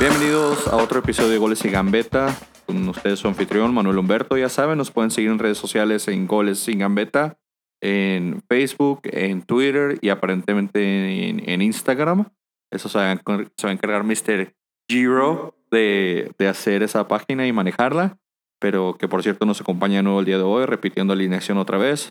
[0.00, 2.34] Bienvenidos a otro episodio de Goles y Gambeta.
[2.64, 4.38] Con ustedes su anfitrión Manuel Humberto.
[4.38, 7.36] Ya saben, nos pueden seguir en redes sociales en Goles y Gambeta,
[7.82, 12.30] en Facebook, en Twitter y aparentemente en, Instagram.
[12.72, 14.54] Eso se va, a, encargar Mr.
[14.88, 18.16] Giro de, hacer esa página y manejarla.
[18.58, 21.76] Pero que por cierto nos acompaña de nuevo el día de hoy, repitiendo alineación otra
[21.76, 22.10] vez.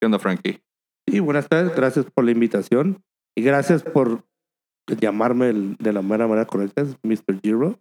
[0.00, 0.64] ¿Qué onda, Frankie?
[1.06, 3.04] Sí, buenas tardes, gracias por la invitación
[3.36, 4.24] y gracias por
[4.96, 7.40] llamarme el- de la manera, manera correcta, es Mr.
[7.42, 7.78] Giro.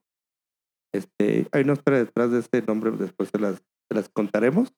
[0.93, 4.74] Este, hay una historia detrás de este nombre, después se las, se las contaremos.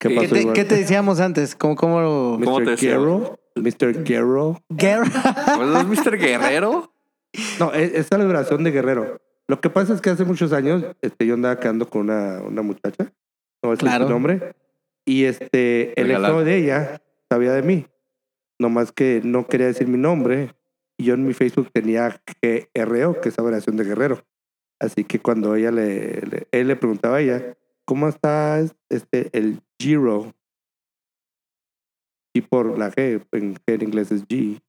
[0.00, 0.54] ¿Qué ¿Qué pasó, te, Iván?
[0.54, 1.54] qué te decíamos antes?
[1.54, 2.38] ¿Cómo, cómo...
[2.38, 2.44] Mr.
[2.44, 2.76] ¿Cómo te?
[2.76, 4.04] Guerrero, Mr.
[4.04, 4.62] Guerrero.
[4.70, 5.04] Guerra?
[5.56, 6.18] ¿Pues es Mr.
[6.18, 6.92] Guerrero?
[7.58, 9.20] No, es, es celebración de Guerrero.
[9.46, 12.62] Lo que pasa es que hace muchos años este, yo andaba quedando con una, una
[12.62, 13.12] muchacha,
[13.62, 14.04] no decir Claro.
[14.06, 14.54] su nombre,
[15.04, 17.86] y este, el exnovio de ella sabía de mí.
[18.58, 20.54] Nomás que no quería decir mi nombre,
[21.00, 22.20] y yo en mi Facebook tenía
[22.74, 24.22] GRO, que es abreviación de Guerrero.
[24.80, 27.56] Así que cuando ella le, le- él le preguntaba a ella,
[27.86, 30.34] ¿cómo está este, el Giro?
[32.34, 34.60] Y por la G, en, G en inglés es G,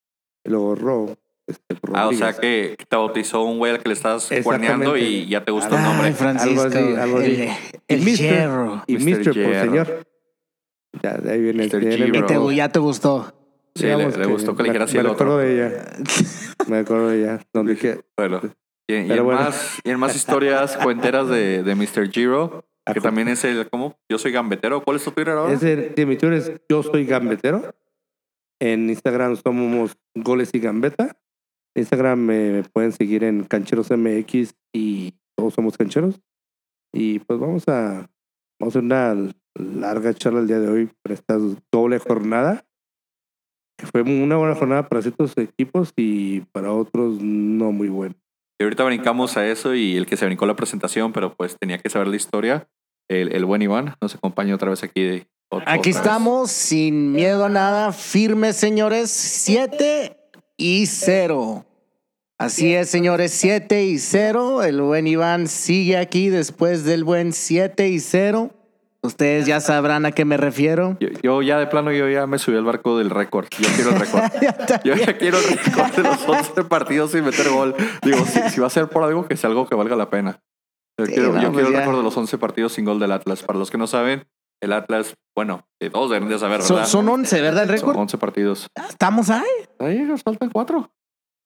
[0.44, 1.18] y luego Ro.
[1.48, 4.96] Este, por Ah, o sea que te bautizó un güey al que le estás cuerneando
[4.98, 6.12] y ya te gustó el nombre.
[6.14, 6.62] Francisco.
[6.62, 7.32] Algo así, algo así.
[7.88, 8.18] El, Y el Mr.
[8.18, 8.84] Hierro.
[8.88, 9.24] Y Mr.
[9.44, 10.08] Por señor.
[11.04, 12.18] Ya, de ahí viene, el- Giro.
[12.18, 13.34] Y te- ya te gustó.
[13.76, 15.38] Sí, le, le gustó que le me- dijera así Me recuerdo otro.
[15.38, 15.84] de ella.
[16.68, 17.40] Me acuerdo de ella.
[17.54, 18.42] Donde que, Bueno,
[18.88, 19.42] y, y en bueno.
[19.42, 22.10] más, y en más historias cuenteras de, de Mr.
[22.12, 23.98] Giro, que también es el, ¿cómo?
[24.10, 24.84] Yo soy gambetero.
[24.84, 25.54] ¿Cuál es tu Twitter ahora?
[25.54, 27.74] ese, sí, mi Twitter es Yo Soy Gambetero.
[28.60, 31.18] En Instagram somos Goles y Gambeta.
[31.76, 36.20] En Instagram me, me pueden seguir en Cancheros MX y todos somos cancheros.
[36.94, 38.10] Y pues vamos a,
[38.60, 39.16] vamos a hacer una
[39.56, 41.38] larga charla el día de hoy para esta
[41.72, 42.66] doble jornada.
[43.82, 48.16] Que fue una buena jornada para ciertos equipos y para otros no muy buena.
[48.60, 51.80] Y ahorita brincamos a eso y el que se brincó la presentación, pero pues tenía
[51.80, 52.68] que saber la historia.
[53.10, 55.02] El, el buen Iván nos acompaña otra vez aquí.
[55.02, 55.88] De, Aquí otra vez.
[55.88, 59.10] estamos, sin miedo a nada, firmes, señores.
[59.10, 60.16] Siete
[60.58, 61.66] y cero.
[62.38, 64.64] Así es, señores, siete y cero.
[64.64, 68.52] El buen Iván sigue aquí después del buen siete y cero.
[69.04, 70.96] Ustedes ya sabrán a qué me refiero.
[71.00, 73.48] Yo, yo ya de plano, yo ya me subí al barco del récord.
[73.60, 74.24] Yo quiero el récord.
[74.84, 77.76] Yo ya quiero el récord de los 11 partidos sin meter gol.
[78.04, 80.40] Digo, si, si va a ser por algo, que sea algo que valga la pena.
[81.00, 83.00] Yo Sí, quiero, no, yo pues quiero el récord de los 11 partidos sin gol
[83.00, 83.42] del Atlas.
[83.42, 84.28] Para los que no saben,
[84.62, 86.90] el Atlas, bueno, todos deben de saber, Son, ¿verdad?
[86.90, 87.64] son 11, ¿verdad?
[87.64, 87.98] El Son récord.
[87.98, 88.68] 11 partidos.
[88.88, 89.42] Estamos ahí.
[89.80, 90.92] Ahí nos faltan cuatro.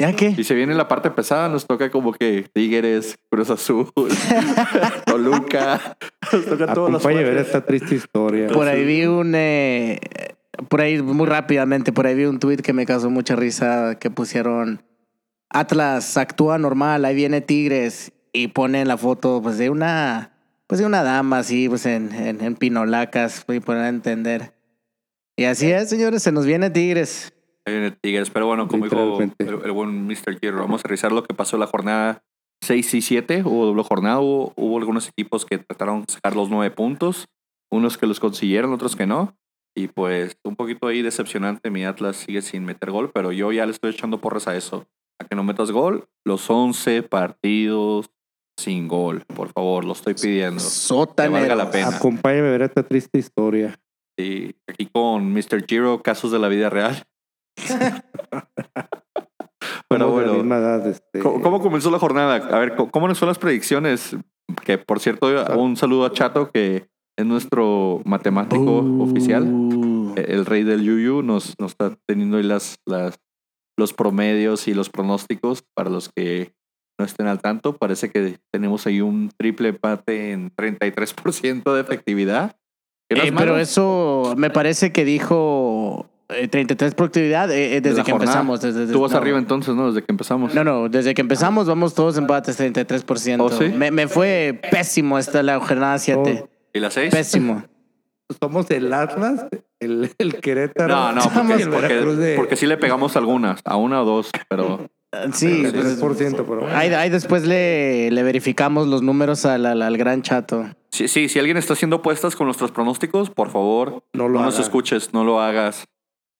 [0.05, 0.35] ¿Ya qué?
[0.37, 3.87] Y se viene la parte pesada, nos toca como que Tigres, Cruz Azul,
[5.05, 5.97] Toluca.
[6.31, 8.47] Nos toca todos los ver esta triste historia.
[8.49, 9.33] Por ahí vi un.
[9.35, 9.99] eh,
[10.69, 14.11] por ahí, muy rápidamente, por ahí vi un tweet que me causó mucha risa que
[14.11, 14.83] pusieron.
[15.49, 18.11] Atlas actúa normal, ahí viene Tigres.
[18.31, 20.33] Y ponen la foto pues de una.
[20.67, 24.53] Pues de una dama así, pues en, en, en pinolacas, y poner a entender.
[25.35, 27.34] Y así es, señores, se nos viene Tigres.
[27.67, 30.39] Viene Tigres, pero bueno, como dijo el, el buen Mr.
[30.39, 32.21] Giro, vamos a revisar lo que pasó en la jornada
[32.63, 33.43] 6 y 7.
[33.45, 37.27] Hubo doble jornada, hubo, hubo algunos equipos que trataron de sacar los nueve puntos,
[37.71, 39.35] unos que los consiguieron, otros que no.
[39.77, 43.65] Y pues un poquito ahí decepcionante, mi Atlas sigue sin meter gol, pero yo ya
[43.65, 44.85] le estoy echando porras a eso.
[45.19, 48.09] A que no metas gol, los 11 partidos
[48.57, 50.61] sin gol, por favor, lo estoy pidiendo.
[50.63, 51.71] Que valga la Sótanero.
[51.71, 51.87] pena.
[51.89, 53.79] Acompáñame a ver esta triste historia.
[54.17, 55.65] Y aquí con Mr.
[55.67, 57.03] Giro, casos de la vida real.
[59.87, 62.35] Pero Somos de la bueno, misma edad, este, ¿Cómo, cómo comenzó la jornada?
[62.35, 64.15] A ver, ¿cómo, nos son las predicciones?
[64.63, 65.27] Que por cierto,
[65.57, 70.13] un saludo a Chato, que es nuestro matemático oficial, Uh.
[70.15, 73.19] el rey del Yuyu, nos, nos está teniendo ahí las, las,
[73.77, 76.53] los promedios y los pronósticos para los que
[76.99, 77.77] no estén al tanto.
[77.77, 82.57] Parece que tenemos ahí un triple empate en 33% de efectividad.
[83.11, 85.64] Eh, pero eso me parece que dijo
[86.29, 88.31] eh, 33 productividad eh, eh, De desde la que jornada.
[88.31, 88.61] empezamos.
[88.61, 89.17] Desde, desde- Tú vas no.
[89.17, 89.87] arriba entonces, ¿no?
[89.91, 90.53] Desde que empezamos.
[90.55, 93.37] No, no, desde que empezamos vamos todos empates 33%.
[93.41, 93.69] ¿Oh, sí?
[93.75, 96.45] me, me fue pésimo esta la jornada 7.
[96.73, 97.13] ¿Y las seis?
[97.13, 97.63] Pésimo.
[98.41, 99.45] Somos el Atlas,
[99.79, 100.87] el, el Querétaro.
[100.95, 104.05] No, no, porque, el Veracruz porque, de porque sí le pegamos algunas, a una o
[104.05, 104.89] dos, pero
[105.31, 106.67] Sí, pues, 3%, pero bueno.
[106.75, 110.65] ahí, ahí después le, le verificamos los números al, al, al gran chato.
[110.91, 114.41] sí, sí, si alguien está haciendo apuestas con nuestros pronósticos, por favor, no no, lo
[114.41, 114.63] nos haga.
[114.63, 115.85] escuches, no lo hagas.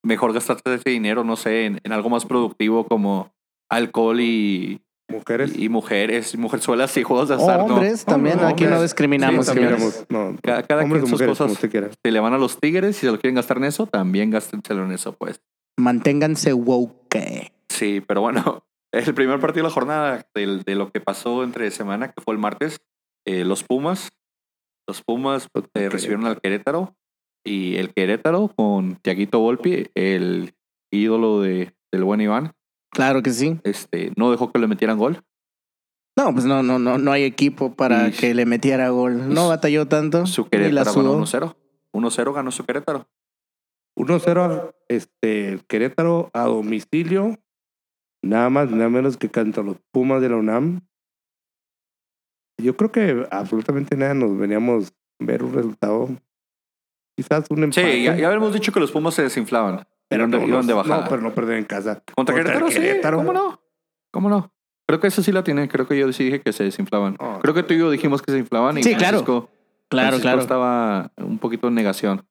[0.06, 3.32] Mejor gastarte ese dinero, no sé, en, en algo más productivo como
[3.70, 5.58] alcohol y, Mujeres.
[5.58, 7.60] y mujeres, y mujerzuelas y juegos de azar.
[7.68, 7.76] no.
[7.76, 9.80] hombres también, aquí no discriminamos, Sí, señores.
[9.80, 11.58] Miramos, no, Cada- cada quien sus mujeres, cosas.
[12.04, 14.84] Si le van a los tigres y se lo quieren gastar en eso, también gástenselo
[14.86, 15.42] en eso, pues.
[15.78, 17.52] Manténganse woke.
[17.70, 18.64] Sí, pero bueno,
[18.94, 22.34] el primer partido de la jornada de, de lo que pasó entre semana, que fue
[22.34, 22.80] el martes,
[23.26, 24.10] eh, los Pumas.
[24.88, 26.96] Los Pumas eh, recibieron al Querétaro
[27.46, 30.54] y el Querétaro con Tiaguito Volpi, el
[30.92, 32.54] ídolo de, del buen Iván,
[32.92, 33.60] Claro que sí.
[33.64, 35.22] este, no dejó que le metieran gol.
[36.18, 39.34] No, pues no, no, no, no hay equipo para Y- que le metiera gol.
[39.34, 40.26] No batalló tanto.
[40.26, 41.48] Su Querétaro ganó sudó.
[41.50, 41.56] 1-0.
[41.94, 43.08] 1-0 ganó su Querétaro.
[43.98, 47.38] 1-0 este, Querétaro a domicilio.
[48.24, 50.82] Nada más, nada menos que contra los Pumas de la UNAM.
[52.58, 56.10] Yo creo que absolutamente nada nos veníamos a ver un resultado.
[57.16, 57.92] Quizás un empate.
[57.94, 59.86] Sí, ya, ya habíamos dicho que los Pumas se desinflaban.
[60.08, 61.04] pero no, iban de bajada.
[61.04, 62.04] No, pero no perder en casa.
[62.16, 62.74] Contra, Querétaro, sí.
[62.76, 63.18] Querétaro.
[63.18, 63.62] ¿Cómo no?
[64.12, 64.52] ¿Cómo no?
[64.88, 65.68] Creo que eso sí la tiene.
[65.68, 67.16] Creo que yo sí dije que se desinflaban.
[67.20, 67.40] Oh.
[67.42, 68.78] Creo que tú y yo dijimos que se inflaban.
[68.78, 69.20] Y Sí, claro.
[69.24, 69.50] Francisco-
[69.88, 70.42] Claro, Francisco claro.
[70.42, 72.26] estaba un poquito en negación.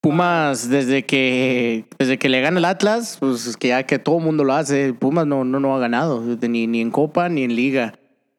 [0.00, 4.18] Pumas, desde que, desde que le gana el Atlas, pues es que ya que todo
[4.18, 7.42] el mundo lo hace, Pumas no, no, no ha ganado, ni, ni en Copa ni
[7.42, 7.94] en Liga.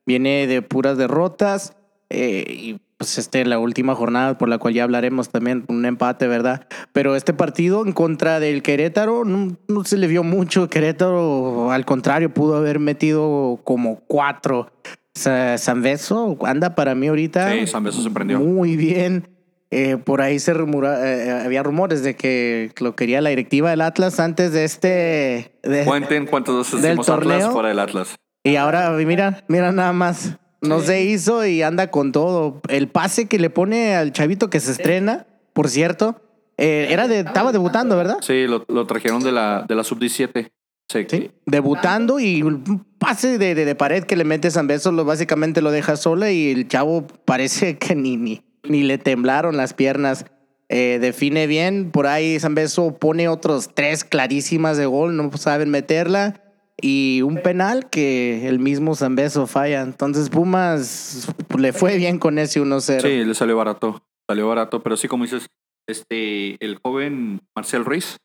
[0.05, 1.75] Viene de puras derrotas
[2.09, 6.27] eh, y pues este, la última jornada por la cual ya hablaremos también, un empate,
[6.27, 6.67] ¿verdad?
[6.91, 10.69] Pero este partido en contra del Querétaro no, no se le vio mucho.
[10.69, 14.73] Querétaro, al contrario, pudo haber metido como cuatro.
[15.15, 18.37] Sa- San Beso anda para mí ahorita Sí, San Beso se prendió.
[18.41, 19.29] muy bien.
[19.71, 23.79] Eh, por ahí se rumora, eh, había rumores de que lo quería la directiva del
[23.81, 25.53] Atlas antes de este.
[25.63, 27.51] de- Cuenten cuántas veces Del hicimos Atlas torneo.
[27.53, 28.15] fuera del Atlas.
[28.43, 30.37] y ahora, mira, mira nada más.
[30.61, 30.87] No Sí.
[30.87, 32.61] se hizo y anda con todo.
[32.67, 36.21] El pase que le pone al chavito que se estrena, por cierto,
[36.57, 38.17] eh, era de, estaba debutando, ¿verdad?
[38.21, 40.51] Sí, lo, lo trajeron de la, de la sub-17.
[40.91, 41.05] Sí.
[41.07, 45.05] Sí, debutando y un pase de, de, de pared que le mete San Beso, lo,
[45.05, 49.73] básicamente lo deja sola y el chavo parece que ni, ni, ni le temblaron las
[49.73, 50.25] piernas.
[50.71, 55.69] Eh, define bien, por ahí San Beso pone otros tres clarísimas de gol, no saben
[55.69, 56.41] meterla.
[56.81, 59.81] Y un penal que el mismo San Beso falla.
[59.81, 63.01] Entonces Pumas le fue bien con ese 1-0.
[63.01, 64.01] Sí, le salió barato.
[64.29, 65.47] Salió barato, pero sí, como dices,
[65.87, 68.17] este, el joven Marcel Ruiz,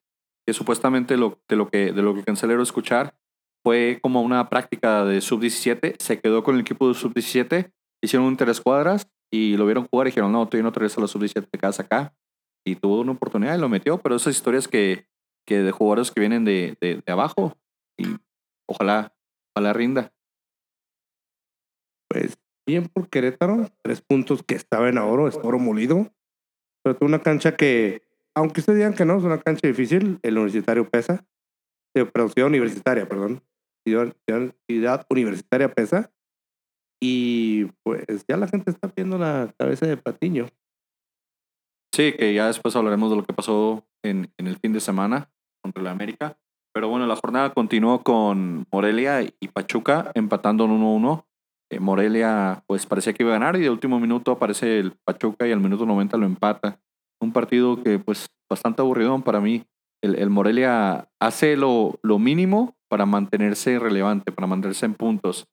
[0.47, 3.15] que supuestamente lo, de, lo que, de lo que alcancé a leer o escuchar,
[3.65, 7.73] fue como una práctica de sub-17, se quedó con el equipo de sub-17,
[8.03, 11.01] hicieron un tres cuadras y lo vieron jugar y dijeron, no, tú no traes a
[11.01, 12.15] la sub-17, te quedas acá.
[12.67, 15.06] Y tuvo una oportunidad y lo metió, pero esas historias que,
[15.47, 17.56] que de jugadores que vienen de, de, de abajo
[17.99, 18.17] y
[18.67, 19.15] ojalá,
[19.55, 20.13] ojalá rinda.
[22.09, 26.11] Pues bien por Querétaro, tres puntos que estaba en oro, es oro molido.
[26.83, 28.03] Pero una cancha que,
[28.35, 31.27] aunque ustedes digan que no, es una cancha difícil, el universitario pesa.
[31.97, 33.43] Eh, perdón, ciudad universitaria, perdón.
[33.87, 36.13] Ciudad universitaria pesa.
[37.03, 40.49] Y pues ya la gente está viendo la cabeza de Patiño.
[41.95, 45.31] Sí, que ya después hablaremos de lo que pasó en, en el fin de semana
[45.63, 46.39] contra la América.
[46.75, 51.25] Pero bueno, la jornada continuó con Morelia y Pachuca empatando en 1-1.
[51.71, 55.47] Eh, Morelia pues parecía que iba a ganar y de último minuto aparece el Pachuca
[55.47, 56.81] y al minuto 90 lo empata.
[57.21, 59.65] Un partido que pues bastante aburrido para mí.
[60.03, 65.47] El, el Morelia hace lo, lo mínimo para mantenerse relevante, para mantenerse en puntos.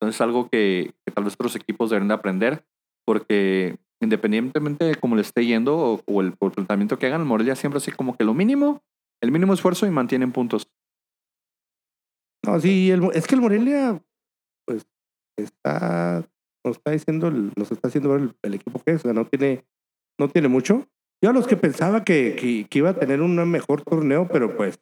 [0.00, 2.64] Entonces algo que, que tal vez otros equipos deben de aprender
[3.04, 7.78] porque independientemente de cómo le esté yendo o, el, planteamiento que hagan, el Morelia siempre
[7.78, 8.82] hace como que lo mínimo,
[9.20, 10.70] el mínimo esfuerzo y mantienen puntos.
[12.44, 14.02] No, sí, el, es que el Morelia,
[14.64, 14.86] pues,
[15.36, 16.24] está,
[16.64, 19.64] nos está diciendo, nos está haciendo ver el, equipo que es, o sea, no tiene,
[20.18, 20.86] no tiene mucho.
[21.22, 24.56] Yo a los que pensaba que, que, que iba a tener un mejor torneo, pero
[24.56, 24.80] pues,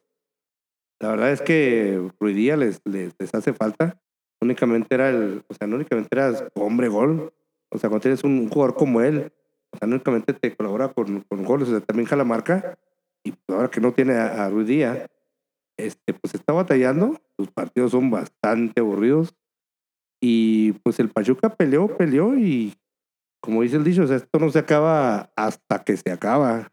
[0.99, 3.99] la verdad es que Ruidía les, les, les hace falta.
[4.41, 7.33] Únicamente era el, o sea, no únicamente era hombre gol.
[7.71, 9.31] O sea, cuando tienes un jugador como él,
[9.71, 12.77] o sea, no únicamente te colabora con, con goles, o sea, también jala marca.
[13.27, 15.07] Y pues ahora que no tiene a, a Ruidía,
[15.77, 17.19] este, pues está batallando.
[17.37, 19.35] Sus partidos son bastante aburridos.
[20.21, 22.73] Y pues el Pachuca peleó, peleó y
[23.43, 26.71] como dice el dicho, o sea, esto no se acaba hasta que se acaba.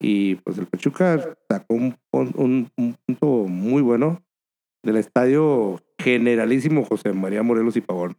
[0.00, 4.22] Y pues el Pachuca sacó un, pon- un, un punto muy bueno
[4.84, 8.16] del estadio Generalísimo José María Morelos y Pavón.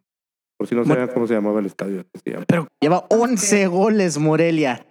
[0.57, 2.05] Por si no saben cómo se llamaba el estadio.
[2.23, 2.45] se llama.
[2.47, 4.83] Pero lleva 11 goles Morelia.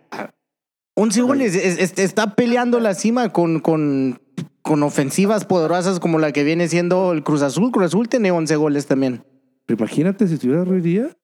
[0.94, 1.54] 11 goles.
[1.54, 4.20] Es- es- está peleando la cima con, con,
[4.62, 7.70] con ofensivas poderosas como la que viene siendo el Cruz Azul.
[7.72, 9.24] Cruz Azul tiene 11 goles también.
[9.66, 11.16] Pero imagínate si estuviera Ruiz Díaz.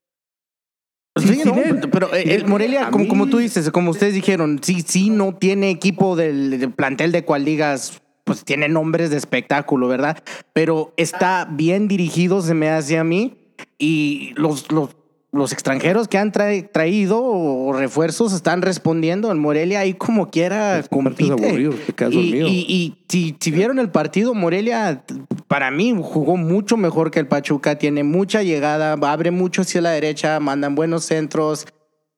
[1.17, 1.55] Sí, no,
[1.91, 5.69] pero eh, el Morelia, como, como tú dices, como ustedes dijeron, sí, sí, no tiene
[5.71, 10.23] equipo del, del plantel de cual digas, pues tiene nombres de espectáculo, ¿verdad?
[10.53, 13.37] Pero está bien dirigido, se me hace a mí,
[13.77, 14.91] y los, los,
[15.33, 19.31] los extranjeros que han traído o refuerzos están respondiendo.
[19.31, 21.33] El Morelia ahí como quiera partidos compite.
[21.49, 25.05] aburridos, te quedas Y, y- y si, si vieron el partido, Morelia
[25.47, 29.91] para mí jugó mucho mejor que el Pachuca, tiene mucha llegada, abre mucho hacia la
[29.91, 31.67] derecha, mandan buenos centros,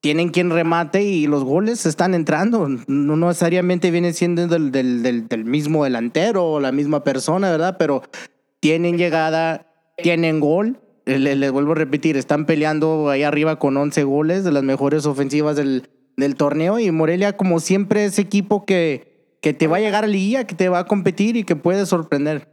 [0.00, 2.66] tienen quien remate y los goles están entrando.
[2.87, 7.76] No necesariamente vienen siendo del, del, del, del mismo delantero o la misma persona, ¿verdad?
[7.78, 8.02] Pero
[8.59, 9.66] tienen llegada,
[10.02, 10.78] tienen gol.
[11.04, 15.04] Les, les vuelvo a repetir, están peleando ahí arriba con 11 goles de las mejores
[15.06, 19.80] ofensivas del, del torneo y Morelia como siempre es equipo que, que te va a
[19.80, 22.49] llegar a liguilla, que te va a competir y que puede sorprender.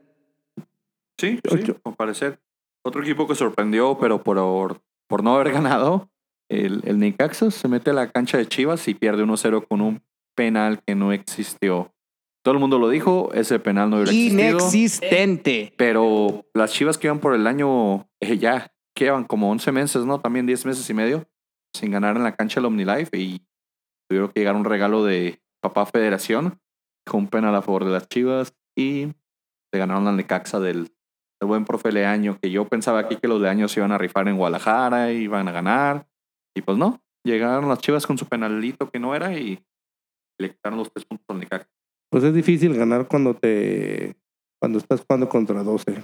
[1.18, 2.39] Sí, sí, al parecer.
[2.84, 6.10] Otro equipo que sorprendió, pero por, por no haber ganado,
[6.50, 10.01] el, el Necaxa se mete a la cancha de Chivas y pierde 1-0 con un
[10.36, 11.94] penal que no existió.
[12.43, 14.50] Todo el mundo lo dijo, ese penal no hubiera existido.
[14.50, 15.74] Inexistente.
[15.77, 20.05] Pero las Chivas que iban por el año, eh, ya, que llevan como 11 meses,
[20.05, 20.19] ¿no?
[20.19, 21.27] También 10 meses y medio,
[21.74, 23.41] sin ganar en la cancha del OmniLife y
[24.10, 26.60] tuvieron que llegar un regalo de Papá Federación
[27.05, 29.08] con un penal a favor de las Chivas y
[29.72, 30.86] le ganaron al Necaxa del,
[31.39, 34.27] del buen profe Leaño, que yo pensaba aquí que los Leaños se iban a rifar
[34.27, 36.08] en Guadalajara y iban a ganar.
[36.55, 39.63] Y pues no, llegaron las Chivas con su penalito que no era y
[40.39, 41.69] le quitaron los tres puntos al Necaxa.
[42.12, 44.16] Pues es difícil ganar cuando te
[44.62, 46.04] cuando estás jugando contra 12.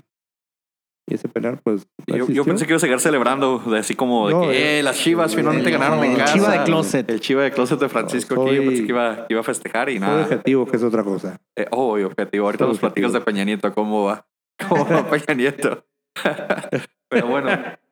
[1.08, 1.88] Y ese penal, pues.
[2.08, 4.84] Yo, yo pensé que iba a seguir celebrando, de así como de No, que eh,
[4.84, 6.34] las Chivas finalmente el- ganaron en el casa.
[6.34, 7.10] Chiva de closet.
[7.12, 8.56] El Chiva de Closet de Francisco aquí.
[8.56, 10.24] Yo soy- pensé que iba, que iba a festejar y nada.
[10.24, 11.40] objetivo, que es otra cosa.
[11.56, 12.46] Eh, oh, y objetivo.
[12.46, 13.22] Ahorita Soy nos platicas de.
[13.22, 14.26] Peña Nieto, ¿cómo va?
[14.68, 15.86] ¿Cómo va Peña Nieto?
[17.10, 17.50] Pero bueno,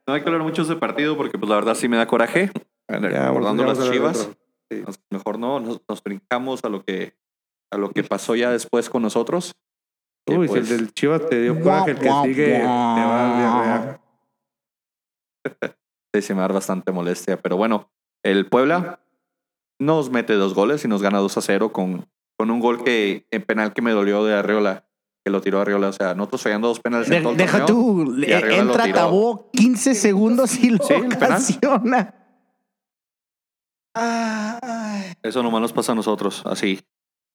[0.08, 2.08] no hay que hablar mucho de ese partido porque pues la verdad sí me da
[2.08, 2.52] coraje.
[2.90, 4.30] Ya, Recordando vamos las Chivas.
[4.72, 4.84] Sí.
[5.12, 7.14] Mejor no, nos, nos brincamos a lo que
[7.74, 9.54] a lo que pasó ya después con nosotros.
[10.28, 14.00] Uy, pues, si el del Chivas te dio coraje, el que sigue te va a
[16.14, 17.42] sí, se me da bastante molestia.
[17.42, 17.92] Pero bueno,
[18.24, 19.02] el Puebla
[19.80, 23.26] nos mete dos goles y nos gana 2 a 0 con, con un gol que
[23.32, 24.88] en penal que me dolió de Arriola,
[25.26, 25.90] que lo tiró Arriola.
[25.90, 28.94] O sea, nosotros fallando dos penales en el deja torneo, tú, entra.
[28.94, 32.16] Tabó 15 segundos y lo Sí, ocasiona.
[33.96, 35.14] Ay.
[35.22, 36.80] Eso nomás nos pasa a nosotros, así.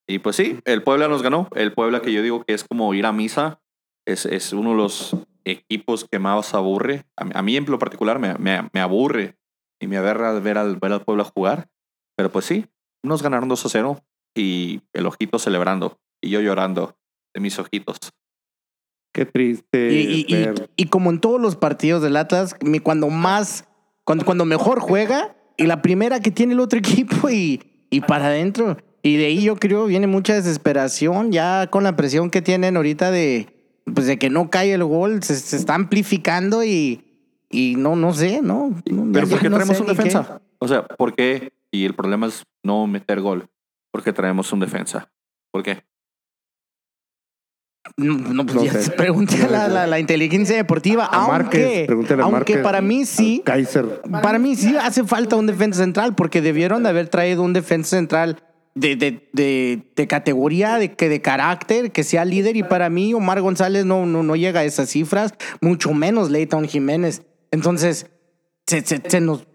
[0.09, 1.49] Y pues sí, el Puebla nos ganó.
[1.55, 3.61] El Puebla que yo digo que es como ir a misa.
[4.07, 7.05] Es, es uno de los equipos que más aburre.
[7.17, 9.37] A mí, a mí en lo particular me, me, me aburre
[9.81, 11.69] y me aberra ver al, ver al Puebla jugar.
[12.17, 12.67] Pero pues sí,
[13.05, 14.01] nos ganaron 2 a 0
[14.35, 16.97] y el ojito celebrando y yo llorando
[17.35, 17.99] de mis ojitos.
[19.13, 19.93] Qué triste.
[19.93, 20.35] Y, y-
[20.77, 23.67] y- como en todos los partidos del Atlas, mi- cuando más,
[24.05, 28.27] cuando, cuando mejor juega, y la primera que tiene el otro equipo y, y para
[28.27, 28.77] adentro.
[29.03, 33.11] Y de ahí yo creo viene mucha desesperación, ya con la presión que tienen ahorita
[33.11, 33.49] de,
[33.95, 37.05] pues de que no cae el gol, se, se está amplificando y,
[37.51, 38.75] y no, no sé, ¿no?
[38.91, 39.97] No, Pero ya- ¿por qué no traemos un ni qué.
[40.03, 40.41] defensa?
[40.59, 41.53] O sea, ¿por qué?
[41.71, 43.49] Y el problema es no meter gol.
[43.93, 45.09] ¿Por qué traemos un defensa?
[45.53, 45.85] ¿Por qué?
[47.97, 48.83] No, no, pues No ya sé.
[48.83, 52.59] se pregunté a la, la- la inteligencia deportiva, A Márquez, aunque, pregúntale a aunque Márquez.
[52.59, 54.03] para mí sí, Kaiser.
[54.23, 57.97] Para mí sí hace falta un defensa central porque debieron de haber traído un defensa
[57.97, 58.43] central
[58.79, 63.13] de, de, de, de categoría, de, que de carácter, que sea líder y para mí
[63.15, 67.23] Omar González no, no, no llega a esas cifras, mucho menos Leighton Jiménez.
[67.51, 68.07] Entonces,
[68.67, 69.47] se, se, se nos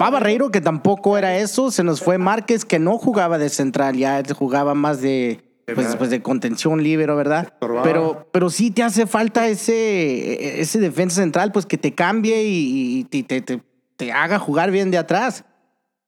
[0.00, 3.96] va Barreiro, que tampoco era eso, se nos fue Márquez, que no jugaba de central,
[3.96, 5.40] ya jugaba más de,
[5.74, 7.54] pues, pues de contención libre, ¿verdad?
[7.82, 13.04] Pero, pero sí te hace falta ese, ese defensa central, pues que te cambie y,
[13.10, 13.62] y te, te,
[13.96, 15.44] te haga jugar bien de atrás.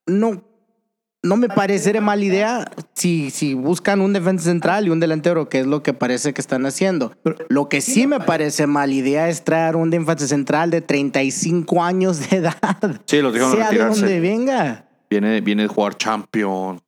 [0.07, 0.43] No,
[1.23, 5.61] no me parecería mala idea si, si buscan un defensa central y un delantero, que
[5.61, 7.13] es lo que parece que están haciendo.
[7.49, 12.31] Lo que sí me parece mala idea es traer un defensa central de 35 años
[12.31, 13.01] de edad.
[13.07, 14.85] Sí, los dejaron sea de donde venga.
[15.11, 16.81] Viene, viene de jugar champion.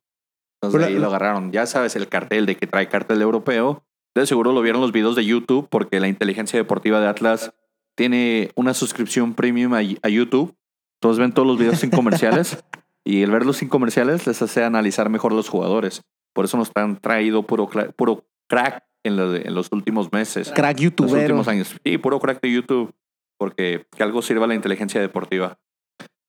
[0.61, 1.51] Entonces Pero ahí lo agarraron.
[1.51, 3.83] Ya sabes, el cartel de que trae cartel europeo.
[4.15, 7.53] De seguro lo vieron los videos de YouTube porque la inteligencia deportiva de Atlas
[7.95, 10.55] tiene una suscripción premium a, a YouTube.
[11.01, 12.63] Entonces ven todos los videos sin comerciales.
[13.05, 16.01] y el verlos sin comerciales les hace analizar mejor los jugadores.
[16.33, 20.51] Por eso nos han traído puro, puro crack en, lo de- en los últimos meses.
[20.55, 21.19] Crack los youtubero.
[21.21, 21.75] últimos años.
[21.83, 22.93] Sí, puro crack de YouTube.
[23.39, 25.57] Porque que algo sirva a la inteligencia deportiva.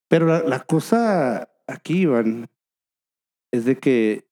[0.08, 2.48] Pero la, la cosa aquí, Iván,
[3.52, 4.26] es de que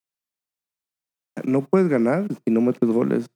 [1.44, 3.28] no puedes ganar si no metes goles.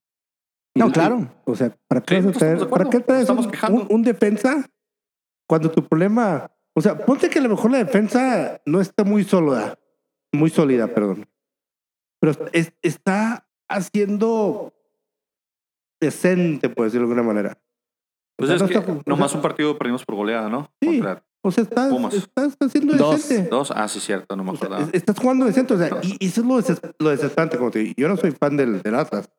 [0.74, 1.30] No, y- claro.
[1.44, 3.50] O sea, ¿para qué, Sí, vas a estamos traer- de ¿para qué traes Estamos un,
[3.52, 3.80] quejando.
[3.82, 4.66] un- un defensa
[5.46, 6.50] cuando tu problema...
[6.76, 9.78] O sea, ponte que a lo mejor la defensa no está muy sólida,
[10.32, 11.28] muy sólida, perdón.
[12.20, 14.72] Pero es- está haciendo
[16.00, 17.58] decente, por decirlo de alguna manera.
[18.36, 20.48] Pues O sea, es no que está- o nomás sea, un partido perdimos por goleada,
[20.48, 20.70] ¿no?
[20.80, 20.98] Sí.
[20.98, 23.16] Contra O sea, estás, estás haciendo Dos.
[23.16, 23.48] decente.
[23.50, 23.70] dos.
[23.70, 24.88] Ah, sí, cierto, no me O sea, acordaba.
[24.88, 27.70] es- estás jugando decente, o sea, y, y eso es lo, deses- lo desesperante, como
[27.70, 27.94] te digo.
[27.96, 29.30] Yo no soy fan del, del Atlas,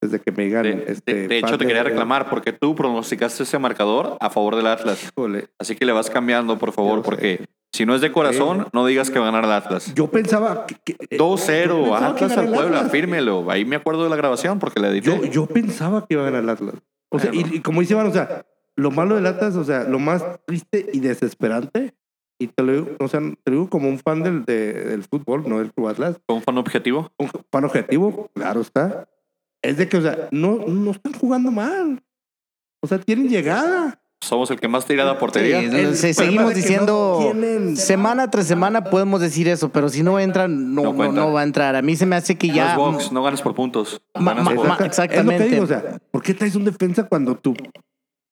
[0.00, 0.62] desde que me digan.
[0.62, 4.56] De, este, de- de hecho, te quería reclamar porque tú pronosticaste ese marcador a favor
[4.56, 5.02] del Atlas.
[5.04, 7.04] Híjole, Así que le vas cambiando, por favor, sé.
[7.04, 9.94] porque si no es de corazón, no digas que va a ganar el Atlas.
[9.94, 10.74] Yo pensaba que.
[10.84, 12.92] que- eh, 2-0, yo pensaba que Atlas al Puebla, Atlas.
[12.92, 13.50] fírmelo.
[13.50, 15.06] Ahí me acuerdo de la grabación porque la edité.
[15.10, 16.74] Yo, yo pensaba que iba a ganar el Atlas.
[17.10, 17.54] O sea, y, Bueno.
[17.56, 18.44] y como dice Iván, o sea,
[18.76, 21.92] lo malo del Atlas, o sea, lo más triste y desesperante,
[22.38, 25.02] y te lo digo, o sea, te lo digo como un fan del, de- del
[25.02, 27.12] fútbol, no del Club Atlas, ¿Con fan objetivo?
[27.18, 29.08] un fan objetivo, claro está,
[29.62, 32.02] es de que, o sea, no, no están jugando mal.
[32.82, 34.00] O sea, tienen llegada.
[34.22, 35.60] Somos el que más tira a la portería.
[35.60, 39.88] Sí, El se- problema seguimos diciendo no tienen- semana tras semana podemos decir eso, pero
[39.88, 41.20] si no entra no, No no, cuenta.
[41.20, 41.74] no va a entrar.
[41.74, 44.02] A mí se me hace que ya No box, no ganas por puntos.
[44.14, 45.34] Ma- ganas ma- por- ma- Exacta- exactamente.
[45.36, 47.54] Es lo que digo, o sea, ¿por qué traes un defensa cuando tu,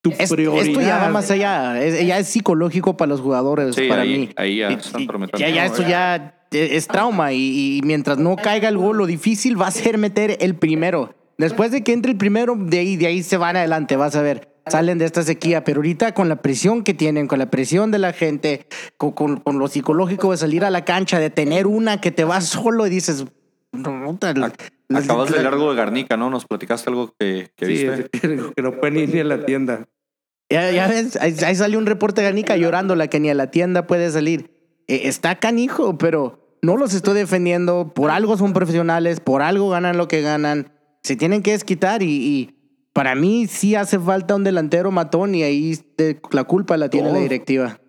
[0.03, 0.67] tu Es- prioridad...
[0.67, 4.19] esto ya va más allá, es, ya es psicológico para los jugadores, Sí, para ahí-
[4.19, 4.31] mí.
[4.37, 5.39] ahí ya están atormentando.
[5.39, 9.59] ya, ya esto ya es trauma y, y mientras no caiga el gol, lo difícil
[9.61, 11.15] va a ser meter el primero.
[11.39, 14.23] Después de que entre el primero, de ahí, de ahí se van adelante, vas a
[14.23, 14.49] ver.
[14.67, 17.99] Salen de esta sequía, pero ahorita con la presión que tienen, con la presión de
[17.99, 18.67] la gente,
[18.99, 22.25] con, con- con lo psicológico de salir a la cancha, de tener una que te
[22.25, 23.25] vas solo y dices,
[23.73, 24.19] no,
[24.95, 26.29] Acabas de largo de Garnica, ¿no?
[26.31, 28.09] Nos platicaste algo que, que Sí, viste.
[28.11, 29.87] que, que no pueden ir ni a la tienda.
[30.51, 33.35] Ya, ya ves, ahí, ahí salió un reporte de Ganica llorando, la que ni a
[33.35, 34.51] la tienda puede salir.
[34.87, 37.93] Eh, está canijo, pero no los estoy defendiendo.
[37.95, 40.73] Por algo son profesionales, por algo ganan lo que ganan.
[41.09, 42.55] Se tienen que desquitar y, y
[42.93, 47.11] para mí sí hace falta un delantero matón y ahí de- la culpa la tiene
[47.11, 47.81] la directiva.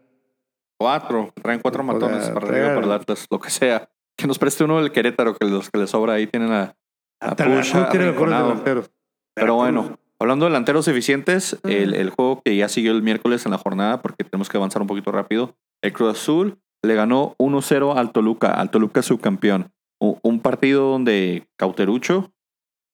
[0.79, 1.33] Cuatro.
[1.41, 3.89] Traen cuatro matones para arriba, para el Atlas, lo que sea.
[4.17, 6.75] Que nos preste uno del Querétaro, que los que le sobra ahí tienen a,
[7.19, 8.89] a tiene delanteros.
[9.35, 13.51] Pero bueno, hablando de delanteros eficientes, el, el juego que ya siguió el miércoles en
[13.51, 17.97] la jornada, porque tenemos que avanzar un poquito rápido, el Cruz Azul le ganó 1-0
[17.97, 19.73] al Toluca, al Toluca subcampeón.
[19.99, 22.31] Un partido donde Cauterucho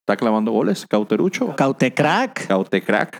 [0.06, 0.86] está clavando goles.
[0.86, 1.56] Cauterucho.
[1.56, 2.46] Cautecrack.
[2.46, 3.18] Cautecrack.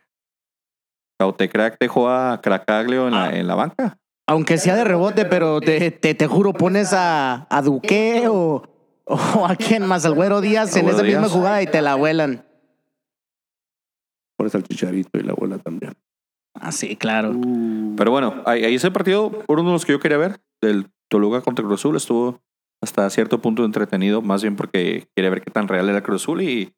[1.18, 3.30] Cautecrack dejó a Cracaglio en Ah.
[3.30, 3.98] la, en la banca.
[4.28, 8.62] Aunque sea de rebote, pero te, te, te juro, pones a, a Duque o,
[9.04, 12.44] o a quién más, al Güero Díaz en esa misma jugada y te la vuelan.
[14.36, 15.94] Pones al chicharito y la abuela también.
[16.54, 17.32] Ah, sí, claro.
[17.96, 20.88] Pero bueno, ahí, ahí ese partido, por uno de los que yo quería ver, del
[21.08, 22.40] Toluca contra Cruz Azul, estuvo
[22.82, 26.42] hasta cierto punto entretenido, más bien porque quería ver qué tan real era Cruz Azul.
[26.42, 26.74] Y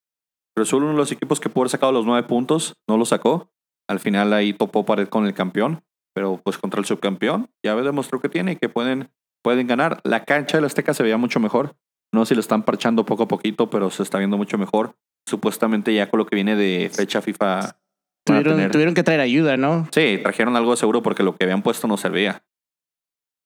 [0.57, 3.05] Cruz Azul, uno de los equipos que pudo haber sacado los nueve puntos, no lo
[3.05, 3.51] sacó.
[3.89, 5.83] Al final ahí topó pared con el campeón,
[6.15, 9.11] pero pues contra el subcampeón ya demostró que tiene y que pueden,
[9.43, 10.01] pueden ganar.
[10.05, 11.77] La cancha del Azteca se veía mucho mejor.
[12.13, 14.95] No sé si lo están parchando poco a poquito, pero se está viendo mucho mejor.
[15.29, 17.77] Supuestamente ya con lo que viene de fecha FIFA.
[18.25, 19.89] Tuvieron, tener- tuvieron que traer ayuda, ¿no?
[19.93, 22.43] Sí, trajeron algo de seguro porque lo que habían puesto no servía.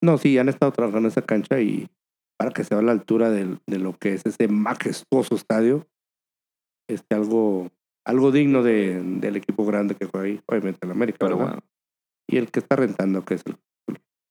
[0.02, 1.88] No, sí, han estado trabajando en esa cancha y
[2.38, 5.86] para que se vea a la altura del- de lo que es ese majestuoso estadio,
[6.88, 7.70] este algo,
[8.04, 11.52] algo digno de, del equipo grande que juega ahí, obviamente el América, Pero ¿verdad?
[11.54, 11.62] bueno.
[12.28, 13.56] Y el que está rentando, que es el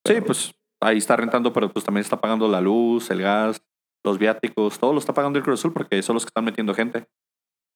[0.06, 3.62] Sí, pues ahí está rentando, pero pues también está pagando la luz, el gas,
[4.04, 6.74] los viáticos, todo lo está pagando el Cruz Azul porque son los que están metiendo
[6.74, 7.06] gente.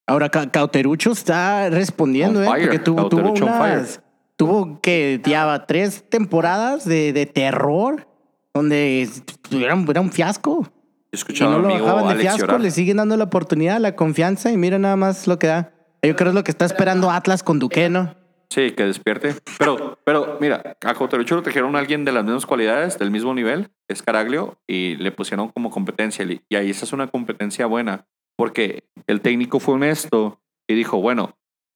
[0.08, 2.50] Ahora Ca- Cauterucho está respondiendo, On ¿eh?
[2.50, 2.64] fire.
[2.66, 3.08] Porque tuvo,
[3.44, 4.02] unas-
[4.38, 8.08] Tuvo que, ya, tres temporadas de, de terror
[8.56, 9.08] donde
[9.52, 10.64] era, un- era un fiasco.
[10.64, 10.70] Yo
[11.12, 12.62] escuchaba no a lo mi amigo bajaban de Alex fiasco, llorar.
[12.62, 15.72] le siguen dando la oportunidad, la confianza y mira nada más lo que da.
[16.02, 18.16] Yo creo que es lo que está esperando Atlas con Duque, ¿no?
[18.50, 19.36] Sí, que despierte.
[19.58, 23.34] Pero, pero mira, a Cauterucho lo trajeron a alguien de las mismas cualidades, del mismo
[23.34, 26.26] nivel, es Caraglio, y le pusieron como competencia.
[26.48, 28.06] Y ahí esa es una competencia buena,
[28.38, 31.36] porque el técnico fue honesto y dijo, bueno,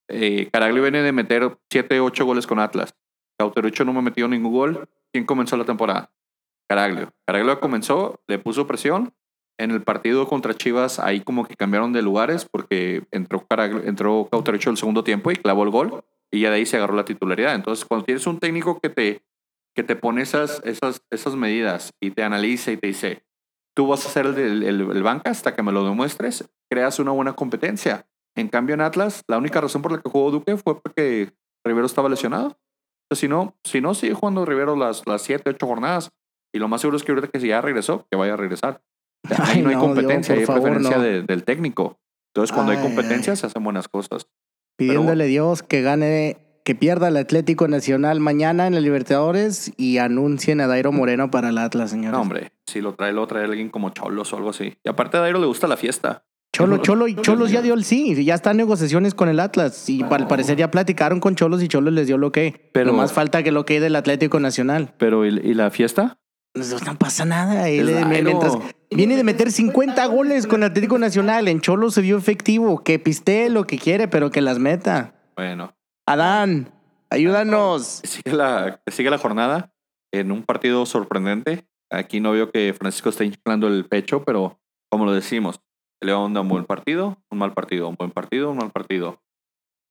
[0.09, 2.93] eh, Caraglio viene de meter 7, 8 goles con Atlas.
[3.37, 4.87] Cauterucho no me metió ningún gol.
[5.11, 6.11] ¿Quién comenzó la temporada?
[6.69, 7.11] Caraglio.
[7.27, 9.13] Caraglio comenzó, le puso presión.
[9.57, 14.29] En el partido contra Chivas, ahí como que cambiaron de lugares porque entró, Caraglio, entró
[14.31, 17.03] Cauterucho el segundo tiempo y clavó el gol y ya de ahí se agarró la
[17.03, 17.55] titularidad.
[17.55, 19.21] Entonces, cuando tienes un técnico que te,
[19.75, 23.25] que te pone esas, esas, esas medidas y te analiza y te dice,
[23.75, 26.99] tú vas a ser el, del- el, el banca hasta que me lo demuestres, creas
[26.99, 28.07] una buena competencia.
[28.37, 31.33] En cambio, en Atlas, la única razón por la que jugó Duque fue porque
[31.65, 32.57] Rivero estaba lesionado.
[33.11, 36.11] Si no, si no sigue jugando Rivero las, las siete, ocho jornadas,
[36.53, 38.81] y lo más seguro es que ahorita que si ya regresó, que vaya a regresar.
[39.29, 41.03] Ahí Ay, no hay no, competencia, Dios, hay favor, preferencia no.
[41.03, 41.99] de- del técnico.
[42.33, 44.27] Entonces, cuando Ay, hay competencia, se hacen buenas cosas.
[44.77, 49.97] Pidiéndole a Dios que gane, que pierda el Atlético Nacional mañana en la Libertadores y
[49.97, 52.11] anuncien a Dairo Moreno para el Atlas, señores.
[52.13, 54.77] No, hombre, si lo trae, lo trae alguien como Cholos o algo así.
[54.83, 56.23] Y aparte a Dairo le gusta la fiesta.
[56.55, 60.01] Cholo, Cholo, y Cholos ya dio el sí, ya están negociaciones con el Atlas y
[60.09, 62.69] al parecer ya platicaron con Cholos y Cholos les dio lo que.
[62.73, 64.93] Pero- más falta que lo que del Atlético Nacional.
[64.97, 66.19] Pero, ¿y, y la fiesta?
[66.55, 67.69] No pasa nada.
[67.69, 68.57] Él, mientras-
[68.91, 71.47] viene de meter 50 goles con Atlético Nacional.
[71.47, 72.83] En Cholo se vio efectivo.
[72.83, 75.13] Que pistee lo que quiere, pero que las meta.
[75.35, 75.73] Bueno,
[76.07, 76.71] Adán,
[77.09, 78.01] ayúdanos.
[78.03, 79.71] sigue la, sigue la jornada
[80.11, 81.65] en un partido sorprendente.
[81.91, 84.59] Aquí no veo que Francisco esté inflando el pecho, pero
[84.91, 85.61] como lo decimos,
[86.01, 89.21] León da un buen partido, un mal partido, un buen partido, un mal partido.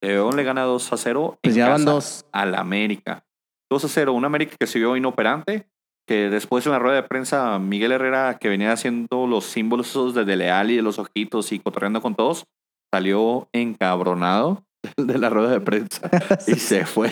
[0.03, 2.27] León le gana 2 a 0 Pues en ya van casa dos.
[2.33, 3.25] al América.
[3.71, 5.69] 2 a 0, un América que se vio inoperante,
[6.09, 10.15] que después en la rueda de prensa Miguel Herrera, que venía haciendo los símbolos esos
[10.15, 12.47] de Leal y de los ojitos y cotorreando con todos,
[12.93, 14.65] salió encabronado
[14.97, 16.11] de la rueda de prensa
[16.49, 17.11] y se fue.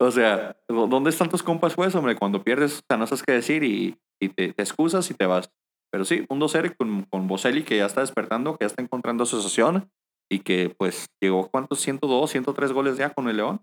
[0.00, 2.14] O sea, ¿dónde están tus compas, pues, hombre?
[2.14, 5.26] Cuando pierdes, o sea, no sabes qué decir y, y te, te excusas y te
[5.26, 5.50] vas.
[5.90, 9.24] Pero sí, un 2-0 con, con Boselli que ya está despertando, que ya está encontrando
[9.24, 9.90] asociación
[10.30, 11.80] y que, pues, llegó, ¿cuántos?
[11.80, 13.60] 102, 103 goles ya con el León.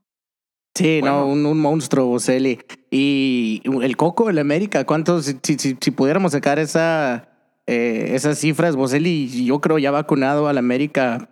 [0.76, 1.22] Sí, Bueno.
[1.22, 2.60] no, un, un monstruo, Boselli.
[2.92, 5.26] Y el Coco, el América, ¿cuántos?
[5.26, 7.30] Si, si, si- si pudiéramos sacar esa,
[7.66, 11.30] eh, esas cifras, Boselli, yo creo ya ha vacunado al América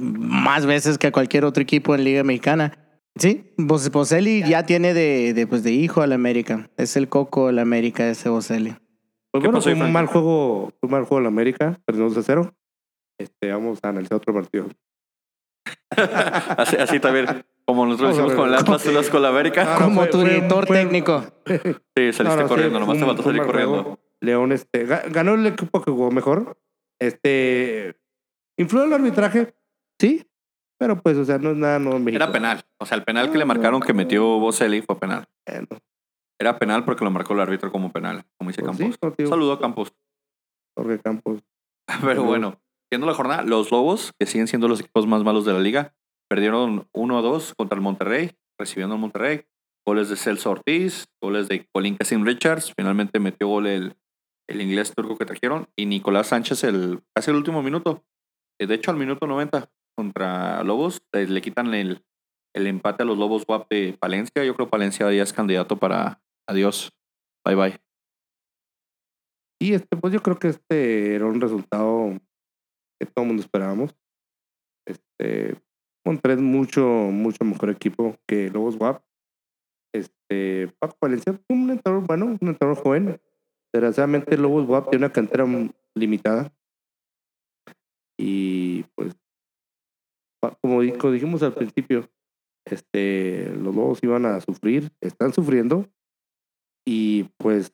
[0.00, 2.76] más veces que a cualquier otro equipo en Liga Mexicana.
[3.16, 6.70] Sí, Bos- Boselli ya tiene de, de, pues de hijo al América.
[6.76, 8.70] Es el Coco del América, ese Boselli.
[9.32, 12.14] Pues ¿Qué bueno, pasó fue un mal juego, fue un mal juego en América, perdimos
[12.16, 12.52] de cero.
[13.18, 14.66] Este, vamos a analizar otro partido.
[16.56, 17.26] así, así también,
[17.70, 19.64] como nosotros hicimos con el Atlas, tú das con la América.
[19.78, 21.24] No, Como fue- tu director fue- técnico.
[21.46, 23.82] Sí, saliste No, no, sí, corriendo, nomás te faltó salir corriendo.
[23.82, 23.98] juego.
[24.20, 26.56] León este, ga- ganó el equipo que jugó mejor.
[27.00, 27.96] Este,
[28.58, 29.54] influyó el arbitraje,
[29.98, 30.26] sí,
[30.78, 32.22] pero pues, o sea, no es nada no México.
[32.22, 32.62] Era penal.
[32.78, 35.26] O sea, el penal que le marcaron que metió Boselli fue penal.
[35.46, 35.66] Bueno,
[36.38, 39.14] Era penal porque lo marcó el árbitro como penal, como dice pues Campos.
[39.18, 39.92] sí, Saludo a Campos.
[40.76, 41.42] Jorge Campos.
[42.02, 42.58] Pero bueno,
[42.90, 45.94] siendo la jornada, los Lobos, que siguen siendo los equipos más malos de la liga,
[46.30, 49.44] perdieron 1 a 2 contra el Monterrey, recibiendo al Monterrey.
[49.84, 53.96] Goles de Celso Ortiz, goles de Colin Casim Richards, finalmente metió gol el,
[54.48, 58.04] el inglés turco que trajeron, y Nicolás Sánchez el, casi el último minuto.
[58.60, 62.04] Eh, De hecho, al minuto 90 contra Lobos, eh, le quitan el,
[62.54, 64.44] el empate a los Lobos WAP de Palencia.
[64.44, 66.92] Yo creo que Palencia ya es candidato para adiós.
[67.44, 67.80] Bye bye.
[69.60, 72.18] Y este, pues yo creo que este era un resultado
[73.00, 73.94] que todo el mundo esperábamos.
[74.86, 75.56] Este,
[76.04, 79.02] Monterrey es mucho, mucho mejor equipo que Lobos WAP.
[79.94, 83.20] Este, Paco Valencia fue un entrenador bueno, un entrenador joven.
[83.72, 85.46] Desgraciadamente Lobos WAP tiene una cantera
[85.94, 86.52] limitada.
[88.18, 89.16] Y pues,
[90.62, 92.08] como di- como dijimos al principio,
[92.66, 95.86] este, los Lobos iban a sufrir, están sufriendo.
[96.86, 97.72] Y pues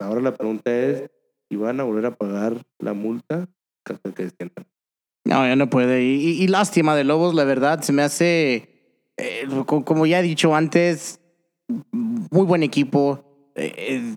[0.00, 1.08] Ahora la pregunta es
[1.48, 3.48] si van a volver a pagar la multa
[3.88, 4.66] hasta que desciendan.
[5.24, 6.02] No, ya no puede.
[6.02, 8.68] Y, lástima de Lobos, la verdad, se me hace,
[9.16, 11.20] eh, co- como ya he dicho antes,
[11.92, 13.24] muy buen equipo.
[13.54, 14.16] Eh, eh,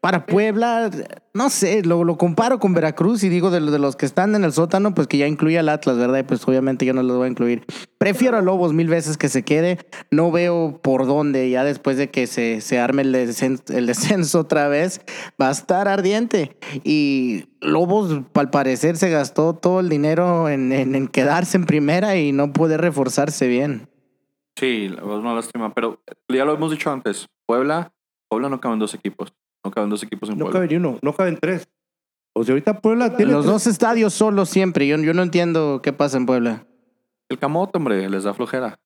[0.00, 0.90] para Puebla,
[1.34, 4.44] no sé, lo, lo comparo con Veracruz y digo de, de los que están en
[4.44, 6.18] el sótano, pues que ya incluye al Atlas, ¿verdad?
[6.20, 7.64] Y pues obviamente yo no los voy a incluir.
[7.98, 9.78] Prefiero a Lobos mil veces que se quede.
[10.10, 14.40] No veo por dónde, ya después de que se, se arme el descenso, el descenso
[14.40, 15.00] otra vez,
[15.40, 16.56] va a estar ardiente.
[16.84, 22.16] Y Lobos, al parecer, se gastó todo el dinero en, en- en quedarse en primera
[22.16, 23.88] y no puede reforzarse bien.
[24.56, 27.26] Sí, es una lástima, pero ya lo hemos dicho antes.
[27.46, 27.92] Puebla,
[28.28, 29.32] Puebla no caben dos equipos.
[29.64, 30.60] No caben dos equipos en No Puebla.
[30.60, 31.68] cabe ni uno, no caben tres.
[32.36, 33.32] O sea, ahorita Puebla tiene.
[33.32, 34.86] Los tres- dos estadios solos siempre.
[34.86, 36.66] Yo, yo no entiendo qué pasa en Puebla.
[37.30, 38.78] El camote, hombre, les da flojera.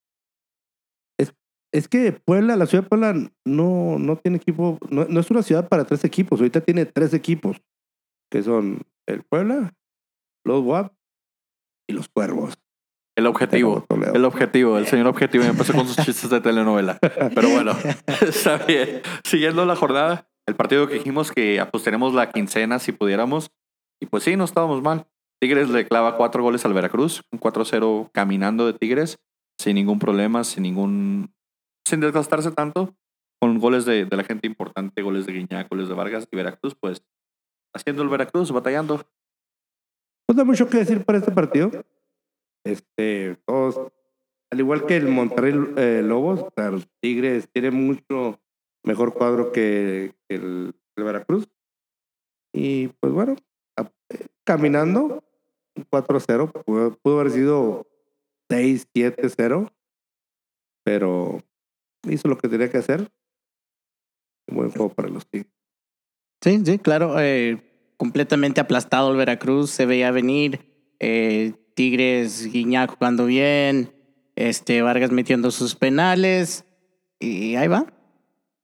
[1.70, 4.79] Es que Puebla, la ciudad de Puebla, no, no tiene equipo.
[4.88, 6.40] No, no es una ciudad para tres equipos.
[6.40, 7.61] Ahorita tiene tres equipos.
[8.31, 9.74] Que son el Puebla,
[10.46, 10.94] los WAP
[11.87, 12.55] y los Cuervos.
[13.18, 13.85] El objetivo.
[14.14, 17.00] El objetivo, el señor objetivo ya empezó con sus chistes de telenovela.
[17.35, 17.72] Pero bueno,
[18.20, 19.02] está bien.
[19.24, 23.50] Siguiendo la jornada, el partido que dijimos que apostaremos la quincena si pudiéramos.
[24.00, 25.09] Y pues sí, no estábamos mal.
[25.40, 29.18] Tigres le clava cuatro goles al Veracruz, un 4-0 caminando de Tigres,
[29.61, 31.35] sin ningún problema, sin ningún.
[31.85, 32.94] sin desgastarse tanto,
[33.40, 36.76] con goles de, de la gente importante, goles de Guiñac, goles de Vargas y Veracruz,
[36.78, 37.02] pues
[37.74, 39.04] haciendo el Veracruz, batallando.
[40.24, 41.72] Pues no hay mucho que decir para este partido.
[42.68, 43.81] Este, todos,
[44.50, 48.40] al igual que el Monterrey eh, Lobos, o sea, los Tigres tienen mucho
[48.85, 51.48] mejor cuadro que, que el, el Veracruz.
[52.52, 53.37] Y pues bueno,
[54.11, 55.22] eh, caminando,
[55.76, 57.87] un 4-0, pudo, pudo haber sido
[58.50, 59.70] 6-7-0,
[60.85, 61.42] pero
[62.09, 63.11] hizo lo que tenía que hacer.
[64.48, 65.52] Un buen juego para los Tigres.
[66.42, 67.18] Sí, sí, claro.
[67.20, 67.62] eh,
[67.96, 69.70] completamente aplastado el Veracruz.
[69.70, 70.61] Se veía venir.
[71.00, 73.93] eh, Tigres, Guiñac jugando bien.
[74.35, 76.64] Este, Vargas metiendo sus penales.
[77.21, 77.87] Y ahí va.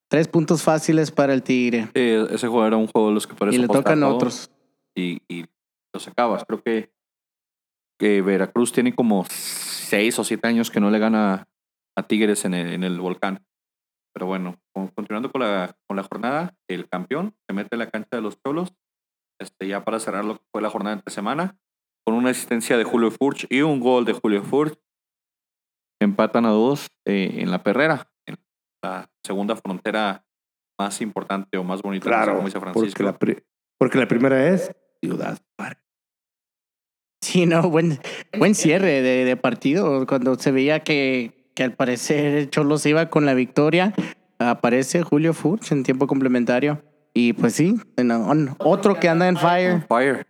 [0.09, 1.89] Tres puntos fáciles para el Tigre.
[1.95, 4.51] Ese juego era un juego de los que parece Y le tocan otros.
[4.97, 5.47] Y, y
[5.93, 6.45] los acabas.
[6.45, 6.93] Creo que,
[8.01, 11.47] que Veracruz tiene como seis o siete años que no le gana
[11.97, 13.47] a Tigres en el, en el volcán.
[14.13, 17.91] Pero bueno, con- continuando con la, con la jornada, el campeón se mete en la
[17.91, 18.73] cancha de los Cholos,
[19.41, 21.57] este, ya para cerrar lo que fue la jornada entre semana,
[22.07, 24.79] con una asistencia de Julio Furch y un gol de Julio Furch.
[26.01, 28.37] Empatan a dos eh, en la perrera, en
[28.83, 30.25] la segunda frontera
[30.79, 33.03] más importante o más bonita, no sé Claro, cómo dice porque Francisco.
[33.05, 33.43] la, pri-
[33.79, 34.71] porque la primera es
[35.03, 35.79] Ciudad Juárez.
[37.23, 37.99] Sí, no, buen,
[38.39, 40.07] buen cierre de, de partido.
[40.07, 43.95] Cuando se veía que, que al parecer Cholos se iba con la victoria,
[44.39, 46.83] aparece Julio Furch en tiempo complementario.
[47.15, 48.11] Y pues sí, en-
[48.59, 49.87] otro que anda en fire.
[49.89, 50.27] Fire.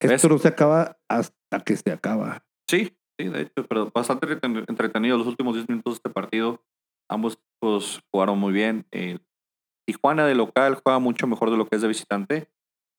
[0.00, 2.44] Esto no se acaba hasta que se acaba.
[2.68, 6.62] Sí, sí, de hecho, pero bastante entreten- entretenido los últimos 10 minutos de este partido.
[7.10, 8.86] Ambos equipos jugaron muy bien.
[8.92, 9.18] Eh,
[9.86, 12.48] Tijuana de local juega mucho mejor de lo que es de visitante,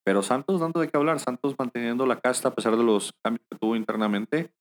[0.05, 1.19] pero Santos dando de qué hablar.
[1.19, 4.51] Santos manteniendo la casta a pesar de los cambios que tuvo internamente.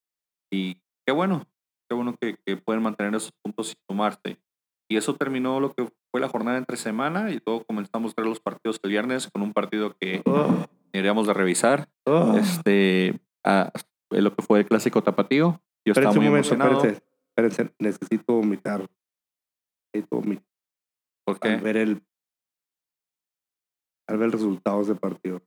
[0.52, 1.46] Y qué bueno,
[1.88, 4.38] qué bueno que, que pueden mantener esos puntos y sumarse.
[4.88, 8.28] Y eso terminó lo que fue la jornada entre semana y luego comenzamos a ver
[8.28, 12.36] los partidos el viernes con un partido que Oh, deberíamos de revisar oh.
[12.36, 13.72] este, a,
[14.10, 15.60] lo que fue el clásico tapatío.
[15.84, 16.76] Yo estaba Espérense muy un momento, emocionado.
[16.76, 17.04] espérense,
[17.36, 18.86] espérense, necesito vomitar.
[19.92, 20.44] Necesito vomitar
[21.24, 21.64] ¿Por al qué?
[21.64, 22.02] ver el
[24.08, 25.40] al ver el resultado de ese partido.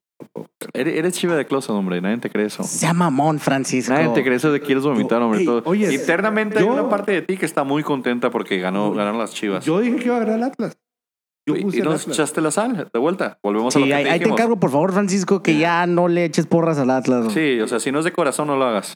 [0.73, 1.99] Eres, eres chiva de closet, hombre.
[2.01, 2.63] Nadie te cree eso.
[2.63, 3.93] Sea mamón, Francisco.
[3.93, 5.41] Nadie te cree eso de quieres vomitar, hombre.
[5.41, 5.61] Ey, todo.
[5.65, 9.19] oye, Internamente hay una parte de ti que está muy contenta porque ganó, Yo- ganaron
[9.19, 9.65] las chivas.
[9.65, 10.77] Yo dije que iba a ganar el Atlas.
[11.45, 12.17] Yo y puse y el nos Atlas.
[12.17, 13.37] echaste la sal de vuelta.
[13.43, 16.07] Volvemos a lo que ahí, te ahí te encargo, por favor, Francisco, que ya no
[16.07, 17.33] le eches porras al Atlas.
[17.33, 18.93] Sí, o sea, si no es de corazón, no lo hagas.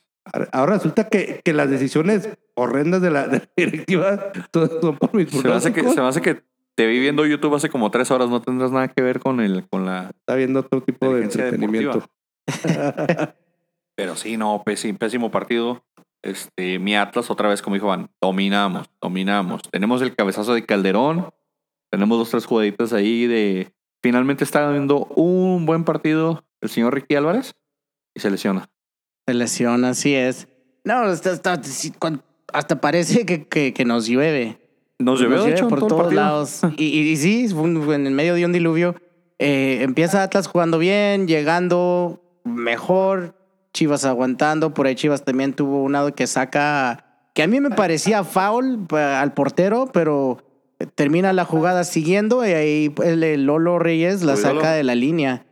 [0.52, 5.14] Ahora- resulta que, que las decisiones horrendas de la, de la directiva todas son por
[5.14, 6.44] mis Se me, hace que, se me hace que
[6.76, 8.30] te vi viendo YouTube hace como tres horas.
[8.30, 10.10] No tendrás nada que ver con, el, con la...
[10.10, 12.04] Está viendo otro tipo de entretenimiento.
[13.96, 15.84] Pero sí, no, pésimo, pésimo partido.
[16.24, 19.62] Este, mi Atlas, otra vez, como dijo Van, dominamos, dominamos.
[19.72, 21.30] Tenemos el cabezazo de Calderón.
[21.92, 23.72] Tenemos dos, tres jugaditas ahí de.
[24.02, 27.56] Finalmente está viendo un buen partido el señor Ricky Álvarez
[28.16, 28.70] y se lesiona.
[29.28, 30.48] Se lesiona, así es.
[30.84, 31.04] No,
[32.54, 34.60] hasta parece que, que, que nos llueve.
[35.00, 36.62] Nos Nos de llueve hecho, en por todo todos lados.
[36.78, 38.96] Y, y- y sí, en el medio de un diluvio.
[39.40, 43.36] Eh, empieza Atlas jugando bien, llegando mejor,
[43.74, 44.74] Chivas aguantando.
[44.74, 48.88] Por ahí Chivas también tuvo un lado que saca, que a mí me parecía foul
[48.92, 50.40] al portero, pero
[50.96, 55.46] termina la jugada siguiendo y ahí el, el Lolo Reyes la saca de la línea.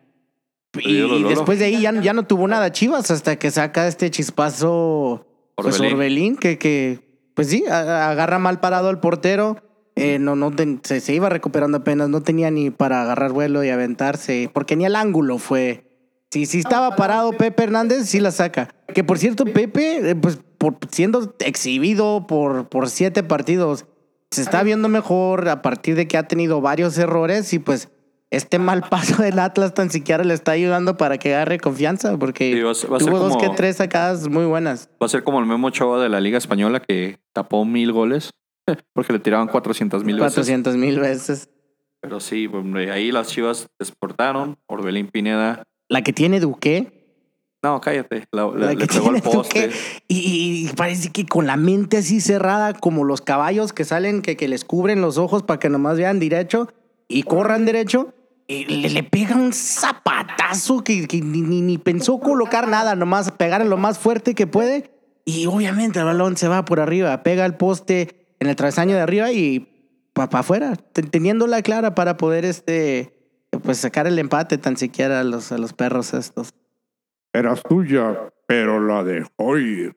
[0.78, 5.26] Y, después de ahí ya, ya no tuvo nada Chivas hasta que saca este chispazo
[5.56, 5.94] pues, Orbelín.
[5.94, 9.58] Orbelín, que, que pues sí, agarra mal parado al portero.
[9.96, 10.52] Eh, no, no
[10.84, 14.86] se, se iba recuperando apenas, no tenía ni para agarrar vuelo y aventarse, porque ni
[14.86, 15.86] el ángulo fue.
[16.32, 18.68] Si, si estaba parado Pepe Hernández, sí la saca.
[18.94, 23.86] Que por cierto, Pepe, eh, pues por, siendo exhibido por, por siete partidos,
[24.36, 27.90] se está viendo mejor a partir de que ha tenido varios errores y pues
[28.32, 32.54] este mal paso del Atlas tan siquiera le está ayudando para que agarre confianza, porque
[32.54, 34.90] Sí, va a ser- va a ser tuvo dos como- que tres sacadas muy buenas.
[35.02, 38.32] Va a ser como el Memo Ochoa de la Liga Española que tapó mil goles
[38.94, 40.34] porque le tiraban 400 mil veces.
[40.34, 41.50] 400 mil veces.
[42.02, 42.50] Pero sí,
[42.92, 44.58] ahí las chivas exportaron.
[44.68, 45.64] Orbelín Pineda.
[45.90, 46.95] La que tiene Duque.
[47.64, 48.26] No, cállate.
[48.32, 49.72] La, la- La le que pegó al poste.
[50.08, 54.38] Y, y parece que con la mente así cerrada, como los caballos que salen, que,
[54.38, 56.68] que les cubren los ojos para que nomás vean derecho
[57.08, 58.14] y corran derecho.
[58.48, 63.32] Y le, le pega un zapatazo que, que ni, ni- ni pensó colocar nada, nomás
[63.32, 64.92] pegar lo más fuerte que puede.
[65.26, 69.02] Y obviamente el balón se va por arriba, pega el poste en el travesaño de
[69.02, 69.72] arriba y
[70.14, 73.12] para afuera, te- teniéndola clara para poder este
[73.64, 76.50] pues sacar el empate tan siquiera a los, a los perros estos.
[77.38, 79.96] Era suya, pero la dejó ir.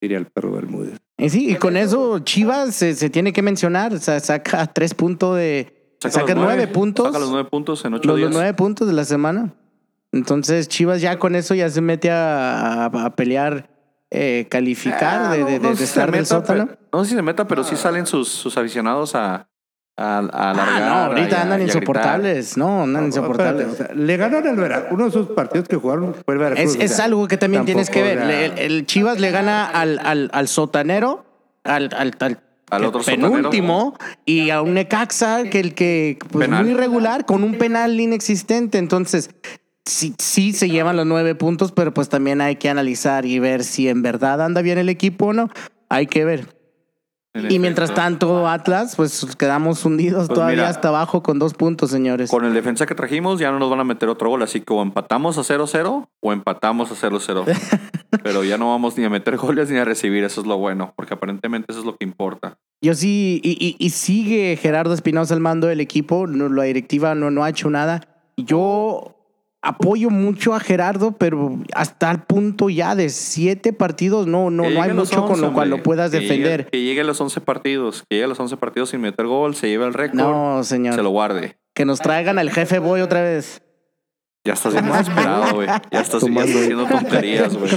[0.00, 0.98] Diría el perro Bermúdez.
[1.18, 4.92] Y sí, y con eso Chivas se, se tiene que mencionar, o sea, saca tres
[4.94, 5.96] puntos de...
[6.00, 7.06] Saca, los nueve, puntos.
[7.06, 8.30] Saca los nueve puntos en ocho los, los días.
[8.32, 9.54] nueve puntos de la semana.
[10.12, 13.70] Entonces Chivas ya con eso ya se mete a, a- a pelear,
[14.10, 16.66] eh, calificar Ah, de, no- de- no de sé si estar se del meta, sótano.
[16.66, 19.48] pero- no sé si se meta, pero sí salen sus, sus aficionados a,
[19.96, 20.82] a, a alargar.
[20.82, 22.56] Ah, no, ahorita a- andan insoportables.
[22.56, 23.66] No, andan No, insoportables.
[23.68, 24.92] espérate, o sea, le ganaron al Veracruz.
[24.92, 26.74] Uno de esos partidos que jugaron fue el Veracruz.
[26.74, 28.18] Es, o es sea, algo que también tienes que ver.
[28.18, 31.24] El, el Chivas le gana al, al, al sotanero,
[31.64, 36.64] al, al, al, Al otro penúltimo, y a un Necaxa que el que pues, Penal.
[36.64, 38.76] muy irregular, con un penal inexistente.
[38.78, 39.30] Entonces,
[39.86, 43.64] sí, sí se llevan los nueve puntos, pero pues también hay que analizar y ver
[43.64, 45.48] si en verdad anda bien el equipo o no.
[45.88, 46.55] Hay que ver.
[47.50, 50.68] Y mientras tanto, Atlas, pues quedamos hundidos Pues todavía mira.
[50.68, 52.30] hasta abajo con dos puntos, señores.
[52.30, 54.72] Con el defensa que trajimos ya no nos van a meter otro gol, así que
[54.72, 57.44] o empatamos a 0-0 o empatamos a 0-0.
[58.22, 60.92] Pero ya no vamos ni a meter goles ni a recibir, eso es lo bueno,
[60.96, 62.58] porque aparentemente eso es lo que importa.
[62.82, 67.14] Yo sí, y, y- y sigue Gerardo Espinosa al mando del equipo, no, la directiva
[67.14, 68.00] no, no ha hecho nada.
[68.36, 69.15] Yo
[69.66, 74.82] apoyo mucho a Gerardo, pero hasta el punto ya de siete partidos no, no, no
[74.82, 75.78] hay mucho con 11, lo cual hombre.
[75.78, 76.60] lo puedas Que defender.
[76.60, 79.26] Llegue, que llegue a los 11 partidos, que llegue a los 11 partidos sin meter
[79.26, 80.94] gol, se lleve el récord, No, señor.
[80.94, 81.56] se lo guarde.
[81.74, 83.62] Que nos traigan al jefe Boy otra vez.
[84.44, 85.66] Ya estás bien desesperado, güey.
[85.66, 87.72] Ya estás, ya estás haciendo tonterías, güey.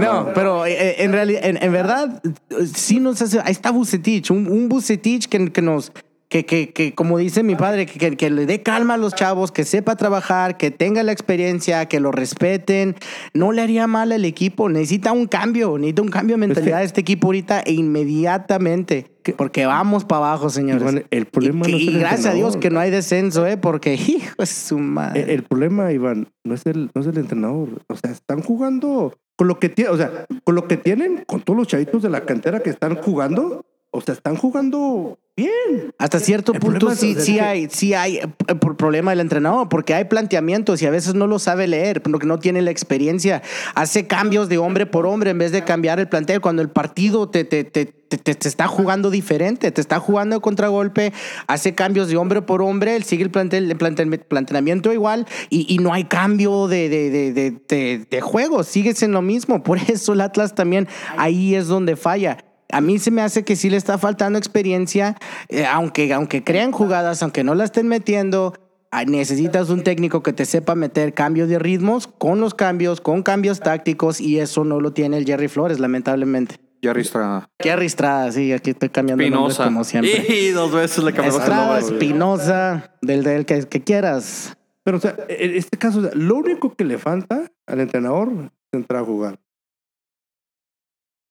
[0.00, 3.40] No, pero eh, en realidad, en, en verdad, eh, sí nos hace.
[3.40, 5.92] Ahí está Bucetich, un, un Bucetich que, que nos.
[6.28, 9.52] Que, que, que, como dice mi padre, que, que, le dé calma a los chavos,
[9.52, 12.96] que sepa trabajar, que tenga la experiencia, que lo respeten.
[13.34, 14.68] No le haría mal al equipo.
[14.68, 19.10] Necesita un cambio, necesita un cambio de mentalidad de este equipo ahorita e inmediatamente.
[19.36, 20.82] Porque vamos para abajo, señores.
[20.82, 23.46] Iván, el problema y, no es y el gracias a Dios que no hay descenso,
[23.46, 23.56] ¿eh?
[23.56, 25.22] Porque, hijo de su madre.
[25.22, 27.82] El, el problema, Iván, no es el, no es el entrenador.
[27.88, 31.40] O sea, están jugando con lo que tienen, o sea, con lo que tienen, con
[31.40, 33.64] todos los chavitos de la cantera que están jugando,
[33.96, 35.92] o sea, están jugando bien.
[35.98, 39.20] Hasta cierto El punto sí, es sí que- hay, sí hay eh, por problema del
[39.20, 42.70] entrenador, porque hay planteamientos y a veces no lo sabe leer, porque no tiene la
[42.70, 43.42] experiencia.
[43.74, 47.28] Hace cambios de hombre por hombre en vez de cambiar el plantel cuando el partido
[47.28, 51.12] te, te, te, te, te- está jugando diferente, te está jugando de contragolpe,
[51.46, 55.72] hace cambios de hombre por hombre, él sigue el, plantel, el plantel- planteamiento igual y,
[55.72, 59.62] y no hay cambio de, de, de, de, de- de juego, sigues en lo mismo.
[59.62, 62.38] Por eso el Atlas también ahí es donde falla.
[62.74, 65.16] A mí se me hace que sí le está faltando experiencia,
[65.48, 68.52] eh, aunque, aunque crean jugadas, aunque no la estén metiendo,
[68.90, 73.22] ah, necesitas un técnico que te sepa meter cambio de ritmos con los cambios, con
[73.22, 76.56] cambios tácticos, y eso no lo tiene el Jerry Flores, lamentablemente.
[76.82, 77.48] Jerry Estrada.
[77.62, 79.64] Jerry Estrada, sí, aquí estoy cambiando nombres Espinosa.
[79.66, 80.26] como siempre.
[80.36, 81.94] Y dos veces le cambiamos el Estrada, nombre.
[81.94, 84.56] Espinosa, del, del que, que quieras.
[84.82, 88.32] Pero, o sea, en este caso, o sea, lo único que le falta al entrenador
[88.32, 89.38] es entrar a jugar.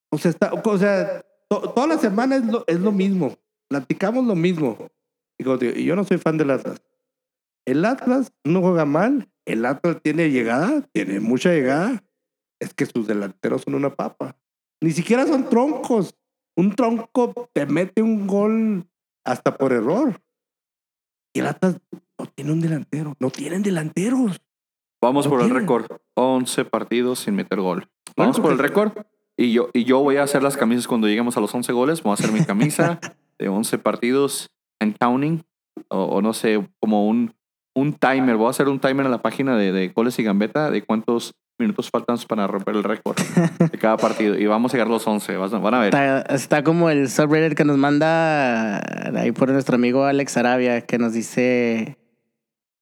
[0.09, 1.21] O sea, está, o sea
[1.61, 3.35] to- toda la semana es lo, es lo mismo.
[3.69, 4.77] Platicamos lo mismo.
[5.39, 6.81] Y, como digo, yo no soy fan del Atlas.
[7.65, 9.29] El Atlas no juega mal.
[9.45, 12.03] El Atlas tiene llegada, tiene mucha llegada.
[12.61, 14.37] Es que sus delanteros son una papa.
[14.81, 16.15] Ni siquiera son troncos.
[16.55, 18.85] Un tronco te mete un gol
[19.25, 20.21] hasta por error.
[21.35, 21.79] Y el Atlas
[22.19, 23.15] no tiene un delantero.
[23.19, 24.39] No tienen delanteros.
[25.01, 25.87] Vamos No por el récord.
[26.15, 27.89] 11 partidos sin meter gol.
[28.15, 29.05] Vamos por el porque- récord.
[29.37, 32.03] Y yo, y yo voy a hacer las camisas cuando lleguemos a los 11 goles.
[32.03, 32.99] Voy a hacer mi camisa
[33.39, 34.47] de 11 partidos
[34.79, 35.43] and counting.
[35.89, 37.33] O, o no sé, como un,
[37.75, 38.35] un timer.
[38.37, 41.33] Voy a hacer un timer en la página de, de goles y gambeta de cuántos
[41.59, 44.37] minutos faltan para romper el récord de cada partido.
[44.37, 45.37] Y vamos a llegar a los 11.
[45.37, 45.87] Vas- Van a ver.
[45.87, 48.77] Está, está como el subreddit que nos manda
[49.19, 51.97] ahí por nuestro amigo Alex Arabia, que nos dice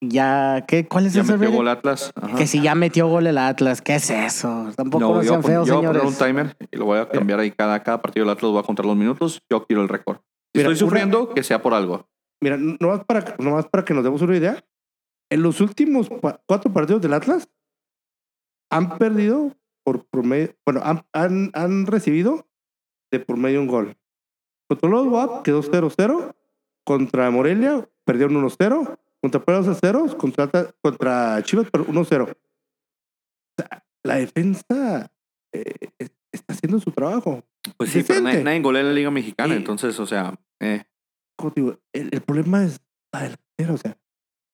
[0.02, 0.88] ya, ¿qué?
[0.88, 1.56] ¿Cuál es Ya metió subreddit?
[1.56, 2.12] gol Atlas.
[2.16, 2.36] Ajá.
[2.38, 4.70] Que si ya metió gol el Atlas, ¿qué es eso?
[4.76, 6.56] Tampoco No, sean feos, yo voy a poner un señores.
[6.56, 8.52] timer y lo voy a cambiar ahí cada, cada partido del Atlas.
[8.52, 9.42] Voy a contar los minutos.
[9.50, 10.18] Yo quiero el récord.
[10.54, 12.08] Si Mira, estoy una- sufriendo, que sea por algo.
[12.42, 14.64] Mira, nomás para, nomás para que nos demos una idea.
[15.30, 16.10] En los últimos
[16.48, 17.48] cuatro partidos del Atlas
[18.72, 20.56] han perdido por promedio.
[20.66, 22.48] Bueno, han, han, han recibido
[23.12, 23.96] de por medio un gol.
[24.68, 26.34] Contra los WAP quedó 0-0.
[26.86, 28.98] Contra Morelia perdieron 1-0.
[29.22, 32.24] Contra Puebla 0 contra, Atlas- contra Chivas per- 1-0.
[32.24, 32.28] O
[33.58, 35.12] sea, la defensa
[35.54, 37.44] eh, es- está haciendo su trabajo.
[37.78, 39.54] Pues sí, pero nadie, nadie golea en la Liga Mexicana.
[39.56, 40.84] Entonces, o sea, eh,
[41.56, 42.80] digo, el, el problema es
[43.14, 43.98] la delantera, o sea,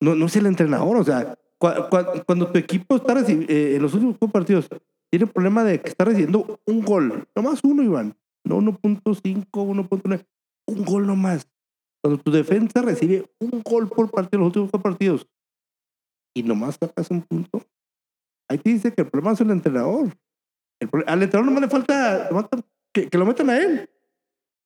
[0.01, 3.75] no, no es el entrenador, o sea, cua- cua- cuando tu equipo está recibi- eh,
[3.75, 4.67] en los últimos partidos,
[5.11, 10.25] tiene el problema de que está recibiendo un gol, nomás uno, Iván, no 1.5, 1.9,
[10.67, 11.47] un gol nomás.
[12.01, 15.27] Cuando tu defensa recibe un gol por partido en los últimos cuatro partidos
[16.35, 17.61] y nomás sacas un punto,
[18.49, 20.15] ahí te dice que el problema es el entrenador.
[20.79, 22.29] El al entrenador nomás le falta,
[22.93, 23.89] que, que lo metan a él.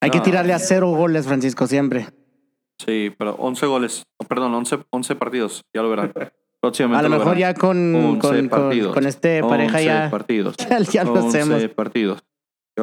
[0.02, 2.08] Hay que tirarle a cero goles, Francisco, siempre.
[2.80, 4.04] sí, pero 11 goles.
[4.28, 5.64] Perdón, 11, 11 partidos.
[5.74, 6.12] Ya lo verán.
[6.62, 7.54] Próximamente A lo mejor verán.
[7.54, 10.58] ya con, 11 con, con, este pareja 11 ya, partidos.
[10.58, 11.68] ya, ya lo 11 hacemos.
[11.70, 12.24] partidos.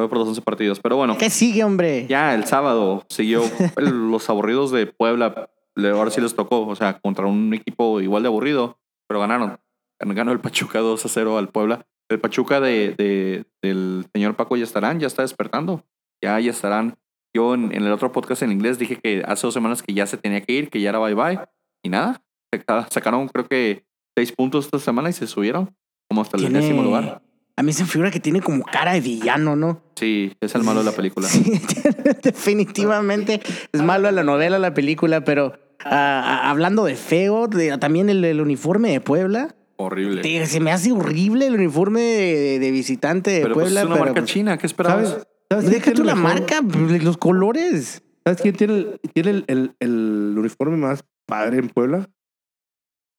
[0.07, 0.79] Por los 11 partidos.
[0.79, 2.05] Pero bueno, ¿Qué sigue, hombre?
[2.07, 3.41] ya el sábado siguió
[3.77, 5.49] el- los aburridos de Puebla.
[5.75, 6.65] Ahora sí les tocó.
[6.67, 8.77] O sea, contra un equipo igual de aburrido,
[9.07, 9.59] pero ganaron.
[9.99, 11.85] Ganó el Pachuca 2 a 0 al Puebla.
[12.09, 15.83] El Pachuca de, de- del señor Paco ya estarán, ya está despertando.
[16.23, 16.97] Ya, ya estarán.
[17.35, 20.05] Yo en, en el otro podcast en inglés dije que hace dos semanas que ya
[20.07, 21.39] se tenía que ir, que ya era bye bye.
[21.83, 22.21] Y nada,
[22.51, 23.85] saca- sacaron creo que
[24.17, 25.73] seis puntos esta semana y se subieron
[26.09, 27.21] como hasta el décimo lugar.
[27.59, 29.81] A mí se me figura que tiene como cara de villano, ¿no?
[29.95, 31.27] Sí, es el malo de la película.
[31.29, 31.43] Sí,
[32.23, 33.41] definitivamente
[33.71, 35.53] es malo de la novela, la película, pero
[35.83, 39.55] ah, ah, hablando de feo, de- también el, el uniforme de Puebla.
[39.77, 40.21] Horrible.
[40.21, 43.79] te- se me hace horrible el uniforme de, de visitante de pero pues, Puebla.
[43.81, 45.09] es una pero, marca pues, china, ¿qué esperabas?
[45.09, 45.27] ¿Sabes?
[45.49, 48.03] ¿Sabes Deja tú la mejor- marca, pues, los colores.
[48.25, 52.09] ¿Sabes quién tiene, el, tiene el, el- el uniforme más padre en Puebla?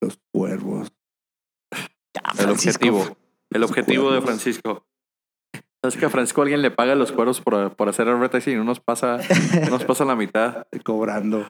[0.02, 0.92] Los cuervos.
[2.22, 3.16] Ah, El objetivo.
[3.50, 4.20] El objetivo de.
[4.20, 4.84] Francisco.
[5.82, 8.64] ¿Sabes que a Francisco alguien le paga los cueros por, por hacer advertising y no
[8.64, 9.18] nos pasa,
[9.64, 10.66] no nos pasa la mitad?
[10.84, 11.48] Cobrando.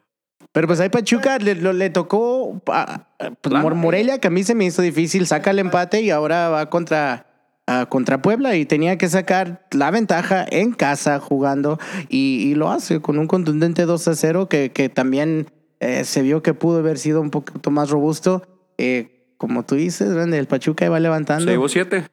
[0.53, 4.31] Pero pues ahí Pachuca le, lo- le tocó ah, ah, pues, Mor- Morelia, que a
[4.31, 7.27] mí se me hizo difícil, saca el empate y ahora va contra,
[7.67, 11.77] ah, contra Puebla y tenía que sacar la ventaja en casa jugando
[12.09, 16.21] y, y lo hace con un contundente 2 a 0 que, que también eh, se
[16.21, 18.47] vio que pudo haber sido un poquito más robusto.
[18.77, 21.45] Eh, como tú dices, Randy, el Pachuca iba levantando.
[21.45, 22.05] Se llevó siete.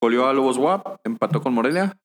[0.00, 1.98] Goleó a Lobos WAP, empató con Morelia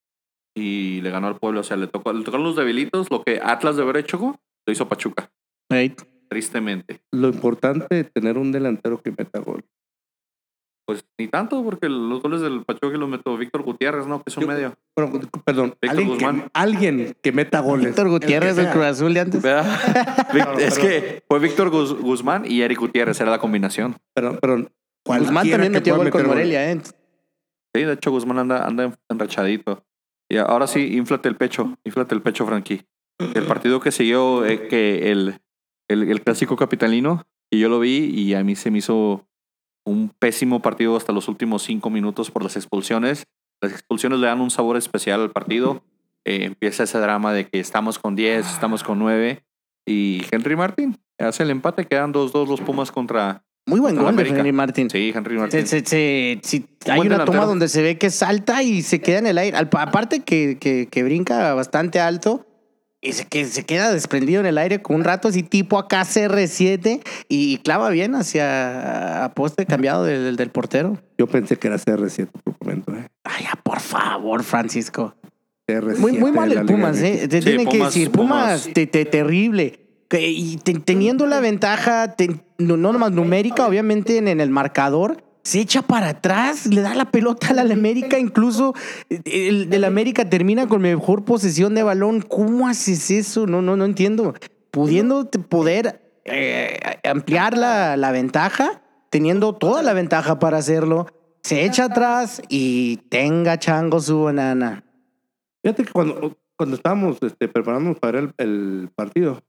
[0.53, 1.61] y le ganó al pueblo.
[1.61, 3.09] O sea, le tocó, le tocaron los debilitos.
[3.09, 5.31] Lo que Atlas de haber hecho, lo hizo Pachuca.
[5.69, 6.01] Right.
[6.27, 6.99] Tristemente.
[7.13, 9.63] Lo importante de tener un delantero que meta gol.
[10.87, 14.19] Pues ni tanto, porque los goles del Pachuca los metió Víctor Gutiérrez, ¿no?
[14.19, 14.73] Que es un Yo- medio.
[15.43, 16.49] Perdón, Víctor alguien que, Guzmán.
[16.53, 17.87] alguien que meta goles.
[17.87, 18.69] Víctor Gutiérrez del.
[18.69, 19.43] Cruz Azul de antes.
[20.59, 23.95] Es que fue Víctor Guz- Guzmán y Eric Gutiérrez, era la combinación.
[24.13, 24.69] Perdón, perdón.
[25.07, 26.79] Guzmán también metió gol con Morelia, ¿eh?
[27.75, 29.83] Sí, de hecho Guzmán anda, anda enrachadito.
[30.29, 32.81] Y ahora sí, inflate el pecho, inflate el pecho, Frankie.
[33.19, 35.39] El partido que siguió, eh, que el,
[35.89, 39.25] el, el clásico capitalino, y yo lo vi y a mí se me hizo
[39.85, 43.25] un pésimo partido hasta los últimos cinco minutos por las expulsiones.
[43.61, 45.83] Las expulsiones le dan un sabor especial al partido.
[46.25, 49.43] Eh, empieza ese drama de que estamos con 10, estamos con 9.
[49.87, 53.43] Y Henry Martin hace el empate, quedan 2-2 los Pumas contra...
[53.67, 54.29] Muy buen Contra gol de.
[54.29, 54.89] Henry Martin.
[54.91, 55.65] Sí, Henry Martin.
[55.65, 57.31] Se- se- se- sí, hay una delantero.
[57.31, 59.57] toma donde se ve que salta y se queda en el aire.
[59.57, 62.45] Aparte que, que, que brinca bastante alto
[63.01, 66.01] y se, que se queda desprendido en el aire con un rato así tipo acá
[66.01, 70.97] CR7 y, clava bien hacia a poste cambiado del, del portero.
[71.17, 72.95] Yo pensé que era CR7 por un momento.
[72.95, 73.07] ¿eh?
[73.23, 75.15] Ay, ya, por favor, Francisco.
[75.67, 76.97] CR7 Muy, muy mal el Pumas.
[77.01, 77.27] ¿eh?
[77.27, 78.73] Te Sí, tienen que Pumas- decir, Pumas, Pumas.
[78.73, 79.79] te- te- terrible.
[80.07, 82.15] Que- y te- teniendo la ventaja,
[82.57, 87.11] no nomás numérica, obviamente en, en el marcador, se echa para atrás, le da la
[87.11, 88.73] pelota al América, incluso
[89.09, 92.21] el del América termina con mejor posesión de balón.
[92.21, 93.45] ¿Cómo haces eso?
[93.45, 94.33] No, no, no entiendo.
[94.71, 98.81] Pudiendo poder eh, ampliar la, la ventaja,
[99.11, 101.05] teniendo toda la ventaja para hacerlo,
[101.43, 104.83] se echa atrás y tenga chango su banana.
[105.61, 109.43] Fíjate que cuando, cuando estábamos este, preparándonos para el, el partido,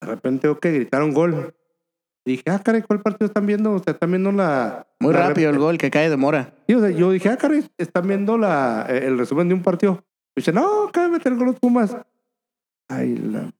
[0.00, 1.56] de repente que gritaron gol.
[2.28, 3.72] Dije, ah, caray, ¿cuál partido están viendo?
[3.72, 4.86] O sea, están viendo la.
[5.00, 6.54] Muy la rápido el gol que cae de Mora.
[6.66, 10.04] Sí, o sea, yo dije, ah, caray, están viendo la, el resumen de un partido.
[10.36, 11.96] Y dice, no, acaba de meter gol los Pumas.
[12.88, 13.50] Ay, la.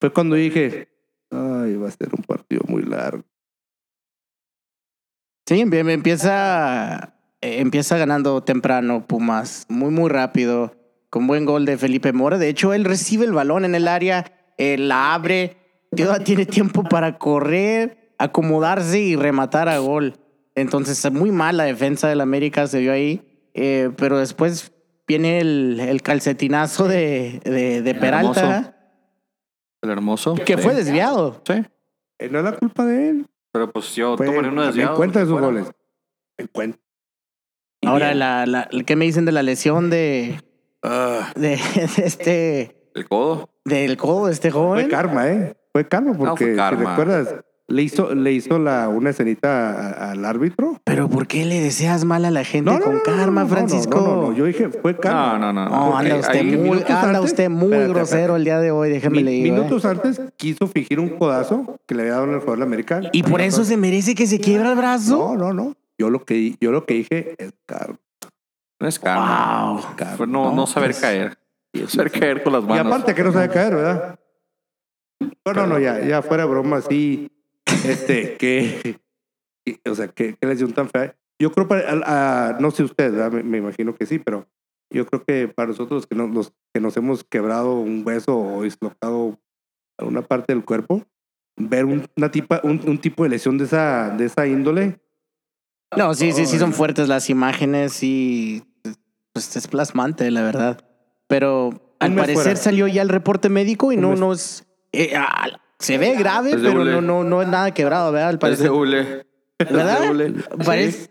[0.00, 0.88] Fue cuando dije,
[1.30, 3.24] ay, va a ser un partido muy largo.
[5.46, 10.74] Sí, empie- empieza, empieza ganando temprano Pumas, muy, muy rápido,
[11.10, 12.38] con buen gol de Felipe Mora.
[12.38, 14.24] De hecho, él recibe el balón en el área,
[14.58, 15.56] eh, la abre,
[16.24, 20.14] tiene tiempo para correr, acomodarse y rematar a gol.
[20.54, 23.22] Entonces, muy mal la defensa del América se vio ahí,
[23.54, 24.72] eh, pero después
[25.06, 28.74] viene el, el calcetinazo de, de, de Peralta, Hermoso.
[29.82, 30.34] El hermoso.
[30.36, 30.62] que Sí.
[30.62, 31.42] fue desviado.
[31.46, 31.54] Sí.
[32.18, 33.26] Eh, no es la culpa de él.
[33.52, 34.96] Pero pues yo Fue, tomaré uno en desviado.
[34.96, 35.46] cuenta de sus fuera.
[35.46, 35.70] goles.
[36.38, 36.78] En cuenta.
[37.84, 40.40] Ahora, la, la, ¿qué me dicen de la lesión de,
[40.82, 41.50] Ah, de,
[41.96, 43.50] de este el codo.
[43.64, 44.84] del codo de este joven.
[44.84, 45.56] Fue karma, ¿eh?
[45.74, 46.78] Fue karma porque, fue karma.
[46.78, 47.34] si recuerdas,
[47.66, 50.78] le hizo, le hizo la, una escenita al árbitro.
[50.84, 54.00] Pero ¿por qué le deseas mal a la gente con karma, no, no, Francisco?
[54.00, 55.38] No, no, no, yo dije, fue karma.
[55.38, 55.68] No, no, no.
[55.70, 58.36] No, anda usted ahí- muy, minutos anda antes- usted muy espérate, grosero espérate.
[58.38, 59.46] el día de hoy, déjeme Mi- le digo.
[59.46, 59.58] ¿eh?
[59.58, 63.08] minutos antes quiso fingir un codazo que le había dado en el jugador americano.
[63.12, 65.16] ¿Y por eso se merece que se quiebra el brazo?
[65.16, 65.74] No, no, no.
[65.98, 67.96] Yo lo que, yo lo que dije es karma.
[68.80, 69.72] No es karma.
[69.72, 69.80] Wow.
[69.96, 70.16] karma.
[70.18, 71.38] Fue no, no saber pues, caer.
[71.88, 72.86] Saber caer con las Y manos.
[72.92, 74.18] aparte que no sabe caer, ¿verdad?
[75.20, 77.30] No, no, no, ya, ya fuera broma, sí.
[77.84, 78.98] Este, que,
[79.88, 81.16] o sea, que, que lesión tan fea.
[81.40, 84.46] Yo creo para, a- a- no sé usted, me, me imagino que sí, pero
[84.90, 88.62] yo creo que para nosotros que, no, los, que nos hemos quebrado un hueso o
[88.62, 89.38] dislocado
[89.98, 91.04] alguna parte del cuerpo,
[91.56, 95.00] ver un, una tipa, un, un tipo de lesión de esa, de esa índole,
[95.96, 98.62] No, sí, sí, sí son fuertes las imágenes y
[99.32, 100.84] pues es plasmante, la verdad.
[101.26, 102.56] Pero al parecer fuera.
[102.56, 104.20] salió ya el reporte médico y Un no, mes.
[104.20, 104.64] no es...
[105.02, 106.92] eh, ah, se ve grave, Es de pero hule.
[106.92, 108.28] no, no, no es nada quebrado, ¿verdad?
[108.30, 108.70] Al Es de parecer.
[108.70, 109.00] hule.
[109.58, 110.10] Es de ¿Verdad?
[110.10, 110.34] hule.
[110.64, 111.10] Parece-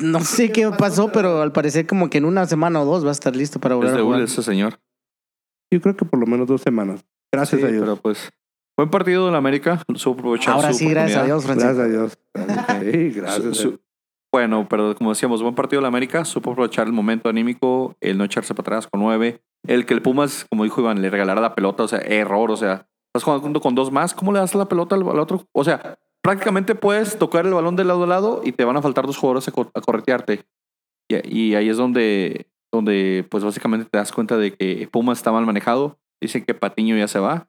[0.00, 3.08] No sé qué pasó, pero al parecer como que en una semana o dos va
[3.08, 4.18] a estar listo para volver Es a de jugar.
[4.20, 4.78] hule ese señor.
[5.72, 7.04] Yo creo que por lo menos dos semanas.
[7.32, 7.82] Gracias Sí, a Dios.
[7.82, 8.30] pero pues.
[8.76, 9.82] Buen partido de la América.
[9.94, 11.24] Supo aprovechar Ahora su sí, gracias a.
[11.24, 11.74] Dios, Francisco.
[11.74, 12.18] Gracias a Dios.
[12.92, 13.42] Sí, gracias.
[13.42, 13.80] Su- a su- Dios.
[14.32, 16.24] bueno, pero como decíamos, buen partido de la América.
[16.24, 19.42] Supo aprovechar el momento anímico, el no echarse para atrás con nueve.
[19.66, 22.56] El que el Pumas, como dijo Iván, le regalara la pelota, o sea, error, o
[22.56, 25.46] sea, estás jugando con dos más, ¿cómo le das la pelota al, al otro?
[25.52, 28.82] O sea, prácticamente puedes tocar el balón de lado a lado y te van a
[28.82, 30.44] faltar dos jugadores a, co- a corretearte.
[31.08, 35.32] Y, y ahí es donde, donde, pues básicamente te das cuenta de que Pumas está
[35.32, 35.98] mal manejado.
[36.20, 37.48] Dicen que Patiño ya se va,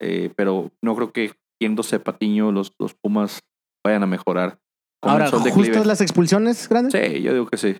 [0.00, 3.40] eh, pero no creo que yéndose Patiño los, los Pumas
[3.84, 4.58] vayan a mejorar.
[5.00, 5.30] Ahora.
[5.30, 6.92] ¿justas las expulsiones, grandes?
[6.92, 7.76] Sí, yo digo que sí.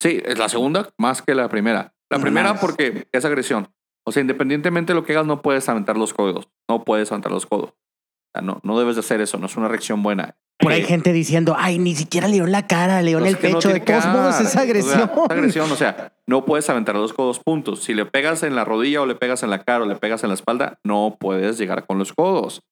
[0.00, 1.94] Sí, es la segunda más que la primera.
[2.10, 2.60] La primera Más.
[2.60, 3.68] porque es agresión.
[4.06, 6.48] O sea, independientemente de lo que hagas, no puedes aventar los codos.
[6.68, 7.70] No puedes aventar los codos.
[7.70, 9.38] O sea, no, no debes de hacer eso.
[9.38, 10.36] No es una reacción buena.
[10.58, 13.18] Por ahí Eh, gente diciendo, ay, ni siquiera le dio en la cara, le dio
[13.18, 13.68] en el que no pecho.
[13.68, 15.02] de todos modos, es agresión.
[15.02, 15.70] O sea, es agresión.
[15.72, 17.82] O sea, no puedes aventar los codos, puntos.
[17.84, 20.22] Si le pegas en la rodilla o le pegas en la cara o le pegas
[20.22, 22.62] en la espalda, no puedes llegar con los codos.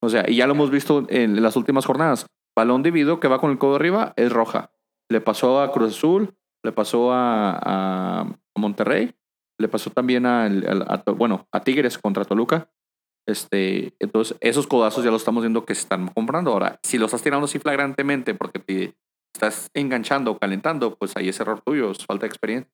[0.00, 2.26] O sea, y ya lo hemos visto en las últimas jornadas.
[2.56, 4.70] Balón dividido que va con el codo arriba es roja.
[5.10, 6.34] Le pasó a Cruz Azul,
[6.66, 9.14] le pasó a, a- a Monterrey,
[9.58, 12.70] le pasó también al- a, bueno, a Tigres contra Toluca.
[13.28, 16.52] Este, entonces, esos codazos ya los estamos viendo que se están comprando.
[16.52, 18.94] Ahora, si los estás tirando así flagrantemente porque te
[19.34, 22.72] estás enganchando o calentando, pues ahí es error tuyo, es falta de experiencia.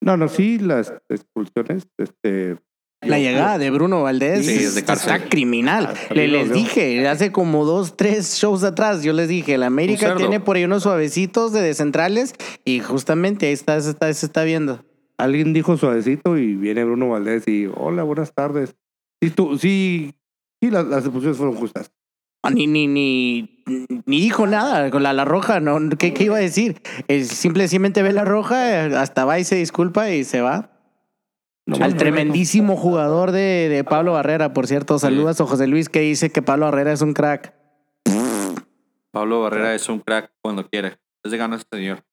[0.00, 2.58] No, no, sí, las expulsiones, este.
[3.00, 5.94] La llegada de Bruno Valdés Sí, es de está criminal.
[5.94, 10.16] Ah, Le, les dije, hace como dos, tres shows atrás, yo les dije, la América
[10.16, 12.34] tiene por ahí unos suavecitos de centrales
[12.64, 14.84] y justamente ahí está, se está, se está viendo.
[15.16, 18.74] Alguien dijo suavecito y viene Bruno Valdés y hola, buenas tardes.
[19.22, 20.14] Sí, tú, sí,
[20.60, 21.92] sí, las, las expulsiones fueron justas.
[22.42, 23.62] Ah, Ni, ni, ni,
[24.06, 25.78] ni dijo nada con la, la roja, ¿no?
[25.98, 26.80] ¿Qué, ¿Qué iba a decir?
[27.24, 30.70] Simplemente ve la roja, hasta va y se disculpa y se va.
[31.68, 34.98] No, Al no, tremendísimo jugador de, de Pablo Barrera, por cierto.
[34.98, 37.54] Saludos a José Luis que dice que Pablo Barrera es un crack.
[39.10, 40.96] Pablo Barrera es un crack cuando quiere.
[41.22, 42.04] Es de ganas este señor.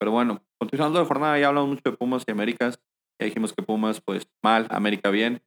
[0.00, 2.80] Pero bueno, continuando la jornada, ya hablamos mucho de Pumas y Américas.
[3.20, 5.42] Ya dijimos que Pumas, pues mal, América bien.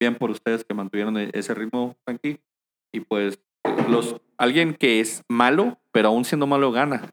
[0.00, 2.38] Bien por ustedes que mantuvieron e- ese ritmo, Frankie.
[2.94, 3.40] Y pues,
[3.88, 7.12] los, alguien que es malo, pero aún siendo malo, gana.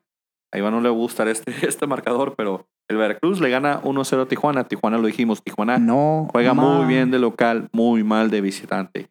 [0.51, 3.81] A Iván no le va a gustar este, este marcador, pero el Veracruz le gana
[3.83, 4.63] 1-0 a Tijuana.
[4.67, 6.27] Tijuana lo dijimos, Tijuana No.
[6.31, 9.09] juega muy bien de local, muy mal de visitante.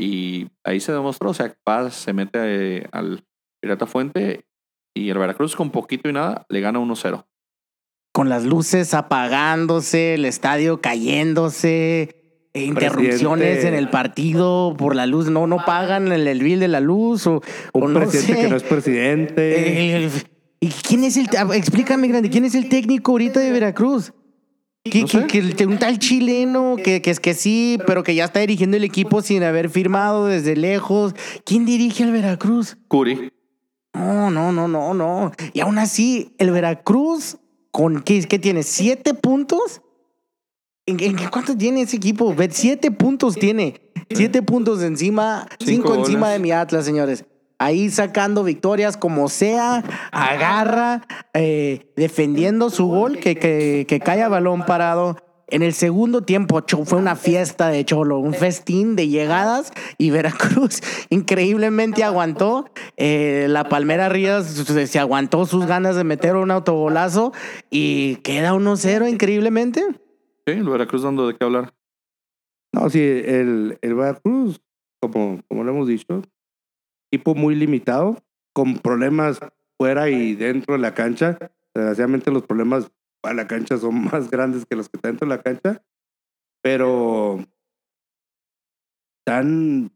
[0.00, 2.38] Y ahí se demostró, o sea, Paz se mete
[2.78, 3.24] eh, al
[3.60, 4.44] Pirata Fuente
[4.94, 7.24] y el Veracruz con poquito y nada le gana 1-0.
[8.14, 12.14] Con las luces apagándose, el estadio cayéndose,
[12.54, 13.68] e interrupciones Presidente.
[13.68, 15.28] en el partido por la luz.
[15.30, 18.40] No, no pagan el, el bill de la luz o, o Un no presidente sé.
[18.42, 20.10] que no es presidente.
[20.60, 21.28] ¿Y quién es el...
[21.54, 24.12] Explícame, grande, ¿quién es el técnico ahorita de Veracruz?
[24.84, 25.26] Que, No sé.
[25.26, 28.84] que un tal chileno que, que es que sí, pero que ya está dirigiendo el
[28.84, 31.14] equipo sin haber firmado desde lejos.
[31.44, 32.76] ¿Quién dirige al Veracruz?
[32.88, 33.30] Curi,
[33.94, 35.32] No, no, no, no, no.
[35.52, 37.36] Y aún así, el Veracruz,
[37.70, 38.62] ¿con qué, qué tiene?
[38.62, 39.82] ¿Siete puntos?
[40.86, 42.34] ¿En, en cuánto tiene ese equipo?
[42.50, 43.80] Siete puntos tiene.
[44.10, 47.24] Siete puntos encima, cinco, Cinco encima de mi Atlas, señores.
[47.58, 49.82] Ahí sacando victorias como sea,
[50.12, 51.02] agarra,
[51.34, 55.16] eh, defendiendo su gol, que, que, que cae a balón parado.
[55.50, 60.10] En el segundo tiempo Cho- fue una fiesta de Cholo, un festín de llegadas y
[60.10, 60.80] Veracruz
[61.10, 62.66] increíblemente aguantó.
[62.98, 67.32] Eh, la Palmera Ríos se, se aguantó sus ganas de meter un autogolazo
[67.70, 69.82] y queda 1-0 increíblemente.
[70.46, 71.72] sí, el Veracruz dando de qué hablar.
[72.74, 74.60] No, sí, el, el Veracruz,
[75.00, 76.20] como, como lo hemos dicho,
[77.10, 79.40] equipo muy limitado, con problemas
[79.78, 81.38] fuera y dentro de la cancha.
[81.74, 82.90] Desgraciadamente los problemas
[83.22, 85.82] a la cancha son más grandes que los que están dentro de la cancha,
[86.62, 87.44] pero
[89.20, 89.92] están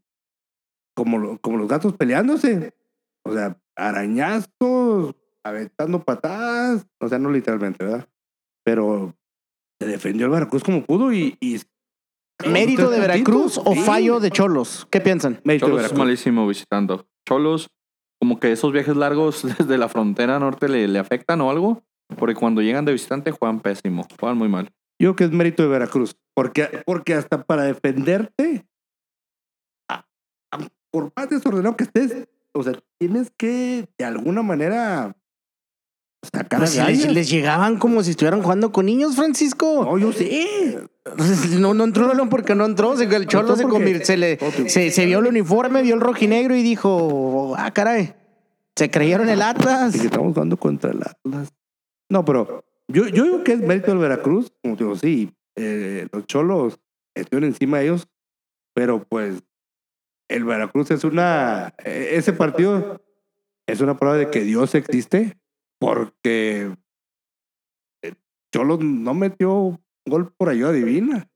[0.95, 2.73] como, como los gatos peleándose.
[3.25, 8.07] O sea, arañazos, aventando patadas, o sea, no literalmente, ¿verdad?
[8.63, 9.15] Pero
[9.79, 11.37] se defendió el Veracruz como pudo y...
[11.39, 11.59] y
[12.47, 14.87] ¿Mérito de Veracruz o fallo de Cholos?
[14.91, 15.39] ¿Qué piensan?
[15.43, 15.99] Mérito de Cholos es Veracruz.
[15.99, 17.07] malísimo visitando.
[17.27, 17.69] Cholos,
[18.19, 21.83] como que esos viajes largos desde la frontera norte le, le afectan o algo,
[22.17, 24.71] porque cuando llegan de visitante juegan pésimo, juegan muy mal.
[24.99, 26.15] Yo creo que es mérito de Veracruz.
[26.35, 28.65] Porque, porque hasta para defenderte,
[29.89, 30.05] a-
[30.51, 35.15] a- por más desordenado que estés, o sea, tienes que de alguna manera
[36.57, 39.83] Pues si les, llegaban como si estuvieran jugando con niños, Francisco.
[39.85, 40.79] No, yo sé.
[41.59, 42.93] No, no entró León porque no entró.
[42.99, 44.67] El Cholo se, convirtió, se, le, Ok.
[44.67, 48.15] se, se vio el uniforme, vio el rojinegro y dijo, ah, caray.
[48.75, 49.91] Se creyeron el Y Atlas.
[49.99, 51.53] que estamos jugando contra el Atlas.
[52.09, 54.53] No, pero yo, yo digo que es mérito del Veracruz.
[54.63, 56.79] Como digo, sí, eh, los cholos
[57.15, 58.07] estuvieron encima de ellos,
[58.73, 59.43] pero pues
[60.29, 61.73] el Veracruz es una.
[61.83, 63.01] eh, Ese partido
[63.67, 65.37] es una prueba de que Dios existe,
[65.83, 66.75] porque
[68.01, 68.13] eh,
[68.53, 71.27] Cholos no metió gol por ayuda divina.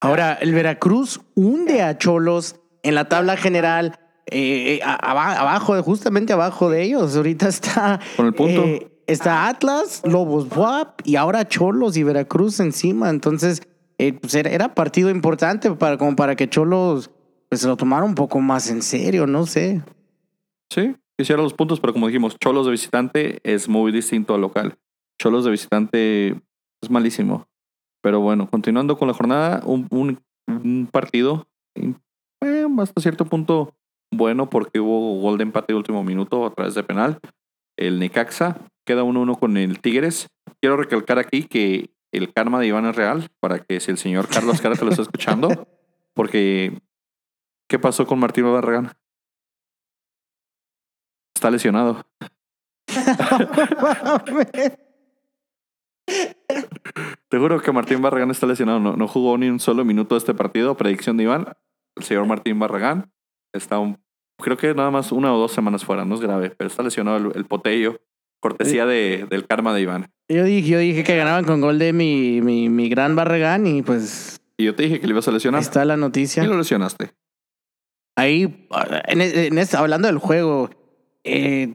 [0.00, 3.98] Ahora, el Veracruz hunde a Cholos en la tabla general.
[4.26, 7.16] eh, eh, abajo, justamente abajo de ellos.
[7.16, 8.00] Ahorita está.
[8.16, 8.64] Con el punto.
[8.64, 13.10] eh, está Atlas, Lobos WAP y ahora Cholos y Veracruz encima.
[13.10, 13.60] Entonces,
[13.98, 17.10] eh, pues era, era partido importante para, como para que Cholos
[17.50, 19.82] pues, se lo tomara un poco más en serio, no sé.
[20.70, 24.78] Sí, hicieron los puntos, pero como dijimos, Cholos de visitante es muy distinto al local.
[25.20, 26.28] Cholos de visitante
[26.82, 27.46] es malísimo.
[28.02, 30.18] Pero bueno, continuando con la jornada, un,
[30.90, 31.46] partido
[32.78, 33.74] hasta cierto punto
[34.12, 37.20] bueno porque hubo gol de empate de último minuto a través de penal.
[37.76, 40.28] El Necaxa queda 1-1 con el Tigres.
[40.60, 44.28] Quiero recalcar aquí que el karma de Iván es real, para que si el señor
[44.28, 45.68] Carlos Cara te lo está escuchando,
[46.14, 46.80] porque
[47.68, 48.92] ¿qué pasó con Martín Barragán?
[51.40, 52.04] Está lesionado.
[57.30, 58.78] Te juro que Martín Barragán está lesionado.
[58.78, 60.76] No, no jugó ni un solo minuto de este partido.
[60.76, 61.46] Predicción de Iván.
[61.96, 63.10] El señor Martín Barragán
[63.54, 63.98] está un,
[64.36, 66.04] creo que nada más una o dos semanas fuera.
[66.04, 68.02] No es grave, pero está lesionado el, el potello.
[68.40, 70.10] Cortesía de, del karma de Iván.
[70.28, 73.80] Yo dije, yo dije que ganaban con gol de mi, mi, mi gran Barragán y
[73.80, 75.62] pues Y yo te dije que le ibas a lesionar.
[75.62, 76.44] está la Y noticia.
[76.44, 77.12] lo lesionaste.
[78.14, 78.66] Ahí,
[79.06, 80.68] en, en hablando del juego,
[81.24, 81.74] eh,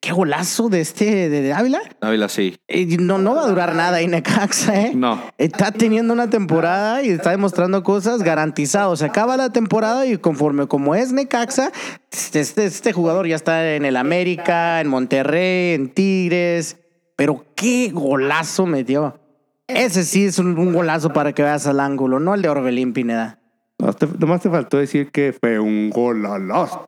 [0.00, 1.80] qué golazo de este de, de Ávila.
[2.00, 2.56] Ávila sí.
[2.68, 4.92] Eh, no, no va a durar nada ahí Necaxa, ¿eh?
[4.94, 5.22] No.
[5.38, 8.96] Está teniendo una temporada y está demostrando cosas garantizado.
[8.96, 11.70] Se acaba la temporada y conforme como es Necaxa,
[12.10, 16.78] este, este jugador ya está en el América, en Monterrey, en Tigres.
[17.16, 19.20] Pero qué golazo metió.
[19.68, 22.92] Ese sí es un, un golazo para que veas al ángulo, no el de Orbelín
[22.92, 23.38] Pineda.
[23.78, 26.86] Nomás te, nomás te faltó decir que fue un golalazo.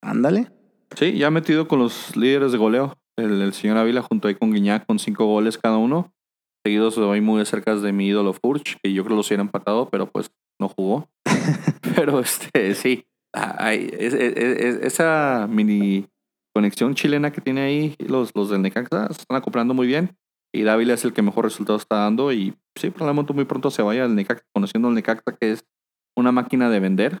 [0.00, 0.50] Ándale.
[0.96, 2.96] Sí, ya metido con los líderes de goleo.
[3.16, 6.12] El, el señor Ávila junto ahí con Guiñac con cinco goles cada uno.
[6.66, 9.88] Seguidos hoy muy de cerca de mi ídolo Furch, que yo creo los hubiera empatado,
[9.90, 10.30] pero pues
[10.60, 11.08] no jugó.
[11.96, 13.04] pero este, sí.
[13.34, 16.06] Ay, es- es- es- esa mini
[16.54, 20.16] conexión chilena que tiene ahí los, los del Necaxa están acoplando muy bien.
[20.54, 22.32] Y Dávila es el que mejor resultado está dando.
[22.32, 25.64] Y sí, probablemente muy pronto se vaya al Necaxa, conociendo al Necaxa que es
[26.16, 27.18] una máquina de vender.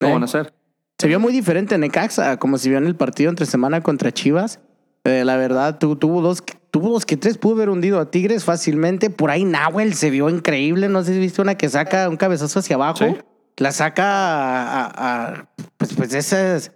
[0.00, 0.12] ¿Qué Sí.
[0.12, 0.52] van a hacer?
[0.98, 4.60] Se vio muy diferente Necaxa, como se vio en el partido entre semana contra Chivas.
[5.04, 8.44] Eh, la verdad, tu- tuvo dos, tuvo dos que tres, pudo haber hundido a Tigres
[8.44, 9.10] fácilmente.
[9.10, 10.88] Por ahí Nahuel se vio increíble.
[10.88, 12.98] No sé si viste una que saca un cabezazo hacia abajo.
[13.06, 13.16] Sí.
[13.58, 16.72] La saca a, a- a, pues, pues esas,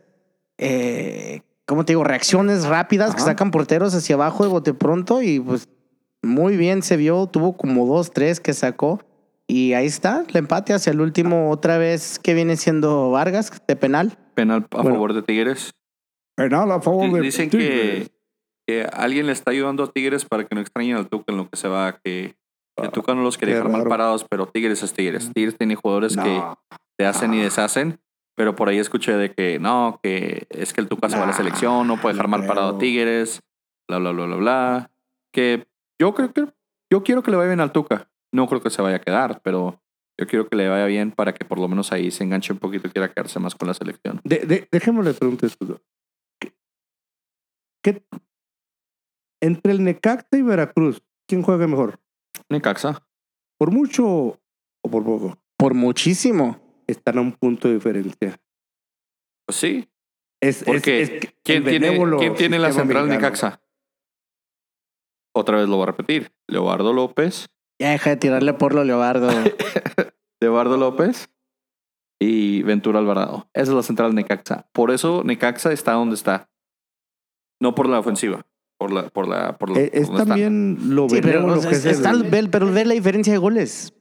[0.58, 2.04] eh, ¿cómo te digo?
[2.04, 5.68] Reacciones rápidas que sacan porteros hacia abajo de bote pronto y pues
[6.22, 7.26] muy bien se vio.
[7.26, 9.00] Tuvo como dos, tres que sacó.
[9.50, 13.74] Y ahí está, el empate hacia el último, otra vez que viene siendo Vargas de
[13.74, 14.16] penal.
[14.34, 14.90] Penal a Bueno.
[14.94, 15.72] favor de Tigres.
[16.36, 18.08] Penal a favor de Dicen Tigres.
[18.08, 18.10] que,
[18.66, 21.48] que alguien le está ayudando a Tigres para que no extrañen al Tuca en lo
[21.50, 22.36] que se va, que
[22.76, 25.32] el Ah, Tuca no los quiere qué dejar mal parados, pero Tigres es Tigres.
[25.34, 26.56] Tigres tiene jugadores que No.
[26.96, 27.98] te hacen y deshacen,
[28.36, 31.26] pero por ahí escuché de que no, que es que el Tuca se va a
[31.26, 32.78] la selección, no puede dejar mal parado a.
[32.78, 33.40] Tigres,
[33.88, 34.90] bla, bla, bla, bla, bla.
[35.32, 35.66] Que
[36.00, 36.46] yo creo que,
[36.90, 38.06] yo quiero que le vaya bien al Tuca.
[38.32, 39.82] No creo que se vaya a quedar, pero
[40.18, 42.58] yo quiero que le vaya bien para que por lo menos ahí se enganche un
[42.58, 44.20] poquito y quiera quedarse más con la selección.
[44.24, 45.80] De, de, déjeme preguntar esto.
[46.40, 46.54] ¿Qué,
[47.82, 48.04] qué-
[49.42, 51.98] entre el Necaxa y Veracruz, ¿quién juega mejor?
[52.50, 53.06] Necaxa.
[53.58, 54.38] ¿Por mucho o
[54.90, 55.38] por poco?
[55.56, 56.82] Por muchísimo.
[56.86, 58.40] Están a un punto de diferencia.
[59.46, 59.88] Pues sí,
[60.42, 63.08] Es, Porque, es- es que ¿Quién tiene, ¿quién tiene la central.
[63.08, 63.60] Necaxa?
[65.34, 66.32] Otra vez lo voy a repetir.
[66.48, 67.48] Leobardo López,
[67.80, 69.28] Ya deja de tirarle por lo Leobardo.
[70.40, 71.30] Leobardo López
[72.20, 73.48] y Ventura Alvarado.
[73.54, 74.66] Esa es la central de Necaxa.
[74.72, 76.48] Por eso Necaxa está donde está.
[77.60, 78.46] No por la ofensiva,
[78.78, 80.24] por la, por la, por la- Eh, Es, está.
[80.26, 82.84] también lo Sí, pero, benévolo o sea, que es está el- el- ve- pero ve
[82.84, 83.92] la diferencia de goles.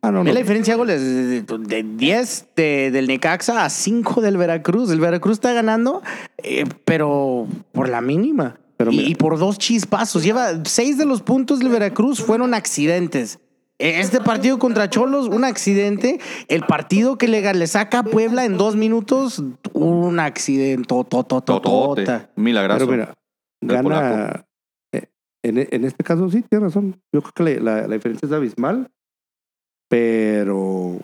[0.00, 0.32] Ah, no, Ve no.
[0.34, 1.00] la diferencia de goles.
[1.02, 4.90] De de 10 de- del Necaxa a 5 del Veracruz.
[4.90, 6.02] El Veracruz está ganando,
[6.38, 8.58] eh, pero por la mínima.
[8.76, 10.22] Pero y, por dos chispazos.
[10.24, 13.38] Lleva 6 de los puntos del Veracruz fueron accidentes.
[13.78, 16.18] E- Este partido contra Cholos, un accidente.
[16.48, 19.42] El partido que le, le saca a Puebla en dos minutos,
[19.72, 20.86] un accidente.
[20.86, 21.36] Totote.
[21.44, 22.30] Tototota.
[22.36, 22.86] Milagrazo.
[22.86, 23.14] Pero mira,
[23.62, 24.46] gana.
[24.94, 25.06] eh,
[25.44, 27.00] En, en este caso sí, tiene razón.
[27.12, 28.90] Yo creo que la, la diferencia es abismal.
[29.88, 31.00] Pero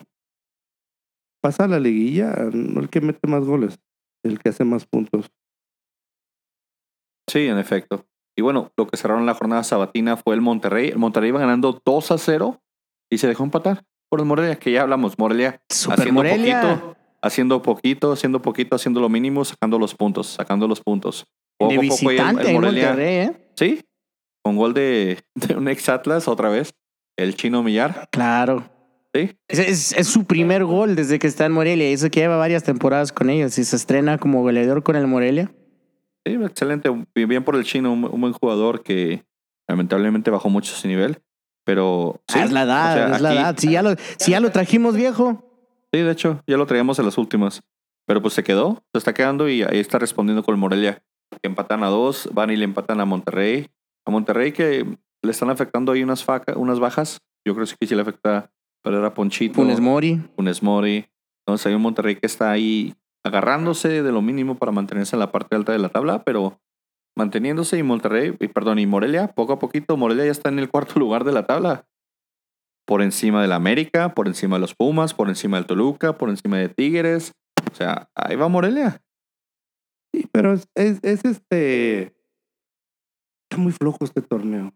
[1.41, 3.77] pasa a la liguilla, no el que mete más goles,
[4.23, 5.29] el que hace más puntos.
[7.29, 8.05] Sí, en efecto.
[8.37, 10.89] Y bueno, lo que cerraron la jornada sabatina fue el Monterrey.
[10.89, 12.61] El Monterrey iba ganando 2 a 0
[13.11, 15.17] y se dejó empatar por el Morelia, que ya hablamos.
[15.19, 16.61] Morelia Super haciendo Morelia.
[16.61, 21.25] poquito, haciendo poquito, haciendo poquito, haciendo lo mínimo, sacando los puntos, sacando los puntos.
[21.59, 23.51] Poco de poco el- visitante el Morelia- Monterrey, ¿eh?
[23.55, 23.81] Sí,
[24.43, 26.73] con gol de, de un ex Atlas otra vez,
[27.17, 28.07] el chino Millar.
[28.11, 28.63] Claro.
[29.13, 31.89] Sí, Es, es- es su primer gol desde que está en Morelia.
[31.89, 33.57] Y eso que lleva varias temporadas con ellos.
[33.57, 35.51] Y se estrena como goleador con el Morelia.
[36.25, 36.89] Sí, excelente.
[37.15, 39.23] Bien por el chino, un, un buen jugador que
[39.67, 41.21] lamentablemente bajó mucho su nivel.
[41.65, 43.55] Pero sí, Ah, es la edad, o sea, es la edad.
[43.57, 45.45] Si ya, lo, si ya lo trajimos viejo.
[45.93, 47.61] Sí, de hecho, ya lo traíamos en las últimas.
[48.07, 51.03] Pero pues se quedó, se está quedando y ahí está respondiendo con el Morelia.
[51.41, 53.67] Que empatan a dos, van y le empatan a Monterrey.
[54.05, 54.83] A Monterrey que
[55.21, 57.19] le están afectando ahí unas, faca- unas bajas.
[57.45, 58.49] Yo creo que sí le afecta
[58.83, 59.53] perder a Ponchito.
[59.55, 60.19] Funes Mori.
[60.35, 61.05] Funes Mori.
[61.45, 62.95] Entonces hay un Monterrey que está ahí
[63.29, 66.59] agarrándose de lo mínimo para mantenerse en la parte alta de la tabla, pero
[67.17, 70.69] manteniéndose y Monterrey, y perdón, y Morelia, poco a poquito, Morelia ya está en el
[70.69, 71.85] cuarto lugar de la tabla.
[72.85, 76.57] Por encima del América, por encima de los Pumas, por encima del Toluca, por encima
[76.57, 77.33] de Tigres.
[77.71, 79.01] O sea, ahí va Morelia.
[80.11, 82.15] Sí, pero es, es, es este.
[83.47, 84.73] Está muy flojo este torneo.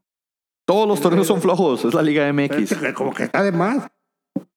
[0.68, 2.94] Todos los torneos son flojos, es la Liga MX.
[2.94, 3.88] como que está de más.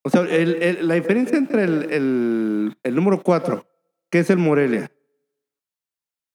[0.04, 3.66] O sea, el- el- la diferencia entre el, el, el número 4,
[4.10, 4.90] que es el Morelia,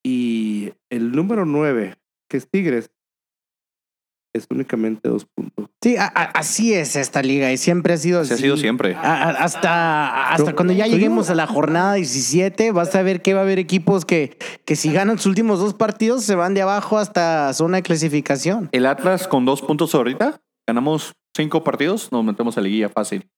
[0.03, 1.95] y el número 9,
[2.29, 2.91] que es Tigres,
[4.33, 5.67] es únicamente dos puntos.
[5.83, 7.51] Sí, a- a- así es esta liga.
[7.51, 8.95] Y siempre ha sido Así ha sido siempre.
[8.95, 13.21] A- a- Hasta, hasta Pero- cuando ya lleguemos a la jornada 17, vas a ver
[13.21, 16.53] que va a haber equipos que, que si ganan sus últimos dos partidos se van
[16.53, 18.69] de abajo hasta zona de clasificación.
[18.71, 23.29] El Atlas con dos puntos ahorita, ganamos cinco partidos, nos metemos a liguilla fácil.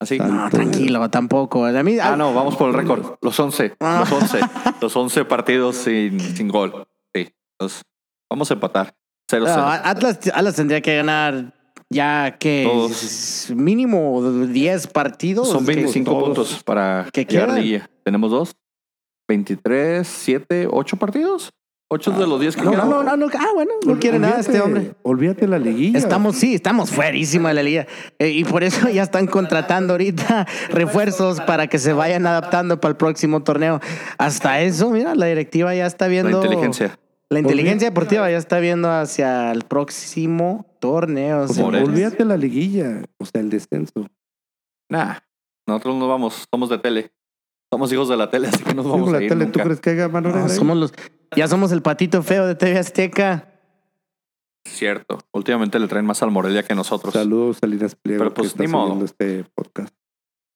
[0.00, 0.18] Así.
[0.18, 1.64] No, tranquilo, tampoco.
[1.64, 3.16] A mí, Ah, no, vamos por el récord.
[3.22, 3.74] Los 11.
[3.80, 4.00] Ah.
[4.00, 4.40] Los 11.
[4.80, 6.86] Los 11 partidos sin, sin gol.
[7.14, 7.32] Sí.
[7.58, 7.82] Entonces,
[8.30, 8.94] vamos a empatar.
[9.30, 9.56] 0-0.
[9.56, 11.54] no, Atlas, Atlas tendría que ganar
[11.88, 13.50] ya que Todos.
[13.54, 15.48] mínimo 10 partidos.
[15.48, 17.88] Son que- 25 todos puntos para que llegar.
[18.04, 18.54] Tenemos dos.
[19.28, 21.50] 23, 7, 8 partidos.
[21.94, 22.90] 8 de los 10 que No, quedan.
[22.90, 24.94] no, no, no, ah, bueno, no quiere nada este Olvídate- hombre.
[25.02, 25.98] Olvídate la liguilla.
[25.98, 27.86] Estamos, sí, estamos fuerísima de la liga.
[28.18, 32.90] Eh, y por eso ya están contratando ahorita refuerzos para que se vayan adaptando para
[32.90, 33.80] el próximo torneo.
[34.18, 36.42] Hasta eso, mira, la directiva ya está La viendo.
[36.42, 36.98] inteligencia.
[37.30, 41.42] La inteligencia deportiva ya está viendo hacia el próximo torneo.
[41.42, 41.80] O sea, señores.
[41.82, 42.06] Morelia.
[42.06, 43.02] olvídate la liguilla.
[43.18, 44.06] O sea, el descenso.
[44.90, 45.14] Nah.
[45.66, 46.44] Nosotros no vamos.
[46.52, 47.10] Somos de tele.
[47.72, 49.58] Somos hijos de la tele, así que no nos vamos la a ir tele, ¿tú
[49.58, 49.64] nunca.
[49.64, 50.92] crees que haya mano No, somos los,
[51.36, 53.50] ya somos el patito feo de TV Azteca.
[54.66, 55.18] Cierto.
[55.32, 57.12] Últimamente le traen más al Morelia que nosotros.
[57.12, 59.04] Saludos, Salinas Pliego, Pero, pues, ni modo.
[59.04, 59.94] este podcast.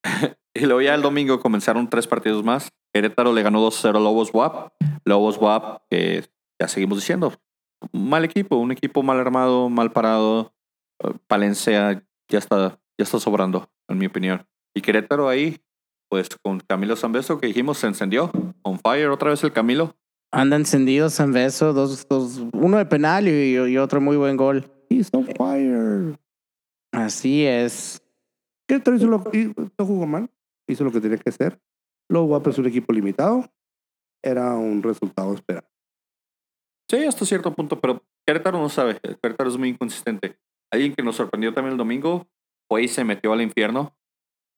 [0.55, 2.71] Y luego ya el domingo comenzaron tres partidos más.
[2.93, 4.73] Querétaro le ganó 2-0 a Lobos WAP.
[5.05, 6.25] Lobos WAP, que
[6.61, 7.33] ya seguimos diciendo,
[7.93, 10.53] mal equipo, un equipo mal armado, mal parado.
[11.05, 14.49] Eh, Palencia ya está, ya está sobrando, en mi opinión.
[14.75, 15.61] Y Querétaro ahí,
[16.11, 18.33] pues con Camilo Zambeso, que dijimos, se encendió.
[18.63, 19.95] On fire otra vez el Camilo.
[20.31, 24.71] Anda encendido San Beso, dos, dos, uno de penal y, y otro muy buen gol.
[24.91, 26.19] He's on fire.
[26.93, 28.03] Así es.
[28.67, 29.25] Querétaro hizo lo,
[29.79, 30.31] no jugó mal.
[30.67, 31.61] Hizo lo que tenía que hacer.
[32.11, 33.51] Luego Guapo es un equipo limitado.
[34.23, 35.69] Era un resultado esperado.
[36.91, 39.01] Sí, hasta cierto punto, pero Querétaro no sabe.
[39.23, 40.39] Querétaro es muy inconsistente.
[40.71, 42.27] Alguien que nos sorprendió también el domingo
[42.69, 43.97] fue y se metió al infierno.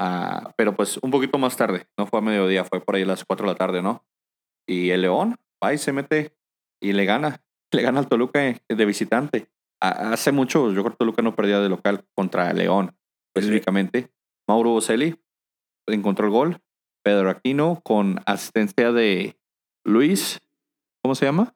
[0.01, 1.87] Ah, pero pues un poquito más tarde.
[1.97, 4.05] No fue a mediodía, fue por ahí a las 4 de la tarde, ¿no?
[4.67, 6.37] Y el León va y se mete
[6.83, 7.43] y le gana.
[7.73, 9.47] Le gana al Toluca eh, de visitante.
[9.81, 12.97] Hace mucho, yo creo que Toluca no perdía de local contra León,
[13.33, 14.11] específicamente.
[14.49, 15.15] Mauro Boselli
[15.87, 16.61] encontró el gol.
[17.05, 19.39] Pedro Aquino con asistencia de
[19.87, 20.41] Luis.
[21.03, 21.55] ¿Cómo se llama?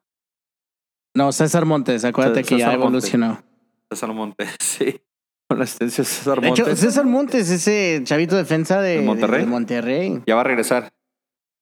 [1.15, 2.81] No, César Montes, acuérdate César que ya Montes.
[2.81, 3.43] evolucionó.
[3.91, 5.01] César Montes, sí.
[5.49, 6.65] Con la asistencia de César De Montes.
[6.67, 9.41] hecho, César Montes, ese chavito defensa de, ¿De Monterrey?
[9.41, 10.23] de Monterrey.
[10.25, 10.93] Ya va a regresar.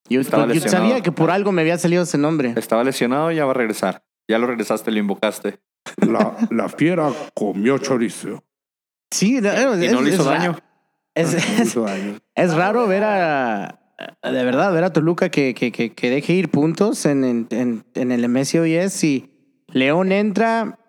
[0.09, 0.83] Yo, Estaba yo lesionado.
[0.87, 2.53] sabía que por algo me había salido ese nombre.
[2.57, 4.03] Estaba lesionado, ya va a regresar.
[4.27, 5.59] Ya lo regresaste, lo invocaste.
[5.97, 8.43] La, la fiera comió chorizo.
[9.11, 9.51] Sí, no,
[9.83, 10.57] Y no le hizo es daño.
[11.15, 12.17] Es, es- Hizo daño.
[12.35, 13.79] es raro ver a.
[14.23, 17.85] De verdad, ver a Toluca que, que, que, que deje ir puntos en, en, en,
[17.93, 19.29] en el MSOIS y
[19.67, 20.79] León entra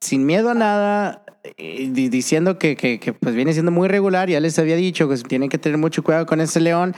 [0.00, 1.24] sin miedo a nada,
[1.56, 4.28] diciendo que, que, que, pues viene siendo muy regular.
[4.28, 6.94] Ya les había dicho que tienen que tener mucho cuidado con ese León.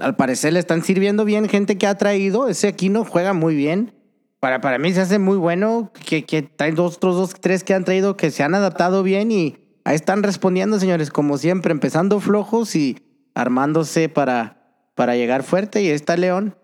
[0.00, 2.48] Al parecer le están sirviendo bien gente que ha traído.
[2.48, 3.92] Ese Aquino juega muy bien.
[4.40, 7.74] Para, para mí se hace muy bueno que, que hay dos, otros dos, tres que
[7.74, 12.20] han traído que se han adaptado bien y ahí están respondiendo, señores, como siempre, empezando
[12.20, 12.98] flojos y
[13.34, 15.82] armándose para, para llegar fuerte.
[15.82, 16.56] Y ahí está León.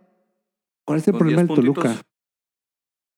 [0.84, 1.96] ¿Cuál es el Con problema 10 del Toluca?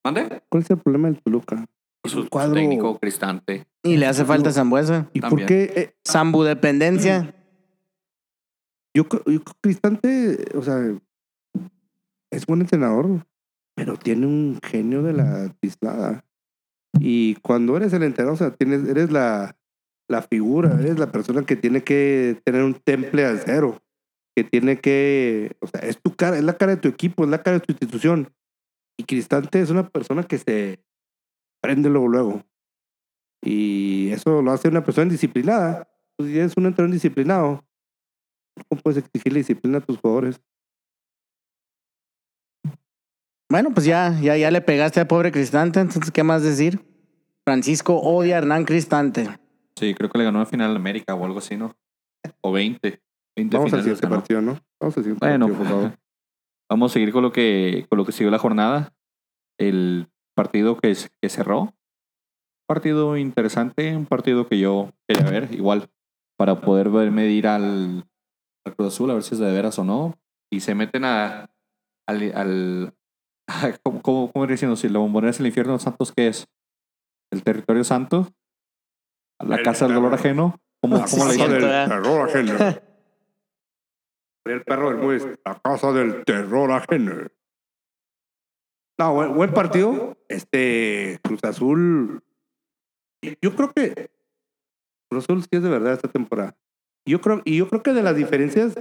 [0.04, 0.42] ¿Mande?
[0.48, 1.64] ¿Cuál es el problema del Toluca?
[2.04, 3.66] Su, su cuadro- técnico Cristante.
[3.82, 5.08] Y le hace falta Zambuesa.
[5.12, 5.46] ¿Y También.
[5.46, 5.72] por qué?
[5.76, 7.34] eh, Zambu dependencia.
[8.94, 10.80] yo, creo- yo Cristante, o sea,
[12.30, 13.26] es buen entrenador,
[13.74, 16.24] pero tiene un genio de la tislada.
[17.00, 19.56] Y cuando eres el entrenador, o sea, tienes, eres la,
[20.08, 23.82] la figura, eres la persona que tiene que tener un temple al cero,
[24.36, 27.30] que tiene que, o sea, es tu cara, es la cara de tu equipo, es
[27.30, 28.32] la cara de tu institución.
[28.96, 30.78] Y Cristante es una persona que se
[31.64, 32.42] prende luego, luego.
[33.42, 35.88] Y eso lo hace una persona indisciplinada.
[36.14, 37.64] Pues si eres un entrenador indisciplinado,
[38.68, 40.38] ¿cómo puedes exigirle disciplina a tus jugadores?
[43.50, 46.84] Bueno, pues ya, ya, ya le pegaste a pobre Cristante, entonces, ¿qué más decir?
[47.46, 49.26] Francisco odia a Hernán Cristante.
[49.78, 51.74] Sí, creo que le ganó una final América o algo así, ¿no?
[52.42, 53.00] O 20.
[53.36, 54.60] 20 Vamos al siguiente partido, ¿no?
[54.78, 55.98] Vamos al siguiente Bueno, partido, por favor.
[56.70, 58.92] vamos a seguir con lo que, con lo que siguió la jornada.
[59.58, 61.74] El partido que, que cerró.
[62.66, 65.90] Partido interesante, un partido que yo quería ver, igual,
[66.38, 68.04] para poder ver medir al,
[68.64, 70.14] al Cruz Azul, a ver si es de veras o no.
[70.50, 71.50] Y se meten a,
[72.08, 72.32] al.
[72.34, 72.94] al
[73.82, 74.76] ¿Cómo, cómo, cómo ir diciendo?
[74.76, 76.46] Si la bombonera es el infierno, ¿Santos qué es?
[77.30, 78.28] ¿El territorio santo?
[79.40, 80.20] ¿A ¿La El casa del dolor terror.
[80.20, 80.60] ajeno?
[80.80, 81.56] ¿Cómo, Ah, sí, cómo le sí, dicen?
[81.56, 81.86] ¿eh?
[81.88, 82.58] terror ajeno.
[84.46, 87.28] El perro del Muis, la casa del terror ajeno.
[88.98, 90.13] No, buen, buen partido.
[90.34, 92.22] Este Cruz Azul.
[93.40, 94.10] Yo creo que
[95.08, 96.56] Cruz Azul sí es de verdad esta temporada.
[97.06, 98.74] Yo creo, y yo creo que de las diferencias,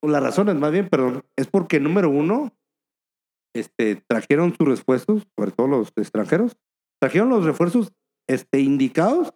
[0.00, 2.52] o las razones más bien, perdón, es porque número uno,
[3.54, 6.56] este, trajeron sus refuerzos, sobre todo los extranjeros,
[7.00, 7.92] trajeron los refuerzos
[8.26, 9.34] este, indicados.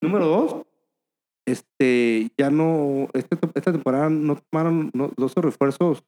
[0.00, 0.66] Número dos,
[1.46, 6.04] este, ya no, este, esta temporada no tomaron no, los refuerzos,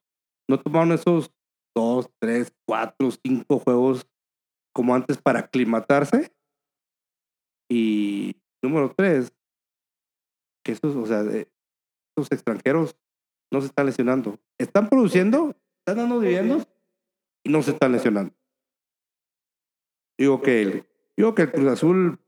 [0.47, 1.31] no tomaron esos
[1.75, 4.07] dos, tres, cuatro, cinco juegos
[4.73, 6.31] como antes para aclimatarse.
[7.69, 9.33] Y número tres,
[10.63, 11.47] que esos, o sea, de-
[12.15, 12.95] esos extranjeros
[13.51, 14.39] no se están lesionando.
[14.59, 16.67] Están produciendo, están dando dividendos
[17.43, 18.33] y no se están lesionando.
[20.19, 20.85] Digo que el,
[21.17, 22.19] digo que el Cruz Azul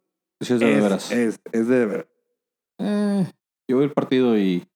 [0.42, 1.12] Sí, es de es, veras.
[1.12, 2.08] es, es de veras.
[2.80, 3.32] Eh,
[3.70, 4.68] yo vi el partido y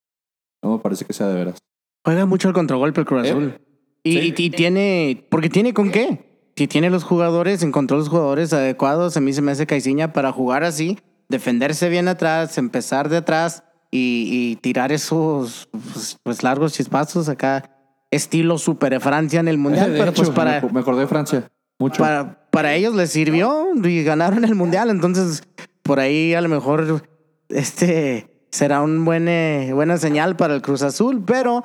[0.63, 1.59] no me parece que sea de veras.
[2.05, 3.29] Juega mucho el contragolpe el Cruz ¿Eh?
[3.31, 3.61] Azul.
[4.03, 4.33] Y, Sí.
[4.37, 6.26] y- y tiene, porque tiene con qué.
[6.57, 10.31] Si tiene los jugadores, encontró los jugadores adecuados, a mí se me hace Caiciña para
[10.31, 10.97] jugar así,
[11.29, 17.69] defenderse bien atrás, empezar de atrás y, y tirar esos pues, pues, largos chispazos acá,
[18.09, 21.07] estilo Super Francia en el Mundial, De pero hecho, pues para, me, me acordé de
[21.07, 21.47] Francia.
[21.77, 22.01] Mucho.
[22.01, 25.43] para, para ellos les sirvió y ganaron el Mundial, entonces
[25.83, 27.03] por ahí a lo mejor
[27.49, 31.61] este será un buen, eh, buena señal para el Cruz Azul, pero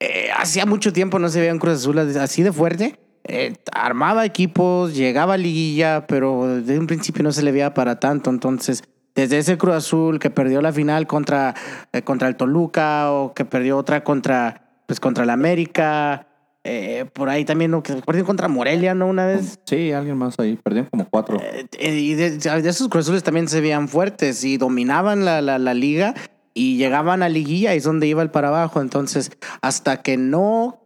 [0.00, 2.98] eh, hacía mucho tiempo no se veía un Cruz Azul así de fuerte.
[3.24, 8.00] Eh, armaba equipos, llegaba a liguilla, pero desde un principio no se le veía para
[8.00, 8.30] tanto.
[8.30, 8.82] Entonces,
[9.14, 11.54] desde ese Cruz Azul que perdió la final contra,
[11.92, 16.26] eh, contra el Toluca o que perdió otra contra, pues, contra el América,
[16.64, 17.82] eh, por ahí también, ¿no?
[17.82, 19.06] que perdió contra Morelia, ¿no?
[19.06, 19.58] Una vez.
[19.66, 20.56] Sí, alguien más ahí.
[20.56, 21.40] Perdieron como cuatro.
[21.78, 25.74] Y de, de esos Cruz Azules también se veían fuertes y dominaban la, la, la
[25.74, 26.14] liga
[26.54, 28.80] y llegaban a liguilla y es donde iba el para abajo.
[28.80, 30.81] Entonces, hasta que no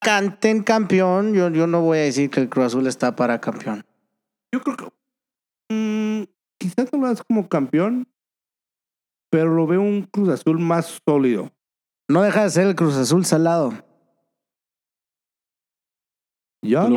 [0.00, 3.84] canten campeón, yo, yo no voy a decir que el Cruz Azul está para campeón.
[4.52, 4.86] Yo creo que
[5.74, 6.24] mm,
[6.58, 8.08] quizás no lo como campeón,
[9.30, 11.50] pero lo veo un Cruz Azul más sólido.
[12.10, 13.72] No deja de ser el Cruz Azul salado.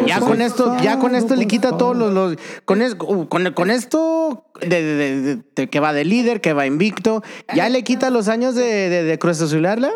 [0.07, 2.35] Ya, con esto, ya con esto le quita todos los, los-
[2.65, 6.41] con, es- uh, con, con esto de, de- de- de- de que va de líder,
[6.41, 7.21] que va invicto,
[7.53, 9.91] ya le quita los años de, de, de Cruz Azularla.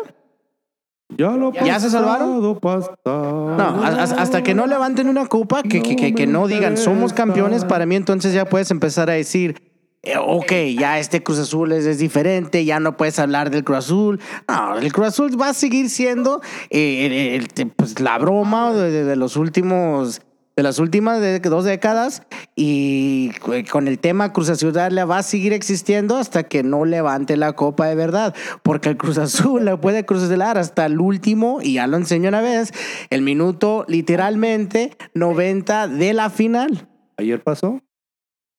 [1.16, 2.58] Ya, lo ¿Ya se salvaron?
[2.60, 7.12] pasado, No, hasta que no levanten una copa, que, que, que, que no digan somos
[7.12, 9.62] campeones, para mí entonces ya puedes empezar a decir,
[10.02, 13.78] eh, ok, ya este Cruz Azul es, es diferente, ya no puedes hablar del Cruz
[13.78, 14.20] Azul.
[14.48, 16.40] No, el Cruz Azul va a seguir siendo
[16.70, 20.20] eh, el- el- pues, la broma de los últimos,
[20.56, 22.22] de las últimas de- dos décadas
[22.54, 26.84] y eh, con el tema Cruz Azul Darle va a seguir existiendo hasta que no
[26.86, 31.58] levante la copa de verdad, porque el Cruz Azul la puede crucelar hasta el último,
[31.62, 32.72] y ya lo enseño una vez,
[33.10, 36.88] el minuto literalmente 90 de la final.
[37.18, 37.80] ¿Ayer pasó?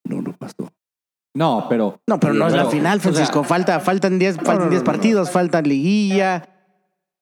[0.05, 0.71] No, no pasó.
[1.35, 1.99] No, pero.
[2.07, 3.43] No, pero no es la final, o sea, Francisco.
[3.43, 6.49] Falta, faltan 10 faltan no, 10 no, partidos, faltan liguilla.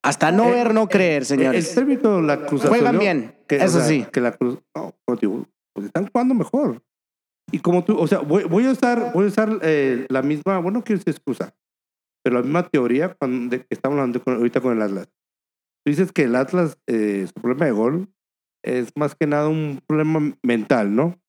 [0.03, 1.73] Hasta no Eh, ver, no creer, El señores.
[1.75, 4.05] término la Cruz Juegan bien, que, o eso sea, sí.
[4.11, 6.81] Que la Cruz, no, digo, pues están jugando mejor.
[7.51, 10.57] Y como tú, o sea, voy, voy a usar, voy a usar eh, la misma,
[10.59, 11.55] bueno, no quiero decir excusa,
[12.23, 15.07] pero la misma teoría cuando, de que estamos hablando con- ahorita con el Atlas.
[15.85, 18.09] Tú dices que el Atlas, eh, su problema de gol
[18.63, 21.19] es más que nada un problema mental, ¿no?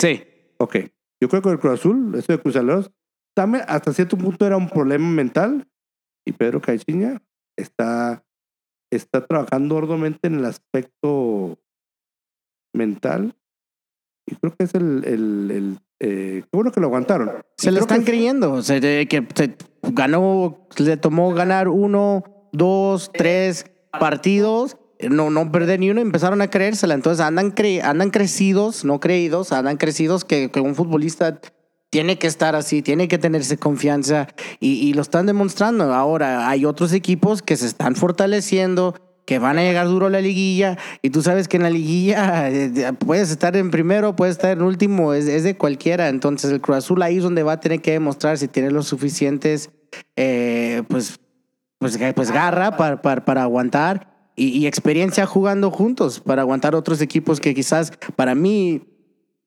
[0.00, 0.22] Sí.
[0.58, 0.76] Ok.
[1.20, 2.90] Yo creo que el Cruz Azul, eso de Cruzaleros,
[3.36, 5.68] también hasta cierto punto era un problema mental.
[6.26, 7.22] Y Pedro Caixinha
[7.56, 8.24] está,
[8.96, 11.58] está trabajando arduamente en el aspecto
[12.74, 13.34] mental.
[14.26, 15.04] Y creo que es el.
[15.04, 17.30] el, el eh, qué bueno que lo aguantaron.
[17.56, 18.52] Se Y le están que- creyendo.
[18.52, 23.66] O sea, que se ganó, le tomó ganar uno, dos, tres
[23.98, 24.76] partidos,
[25.10, 26.94] no, no perder ni uno, empezaron a creérsela.
[26.94, 31.40] Entonces andan, cre- andan crecidos, no creídos, andan crecidos que, que un futbolista
[31.92, 34.26] tiene que estar así, tiene que tenerse confianza
[34.60, 35.92] y, y lo están demostrando.
[35.92, 38.94] Ahora hay otros equipos que se están fortaleciendo,
[39.26, 42.48] que van a llegar duro a la liguilla y tú sabes que en la liguilla
[42.48, 46.08] eh, puedes estar en primero, puedes estar en último, es, es de cualquiera.
[46.08, 48.86] Entonces el Cruz Azul ahí es donde va a tener que demostrar si tiene los
[48.86, 49.68] suficientes,
[50.16, 51.20] eh, pues,
[51.78, 57.38] pues, pues garra para, para, para aguantar y experiencia jugando juntos, para aguantar otros equipos
[57.38, 58.91] que quizás para mí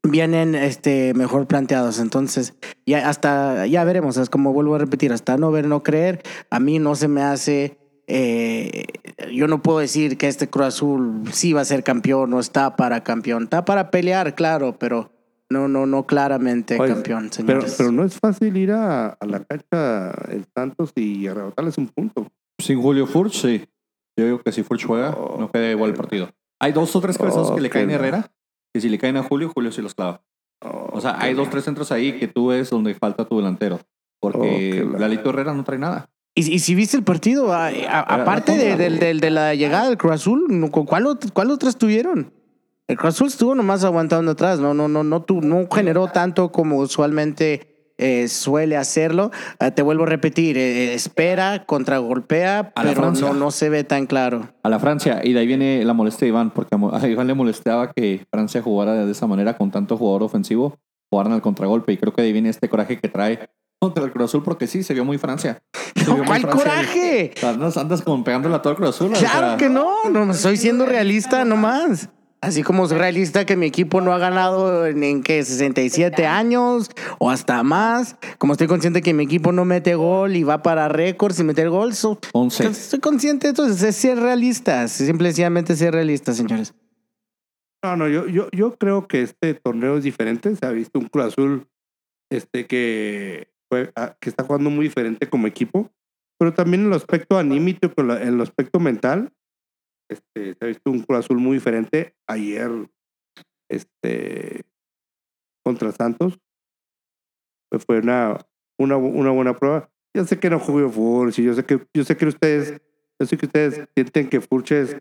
[0.09, 1.99] vienen este mejor planteados.
[1.99, 2.53] Entonces,
[2.85, 6.59] ya hasta ya veremos, es como vuelvo a repetir, hasta no ver, no creer, a
[6.59, 7.77] mí no se me hace
[8.07, 8.85] eh,
[9.33, 12.75] yo no puedo decir que este Cruz Azul sí va a ser campeón, no está
[12.75, 15.11] para campeón, está para pelear, claro, pero
[15.49, 17.75] no, no, no claramente Oye, campeón, Pero, señores.
[17.77, 22.27] pero no es fácil ir a, a la cancha el Santos y arrebatarles un punto.
[22.59, 23.65] Sin Julio Furch, sí.
[24.17, 25.37] Yo digo que si Furch juega, Oh.
[25.39, 26.29] no queda igual el partido.
[26.59, 27.93] Hay dos o tres cabezazos Oh, que le caen a.
[27.95, 28.31] Herrera.
[28.75, 30.21] Y si le caen a Julio, Julio sí los clava.
[30.61, 33.79] O sea, hay dos, tres centros ahí que tú ves donde falta tu delantero.
[34.19, 36.09] Porque Oh, Lalito Herrera no trae nada.
[36.35, 40.45] Y, y si viste el partido, a- a- aparte de, la llegada del Cruz Azul,
[40.49, 42.33] no, ¿cuál, ¿cuál otras tuvieron?
[42.87, 46.51] El Cruz Azul estuvo nomás aguantando atrás, no, no, no, no, tu- no generó tanto
[46.51, 49.31] como usualmente eh, suele hacerlo.
[49.59, 54.05] Ah, te vuelvo a repetir, eh, espera, contragolpea, A pero no, no se ve tan
[54.05, 54.49] claro.
[54.63, 55.21] A la Francia.
[55.23, 56.51] Y de ahí viene la molestia de Iván.
[56.51, 60.77] Porque a Iván le molestaba que Francia jugara de esa manera con tanto jugador ofensivo.
[61.11, 61.93] Jugaran al contragolpe.
[61.93, 63.47] Y creo que de ahí viene este coraje que trae
[63.79, 64.43] contra el Cruz Azul.
[64.43, 65.61] Porque sí, se vio muy Francia.
[65.95, 66.63] Se vio muy ¿Cuál Francia.
[66.63, 67.31] coraje?
[67.43, 69.13] Andas, andas como pegándole a todo el Cruz Azul.
[69.13, 72.09] o Claro sea, que no, no estoy siendo realista nomás.
[72.45, 75.43] Así como soy realista que mi equipo no ha ganado en, en ¿qué?
[75.43, 78.17] 67 años o hasta más.
[78.37, 81.69] Como estoy consciente que mi equipo no mete gol y va para récords sin meter
[81.71, 81.95] gol.
[81.95, 82.67] so- 11.
[82.67, 84.87] estoy consciente, entonces es ser realista.
[84.87, 86.75] Simplemente ser realista, señores.
[87.83, 90.55] No, no, yo, yo, yo creo que este torneo es diferente.
[90.55, 91.67] Se ha visto un Cruz Azul
[92.31, 95.89] este, que, fue- ah, que está jugando muy diferente como equipo,
[96.37, 99.31] pero también en el aspecto anímico, en el aspecto mental,
[100.09, 102.15] este, se ha visto un Cruz Azul muy diferente.
[102.27, 102.69] Ayer,
[103.69, 104.63] este,
[105.63, 106.39] contra Santos,
[107.71, 108.37] pues fue una,
[108.79, 109.89] una, una buena prueba.
[110.15, 112.81] Yo sé que no jugó Furch, y yo sé que, yo sé que ustedes,
[113.19, 114.97] yo sé que ustedes sienten que Furch es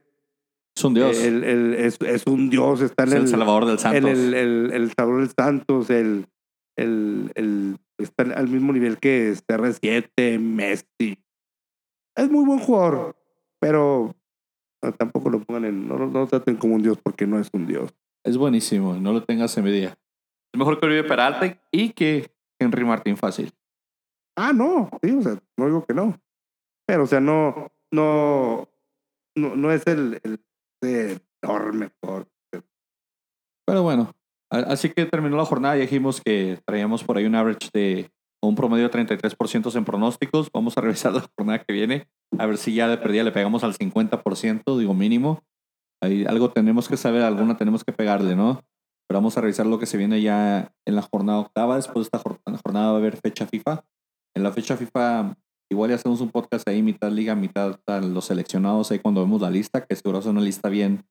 [0.77, 1.17] Es un dios.
[1.23, 4.11] el- el- es, es un dios, está en es el, el, salvador del Santos.
[4.11, 4.35] el,
[4.73, 6.27] el, Salvador del Santos, el,
[6.77, 11.19] el, el, está al mismo nivel que CR7, Messi.
[12.17, 13.17] Es muy buen jugador,
[13.61, 14.17] pero
[14.93, 17.49] tampoco lo pongan en, no, lo- no lo traten como un dios porque no es
[17.53, 17.95] un dios.
[18.25, 18.95] Es buenísimo.
[18.95, 19.91] No lo tengas envidia.
[20.53, 22.31] Es mejor que Oribe Peralta y que
[22.61, 23.53] Henry Martín fácil.
[24.37, 26.19] Ah, no, sí, o sea, no digo que no.
[26.87, 28.69] Pero, o sea, no, no,
[29.37, 30.41] no, no es el, el,
[30.83, 32.27] el enorme jugador.
[33.67, 34.13] Pero bueno,
[34.51, 38.11] así que terminó la jornada y dijimos que traíamos por ahí un average de
[38.47, 40.49] un promedio de 33% en pronósticos.
[40.53, 43.65] Vamos a revisar la jornada que viene, a ver si ya de perdida le pegamos
[43.65, 45.43] al 50%, digo mínimo.
[46.01, 48.61] Algo tenemos que saber, alguna tenemos que pegarle, ¿no?
[49.09, 51.77] Pero vamos a revisar lo que se viene ya en la jornada octava.
[51.77, 53.85] Después de esta jor- jornada va a haber fecha FIFA.
[54.37, 55.37] En la fecha FIFA
[55.73, 59.51] igual ya hacemos un podcast ahí, mitad liga, mitad los seleccionados, ahí cuando vemos la
[59.51, 61.05] lista, que seguro es una lista bien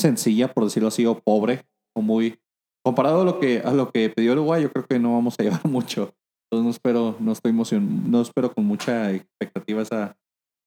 [0.00, 1.64] sencilla, por decirlo así, o pobre,
[1.96, 2.38] o muy...
[2.84, 5.42] Comparado a lo que, a lo que pidió Uruguay, yo creo que no vamos a
[5.42, 6.14] llevar mucho.
[6.50, 10.18] Entonces no espero, no estoy emocion, no espero con mucha expectativa esa,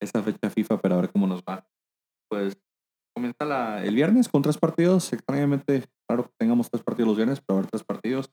[0.02, 1.68] esa fecha FIFA, pero a ver cómo nos va.
[2.30, 2.58] Pues
[3.16, 5.14] comienza la, el viernes con tres partidos.
[5.14, 8.32] Extrañamente, claro que tengamos tres partidos los viernes, pero a ver tres partidos.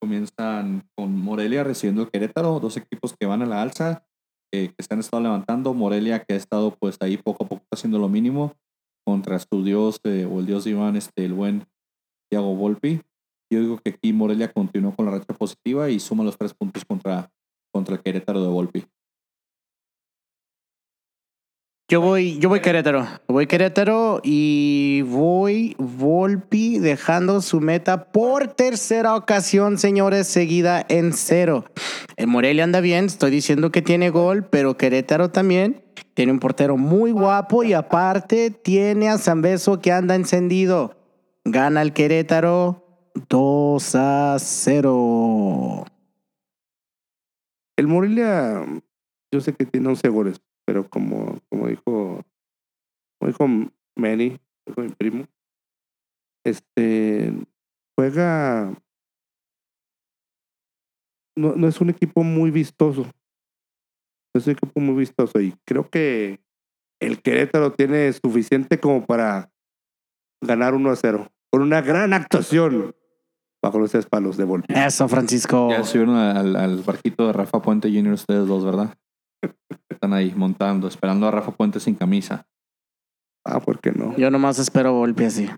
[0.00, 4.06] Comienzan con Morelia recibiendo el Querétaro, dos equipos que van a la alza,
[4.52, 5.74] eh, que se han estado levantando.
[5.74, 8.54] Morelia que ha estado pues ahí poco a poco haciendo lo mínimo
[9.06, 11.66] contra su dios eh, o el dios Iván, este, el buen
[12.30, 13.00] Thiago Volpi.
[13.50, 16.84] Yo digo que aquí Morelia continuó con la racha positiva y suma los tres puntos
[16.84, 17.30] contra,
[17.72, 18.84] contra el Querétaro de Volpi.
[21.88, 23.06] Yo voy, yo voy Querétaro.
[23.28, 31.64] Voy Querétaro y voy Volpi dejando su meta por tercera ocasión, señores, seguida en cero.
[32.16, 35.84] El Morelia anda bien, estoy diciendo que tiene gol, pero Querétaro también.
[36.14, 40.96] Tiene un portero muy guapo y aparte tiene a Zambeso que anda encendido.
[41.44, 42.85] Gana el Querétaro
[43.28, 45.84] 2 a 0.
[47.78, 48.64] El Morelia,
[49.32, 52.22] yo sé que tiene 11 goles, pero como, como dijo,
[53.18, 53.46] como dijo
[53.96, 55.26] Manny, dijo mi primo,
[56.44, 57.32] este
[57.96, 58.74] juega.
[61.36, 63.02] No, no es un equipo muy vistoso.
[64.34, 65.40] No es un equipo muy vistoso.
[65.40, 66.40] Y creo que
[67.00, 69.50] el Querétaro tiene suficiente como para
[70.42, 71.30] ganar 1 a 0.
[71.50, 72.94] Con una gran actuación
[73.66, 74.72] bajo los tres palos de Volpi.
[74.74, 75.70] Eso, Francisco.
[75.70, 78.12] Ya subieron al, al barquito de Rafa Puente Jr.
[78.12, 78.96] ustedes dos, ¿verdad?
[79.88, 82.46] Están ahí montando, esperando a Rafa Puente sin camisa.
[83.44, 84.16] Ah, ¿por qué no?
[84.16, 85.48] Yo nomás espero Volpi así.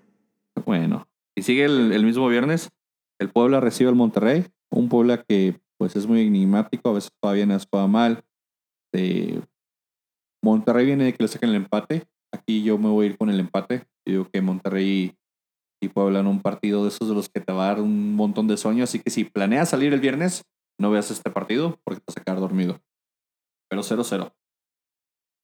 [0.64, 1.06] Bueno,
[1.36, 2.70] y sigue el, el mismo viernes.
[3.18, 4.46] El Puebla recibe al Monterrey.
[4.70, 8.24] Un Puebla que pues es muy enigmático, a veces juega bien, a veces juega mal.
[8.94, 9.40] Eh,
[10.42, 12.04] Monterrey viene de que le saquen el empate.
[12.32, 13.86] Aquí yo me voy a ir con el empate.
[14.06, 15.14] Yo digo que Monterrey
[15.80, 18.14] y Puebla en un partido de esos de los que te va a dar un
[18.14, 18.84] montón de sueño.
[18.84, 20.44] Así que si planeas salir el viernes,
[20.78, 22.80] no veas este partido porque te vas a quedar dormido.
[23.68, 24.32] Pero 0-0.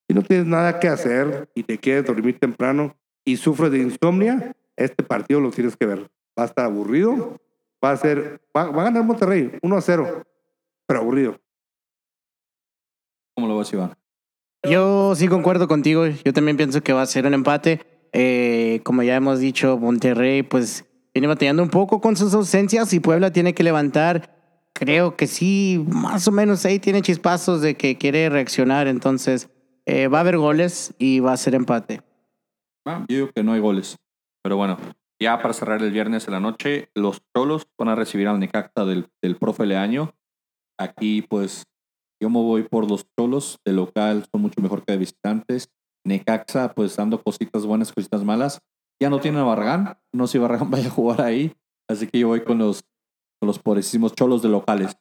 [0.09, 4.55] Si no tienes nada que hacer y te quieres dormir temprano y sufres de insomnia,
[4.77, 6.11] este partido lo tienes que ver.
[6.39, 7.41] Va a estar aburrido.
[7.85, 8.41] Va a ser.
[8.57, 10.23] Va, va a ganar Monterrey 1 a 0.
[10.87, 11.41] Pero aburrido.
[13.37, 13.95] ¿Cómo lo vas, Iván?
[14.69, 16.07] Yo sí concuerdo contigo.
[16.07, 17.94] Yo también pienso que va a ser un empate.
[18.17, 23.01] Eh, como ya hemos dicho, Monterrey pues viene batallando un poco con sus ausencias y
[23.01, 24.33] Puebla tiene que levantar.
[24.73, 28.87] Creo que sí, más o menos ahí tiene chispazos de que quiere reaccionar.
[28.87, 29.51] Entonces
[29.85, 32.03] eh, va a haber goles y va a ser empate.
[32.87, 33.97] Ah, yo digo que no hay goles.
[34.45, 34.79] Pero bueno,
[35.21, 38.85] ya para cerrar el viernes en la noche, los Cholos van a recibir al Necaxa
[38.85, 40.15] del, del profe Leaño.
[40.79, 41.65] Aquí, pues,
[42.21, 43.59] yo me voy por los Cholos.
[43.65, 45.69] De local son mucho mejor que de visitantes.
[46.05, 48.61] Necaxa, pues, dando cositas buenas, cositas malas.
[49.01, 49.99] Ya no tiene a Barragán.
[50.13, 51.55] No sé si Barragán vaya a jugar ahí.
[51.89, 52.85] Así que yo voy con los,
[53.41, 54.97] los pobrecísimos Cholos de locales.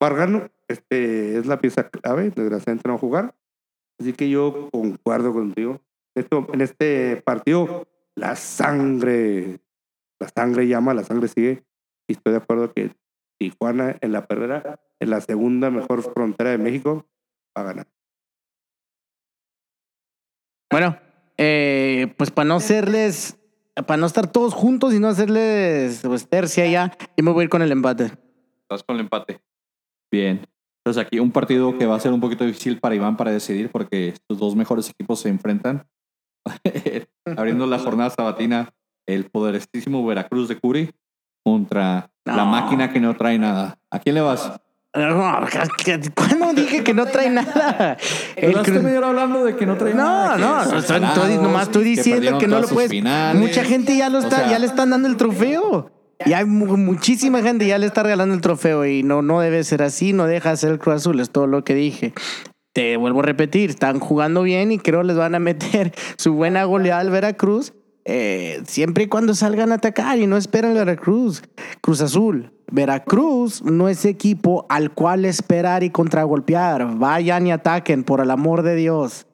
[0.00, 2.30] Vargano este, es la pieza clave.
[2.30, 3.34] Desgraciadamente no va a jugar.
[4.00, 5.80] Así que yo concuerdo contigo.
[6.16, 7.86] Esto, en este partido,
[8.16, 9.60] la sangre,
[10.20, 11.64] la sangre llama, la sangre sigue.
[12.08, 12.90] Y estoy de acuerdo que
[13.38, 17.06] Tijuana en la perrera, en la segunda mejor frontera de México,
[17.56, 17.86] va a ganar.
[20.72, 20.96] Bueno,
[21.36, 23.38] eh, pues para no hacerles,
[23.86, 27.44] para no estar todos juntos y no hacerles pues, tercia ya, yo me voy a
[27.44, 28.10] ir con el empate.
[28.62, 29.42] Estás con el empate.
[30.10, 30.46] Bien.
[30.78, 33.70] Entonces aquí un partido que va a ser un poquito difícil para Iván para decidir
[33.70, 35.86] porque estos dos mejores equipos se enfrentan.
[37.36, 38.72] Abriendo la jornada sabatina,
[39.06, 40.90] el poderosísimo Veracruz de Curi
[41.44, 43.78] contra la máquina que no trae nada.
[43.90, 44.60] ¿A quién le vas?
[44.94, 45.40] No,
[46.14, 47.96] ¿Cuándo dije que no trae nada?
[48.36, 50.36] El Cruz- media hora hablando de que no trae No, nada.
[50.36, 52.90] no, son estoy, nomás estoy diciendo que no lo puedes.
[52.90, 53.40] finales.
[53.40, 55.90] Mucha gente ya lo O está, sea, ya le están dando el trofeo.
[56.26, 59.64] Y hay mu- muchísima gente ya le está regalando el trofeo y no, no debe
[59.64, 62.12] ser así, no deja de ser el Cruz Azul, es todo lo que dije.
[62.74, 66.64] Te vuelvo a repetir, están jugando bien y creo les van a meter su buena
[66.64, 67.72] goleada al Veracruz.
[68.04, 71.42] eh, siempre y cuando salgan a atacar y no esperan al Veracruz.
[71.80, 72.51] Cruz Azul.
[72.70, 76.96] Veracruz no es equipo al cual esperar y contragolpear.
[76.98, 79.26] Vayan y ataquen, por el amor de Dios.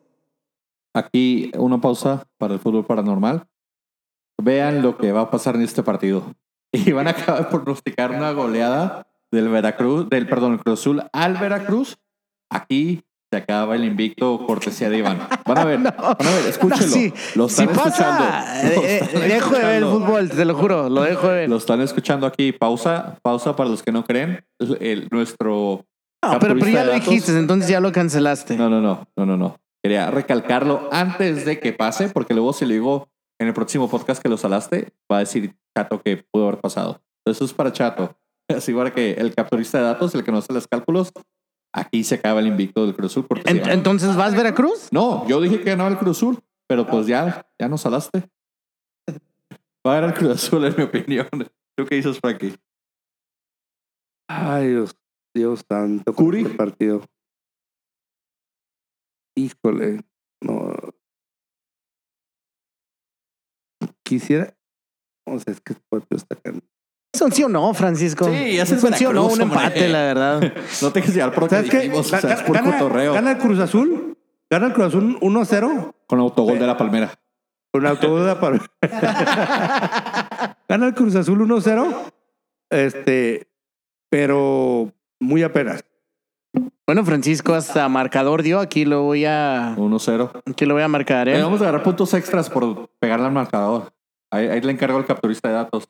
[0.95, 3.47] Aquí una pausa para el fútbol paranormal.
[4.41, 6.25] Vean lo que va a pasar en este partido.
[6.73, 11.03] Y van a acabar de pronosticar una goleada del Veracruz, del perdón, el Cruz Azul
[11.15, 11.97] al Veracruz.
[12.51, 15.29] Aquí se acaba el invicto cortesía de Iván.
[15.45, 16.87] Van a ver, van a ver, escúchenlo.
[16.87, 17.13] No, sí.
[17.35, 18.25] Lo están pasa, escuchando.
[18.81, 21.35] Lo eh, están eh, dejo de ver el fútbol, te lo juro, lo dejo de
[21.35, 21.49] ver.
[21.51, 22.53] Lo están escuchando aquí.
[22.53, 24.45] Pausa, pausa para los que no creen.
[24.59, 25.85] El, el- nuestro
[26.25, 28.57] No, pero, pero ya lo dijiste, entonces ya lo cancelaste.
[28.57, 29.57] No, no, no, no, no, no.
[29.83, 33.09] Quería recalcarlo antes de que pase, porque luego si le digo
[33.41, 37.01] en el próximo podcast que lo salaste, va a decir Chato que pudo haber pasado.
[37.21, 38.17] Entonces eso es para Chato.
[38.49, 41.13] Así para que el capturista de datos, el que no hace los cálculos,
[41.75, 43.27] aquí se acaba el invicto del Cruz Azul.
[43.27, 44.89] Porque En- entonces, ¿vas Veracruz?
[44.93, 46.39] no, yo dije que ganaba el Cruz Azul,
[46.69, 48.29] pero pues ya, ya nos salaste.
[49.87, 51.29] Va a ganar el Cruz Azul, en mi opinión.
[51.77, 52.55] ¿Tú qué dices, Frankie?
[54.29, 54.95] Ay, Dios,
[55.35, 56.13] Dios santo.
[56.13, 56.43] Curi.
[56.43, 57.03] este partido.
[59.37, 60.01] Híjole,
[60.43, 60.73] no.
[64.05, 64.55] Quisiera.
[65.27, 66.37] O sea, es que este partido está
[67.15, 68.27] ¿Son sí o no, Francisco?
[68.27, 69.27] Sí, ya es ¿Son sí o no?
[69.27, 69.89] Un empate, hombre.
[69.89, 70.53] la verdad.
[70.83, 71.91] No te dejes llevar por ¿Sabes qué?
[71.93, 73.15] o sea, es por gana, cotorreo.
[73.15, 74.17] gana el Cruz Azul.
[74.51, 75.95] Gana el Cruz Azul 1-0.
[76.07, 77.13] Con autogol de la Palmera.
[77.73, 78.59] Con autobús para.
[80.69, 81.95] Gana el Cruz Azul 1-0.
[82.71, 83.47] Este.
[84.11, 84.91] Pero
[85.21, 85.85] muy apenas.
[86.87, 88.61] Bueno, Francisco hasta marcador dio.
[88.61, 90.43] Aquí lo voy a, 1-0.
[90.47, 91.43] aquí lo voy a marcar, Eh, ¿eh?
[91.43, 93.93] vamos a agarrar puntos extras por pegarle al marcador.
[94.31, 95.89] Ahí, ahí le encargo al capturista de datos.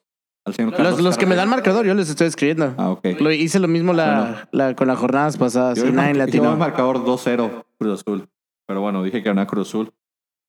[0.48, 2.74] Al señor Los, Carlos los que me dan marcador, yo les estoy escribiendo.
[2.76, 3.06] Ah, ok.
[3.20, 5.78] Lo hice lo mismo la, la- con las jornadas pasadas.
[5.78, 6.56] Yo Y nadie latino.
[6.56, 8.28] marcador 2-0 Cruz Azul.
[8.66, 9.92] Pero bueno, dije que era una Cruz Azul.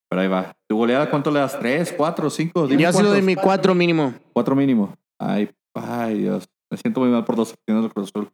[0.10, 0.56] Pero ahí va.
[0.68, 1.60] ¿Tu goleada cuánto le das?
[1.60, 2.68] ¿Tres, cuatro, cinco?
[2.68, 4.14] Yo sí lo de mi cuatro mínimo.
[4.34, 4.96] Cuatro mínimo.
[5.20, 6.50] Ay, ay, Dios.
[6.72, 8.32] Me siento muy mal por dos opciones del Cruz Azul.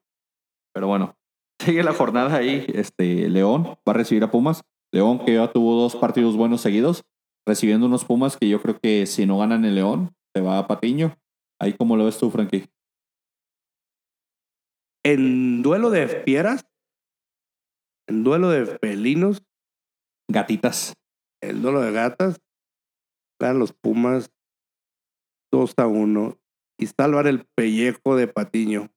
[0.73, 1.15] Pero bueno,
[1.61, 2.65] sigue la jornada ahí.
[2.73, 4.63] Este, León va a recibir a Pumas.
[4.93, 7.03] León que ya tuvo dos partidos buenos seguidos,
[7.45, 10.67] recibiendo unos Pumas que yo creo que si no ganan el León, se va a
[10.67, 11.17] Patiño.
[11.59, 12.69] Ahí como lo ves tú, Frankie.
[15.03, 16.65] En duelo de fieras,
[18.07, 19.43] en duelo de felinos,
[20.27, 20.93] Gatitas.
[21.41, 22.41] el duelo de gatas,
[23.39, 24.31] ganan los Pumas
[25.51, 26.37] 2 a 1
[26.79, 28.89] y salvar el pellejo de Patiño.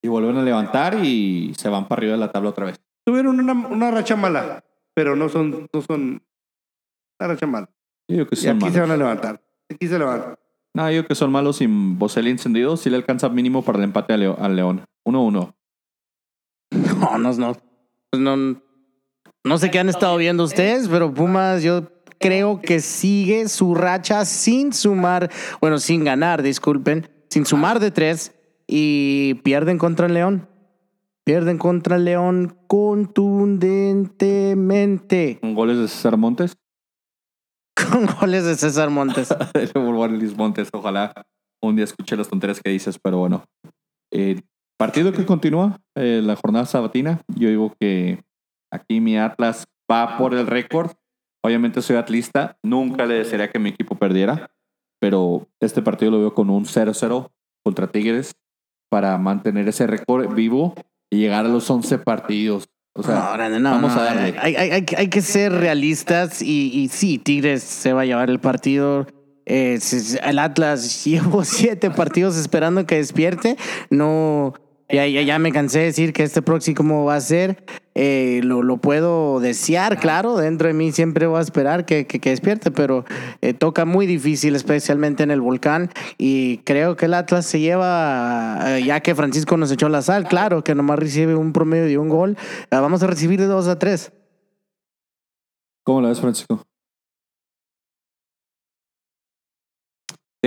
[0.00, 2.80] Y vuelven a levantar y se van para arriba de la tabla otra vez.
[3.04, 4.64] Tuvieron una, una racha mala,
[4.94, 6.22] pero no son, no son
[7.20, 7.68] una racha mala.
[8.08, 8.72] Yo Y aquí malos.
[8.72, 9.42] se van a levantar.
[9.68, 10.38] Aquí se levantan.
[10.78, 12.76] No, yo que son malos sin Boselli encendido.
[12.76, 14.84] Sí le alcanza mínimo para el empate Leo- al León.
[15.04, 15.52] 1-1.
[17.00, 17.56] No, no, no.
[18.10, 18.36] Pues no.
[19.44, 21.88] No sé qué han estado viendo ustedes, pero Pumas, yo
[22.20, 25.30] creo que sigue su racha sin sumar,
[25.60, 28.36] bueno, sin ganar, disculpen, sin sumar de tres
[28.68, 30.46] y pierden contra el León.
[31.24, 36.56] Pierden contra el León contundentemente Goles de César Montes.
[37.90, 39.28] Con goles de César Montes.
[40.10, 40.68] Luis Montes.
[40.72, 41.12] Ojalá
[41.62, 43.44] un día escuche las tonterías que dices, pero bueno.
[44.12, 44.40] Eh,
[44.78, 47.20] partido que continúa, eh, la jornada sabatina.
[47.34, 48.22] Yo digo que
[48.72, 50.92] aquí mi Atlas va por el récord.
[51.44, 52.56] Obviamente soy atlista.
[52.62, 54.50] Nunca le desearía que mi equipo perdiera,
[55.00, 57.30] pero este partido lo veo con un 0-0
[57.64, 58.34] contra Tigres
[58.90, 60.74] para mantener ese récord vivo
[61.10, 62.68] y llegar a los 11 partidos.
[62.98, 64.34] O sea, No, no, vamos a darle.
[64.40, 68.04] Hay, hay- hay que- hay que ser realistas y, y sí, Tigres se va a
[68.04, 69.06] llevar el partido.
[69.46, 69.78] Eh,
[70.24, 73.56] el Atlas llevo siete partidos esperando que despierte.
[73.88, 74.52] No,
[74.90, 77.64] ya, ya, ya me cansé de decir que este próximo va a ser.
[77.94, 80.36] Eh, lo, lo puedo desear, claro.
[80.36, 83.04] Dentro de mí siempre voy a esperar que, que, que despierte, pero
[83.42, 85.90] eh, toca muy difícil, especialmente en el volcán.
[86.16, 90.26] Y creo que el Atlas se lleva, eh, ya que Francisco nos echó la sal,
[90.26, 92.36] claro, que nomás recibe un promedio de un gol.
[92.70, 94.12] Ah, vamos a recibir de 2 a 3.
[95.84, 96.67] ¿Cómo la ves, Francisco?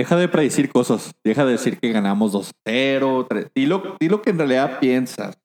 [0.02, 1.14] Deja de predecir cosas.
[1.22, 3.26] Deja de decir que ganamos 2-0.
[3.28, 3.50] 3.
[3.54, 5.38] Dilo, dilo que en realidad piensas.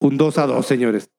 [0.00, 1.10] Un 2 a 2, señores.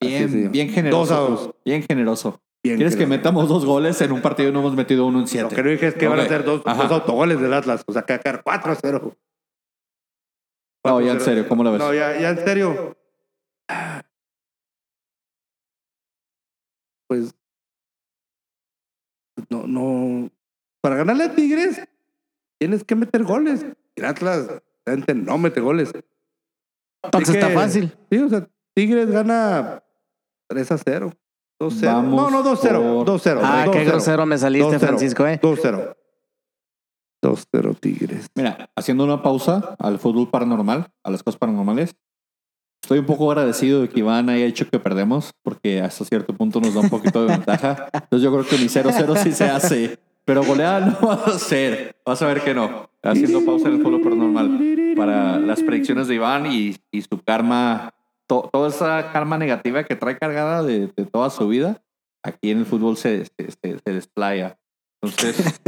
[0.00, 0.50] Bien, es.
[0.52, 1.00] bien generoso.
[1.00, 1.54] 2 a 2.
[1.64, 2.40] Bien generoso.
[2.62, 5.24] Bien ¿Quieres que metamos dos goles en un partido y no hemos metido uno en
[5.24, 5.56] Lo siete?
[5.56, 7.82] que no dije es que van a ser dos, dos autogoles del Atlas.
[7.88, 9.16] O sea, que va a quedar 4 a 0.
[10.84, 11.80] No, ya en serio, ¿cómo la ves?
[11.80, 12.96] No, ya, ya en serio.
[17.08, 17.34] Pues.
[19.48, 20.30] No, no.
[20.82, 21.80] Para ganarle a Tigres,
[22.58, 23.64] tienes que meter goles.
[23.96, 24.48] El Atlas,
[24.84, 25.92] realmente no mete goles.
[27.04, 27.96] Entonces está fácil.
[28.10, 29.82] Sí, o sea, Tigres gana
[30.48, 31.12] 3 a 0.
[31.60, 31.92] 2 0.
[31.92, 32.82] Vamos No, no, 2 0.
[32.82, 33.40] por- 2 0.
[33.44, 35.38] Ah, qué grosero me saliste, Francisco, ¿eh?
[35.40, 35.96] 2 0.
[37.22, 38.28] 2 0 Tigres.
[38.34, 41.94] Mira, haciendo una pausa al fútbol paranormal, a las cosas paranormales.
[42.82, 46.60] Estoy un poco agradecido de que Iván haya hecho que perdemos, porque hasta cierto punto
[46.60, 47.88] nos da un poquito de ventaja.
[47.92, 51.94] Entonces yo creo que mi 0-0 sí se hace, pero goleada no va a ser.
[52.04, 52.90] Vas a ver que no.
[53.02, 57.94] Haciendo pausa en el fútbol paranormal para las predicciones de Iván y, y su karma,
[58.26, 61.82] to- toda esa karma negativa que trae cargada de, de toda su vida,
[62.22, 64.58] aquí en el fútbol se, se, se- se desplaya.
[65.00, 65.60] Entonces,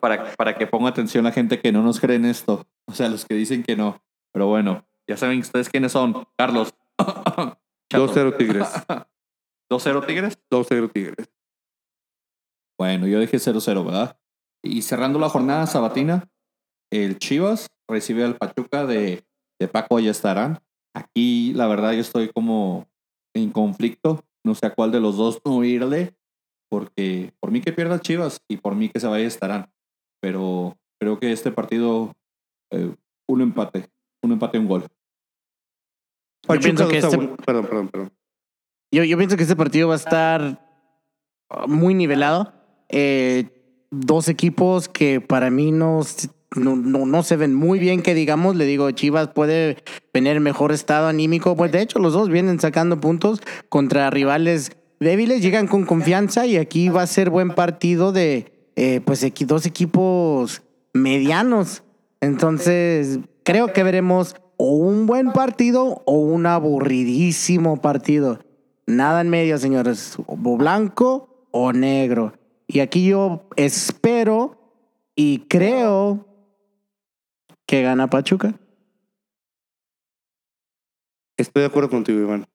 [0.00, 2.64] para, para que ponga atención la gente que no nos cree en esto.
[2.86, 4.00] O sea, los que dicen que no.
[4.32, 6.26] Pero bueno, ya saben ustedes quiénes son.
[6.36, 6.74] Carlos.
[7.90, 8.68] 2 0 Tigres.
[9.70, 10.38] 2-0 Tigres.
[10.50, 11.30] 2 0 Tigres.
[12.78, 14.18] Bueno, yo dije 0-0, ¿verdad?
[14.62, 16.28] Y cerrando la jornada sabatina,
[16.90, 19.24] el Chivas recibe al Pachuca de,
[19.60, 20.60] de Paco ya estarán.
[20.94, 22.88] Aquí, la verdad, yo estoy como
[23.34, 24.24] en conflicto.
[24.44, 26.16] No sé a cuál de los dos no irle,
[26.68, 29.72] porque por mí que pierda Chivas y por mí que se vaya estarán.
[30.20, 32.12] Pero creo que este partido,
[32.70, 32.94] eh,
[33.28, 33.88] un empate,
[34.24, 34.84] un empate, un gol.
[36.48, 37.36] Yo pienso que 2 a este- 1.
[37.36, 38.12] Perdón, perdón, perdón.
[38.92, 40.60] Yo, yo pienso que este partido va a estar
[41.50, 42.52] uh, muy nivelado.
[42.88, 46.00] Eh, dos equipos que para mí no,
[46.56, 49.78] no, no, no se ven muy bien, que digamos, le digo, Chivas puede
[50.12, 51.56] tener mejor estado anímico.
[51.56, 56.56] Pues de hecho, los dos vienen sacando puntos contra rivales débiles, llegan con confianza y
[56.56, 61.82] aquí va a ser buen partido de eh, pues equi- dos equipos medianos.
[62.20, 68.40] Entonces, creo que veremos o un buen partido o un aburridísimo partido.
[68.86, 70.16] Nada en medio, señores.
[70.26, 72.34] O blanco o negro.
[72.66, 74.58] Y aquí yo espero
[75.16, 76.26] y creo
[77.66, 78.54] que gana Pachuca.
[81.36, 82.46] Estoy de acuerdo contigo, Iván.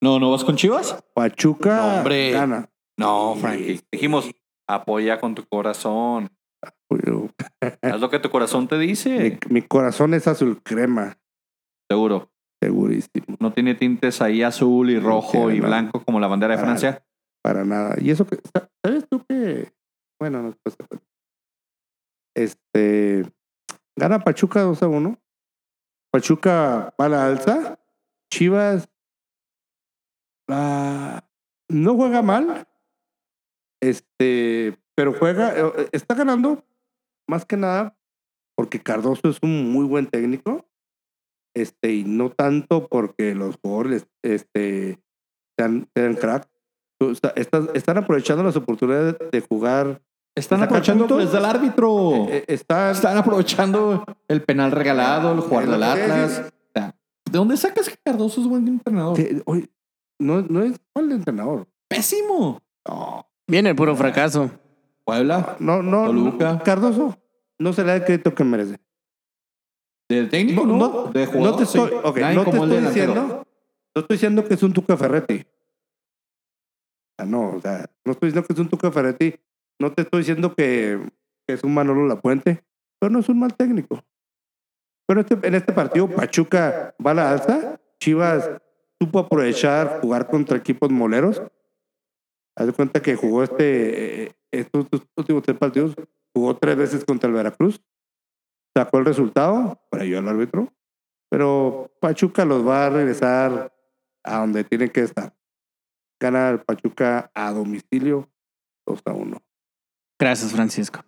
[0.00, 1.02] No, ¿no vas con Chivas?
[1.14, 2.30] Pachuca No, hombre.
[2.30, 2.70] gana.
[2.96, 3.80] No, Frankie.
[3.90, 4.30] Dijimos,
[4.66, 6.30] apoya con tu corazón.
[7.82, 9.38] Haz lo que tu corazón te dice.
[9.48, 11.18] Mi, mi corazón es azul crema,
[11.90, 12.30] Seguro.
[12.62, 13.36] segurísimo.
[13.40, 15.68] No tiene tintes ahí azul y rojo y nada.
[15.68, 17.04] blanco como la bandera de Francia.
[17.42, 17.96] Para nada.
[18.00, 19.72] Y eso que, sa- ¿sabes tú que?
[20.20, 21.06] Bueno, no te cuento.
[22.36, 23.24] Este,
[23.96, 25.18] gana Pachuca 2 a 1.
[26.12, 27.78] Pachuca va a la alza.
[28.32, 28.88] Chivas
[30.50, 31.22] ah,
[31.68, 32.66] no juega mal.
[33.80, 36.64] Este, pero juega, eh, está ganando
[37.28, 37.96] más que nada
[38.56, 40.66] porque Cardoso es un muy buen técnico.
[41.54, 44.98] Este, y no tanto porque los jugadores este,
[45.56, 46.48] sean, sean crack.
[47.00, 50.02] Tú está- estás- están aprovechando las oportunidades de jugar.
[50.36, 51.18] Están aprovechando puntos.
[51.26, 52.26] pues del árbitro.
[52.28, 56.30] eh, están, Están aprovechando el penal regalado, el jugar del Atlas.
[56.38, 56.46] decía.
[56.48, 56.96] O sea,
[57.30, 59.16] ¿De dónde sacas que Cardoso es buen entrenador?
[59.16, 59.68] que, oye,
[60.20, 61.68] no, no es mal entrenador.
[61.88, 62.60] Pésimo.
[62.88, 64.50] No, Viene el puro fracaso.
[65.08, 66.04] Puebla, no, no.
[66.04, 66.62] Toluca.
[66.62, 67.16] Cardoso
[67.58, 68.78] no se le da el crédito que merece.
[70.06, 70.88] de técnico, No, ¿no?
[71.06, 71.94] no, de no jugador, te estoy, sí.
[72.04, 73.46] ok, Nadie no te estoy diciendo,
[73.94, 75.46] no estoy diciendo que es un Tuca Ferretti.
[77.18, 79.34] Ah, no, o sea, no estoy diciendo que es un Tuca Ferretti.
[79.80, 81.00] No te estoy diciendo que,
[81.46, 82.62] que es un Manolo Lapuente,
[83.00, 84.04] pero no es un mal técnico.
[85.06, 87.80] Pero este, en este partido, Pachuca va a la alza.
[87.98, 88.50] Chivas
[89.00, 91.42] supo aprovechar jugar contra equipos moleros.
[92.56, 95.94] Haz de cuenta que jugó este, estos últimos tres partidos,
[96.34, 97.80] jugó tres veces contra el Veracruz.
[98.76, 100.72] Sacó el resultado, para ayudar al árbitro.
[101.30, 103.72] Pero Pachuca los va a regresar
[104.24, 105.34] a donde tienen que estar.
[106.20, 108.28] Gana el Pachuca a domicilio
[108.86, 109.36] 2 a 1.
[110.20, 111.00] Gracias, Francisco.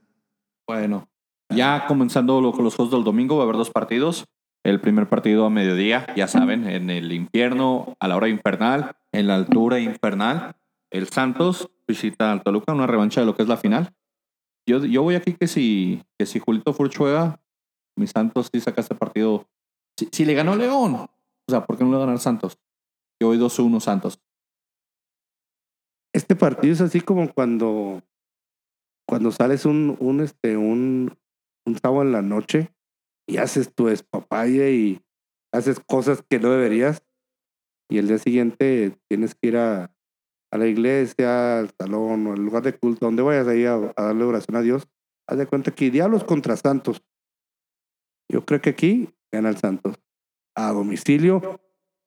[0.69, 1.09] Bueno,
[1.51, 4.27] ya comenzando lo- con los juegos del domingo, va a haber dos partidos.
[4.63, 9.27] El primer partido a mediodía, ya saben, en el infierno, a la hora infernal, en
[9.27, 10.55] la altura infernal.
[10.93, 13.95] El Santos visita al Toluca, una revancha de lo que es la final.
[14.69, 17.41] Yo, yo voy aquí que si, que si Julito Furch juega,
[17.97, 19.49] mi Santos sí saca este partido.
[19.99, 21.09] Si, si le ganó León, o
[21.49, 22.59] sea, ¿por qué no le va a ganar Santos?
[23.21, 24.21] Yo voy 2-1 Santos.
[26.15, 28.03] Este partido es así como cuando,
[29.07, 31.17] cuando sales un, un, este, un,
[31.67, 32.73] un sábado en la noche
[33.27, 35.01] y haces tu espapaya y
[35.53, 37.05] haces cosas que no deberías.
[37.89, 39.93] Y el día siguiente tienes que ir a,
[40.53, 44.03] a la iglesia, al salón o al lugar de culto, donde vayas ahí a, a
[44.03, 44.87] darle oración a Dios.
[45.29, 47.03] Haz de cuenta que diablos contra santos.
[48.29, 49.97] Yo creo que aquí gana el Santos.
[50.57, 51.61] A domicilio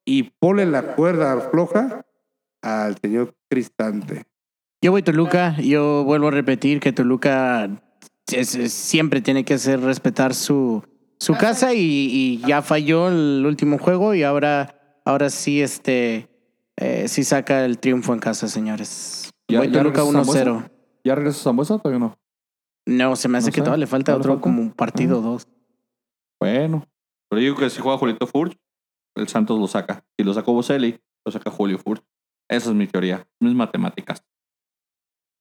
[0.06, 2.06] y ponle la cuerda floja
[2.62, 4.24] al señor Cristante.
[4.82, 7.70] Yo voy Toluca, yo vuelvo a repetir que Toluca
[8.32, 10.84] es- es- siempre tiene que hacer respetar su,
[11.20, 16.28] su casa y, y ya falló el último juego y ahora, ahora sí, este,
[16.80, 19.32] eh, sí saca el triunfo en casa, señores.
[19.50, 20.24] ¿Ya- voy ya Toluca regresó 1-0.
[20.46, 20.72] Zambuesa?
[21.04, 22.18] ¿Ya regresa Zambuesa o todavía no?
[22.88, 24.44] No, se me hace No que sé, todavía le falta ¿todavía le otro falta?
[24.44, 25.48] como un partido o dos.
[26.42, 26.86] Bueno,
[27.30, 28.58] pero digo que si juega Julito Furch,
[29.16, 30.04] el Santos lo saca.
[30.18, 32.04] Si lo sacó Boselli, lo saca Julio Furch.
[32.50, 34.24] Esa es mi teoría, mis matemáticas.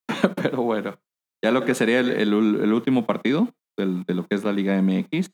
[0.37, 0.99] pero bueno,
[1.45, 4.45] ya lo que sería el, el ul- el último partido del- de lo que es
[4.45, 5.31] la Liga MX.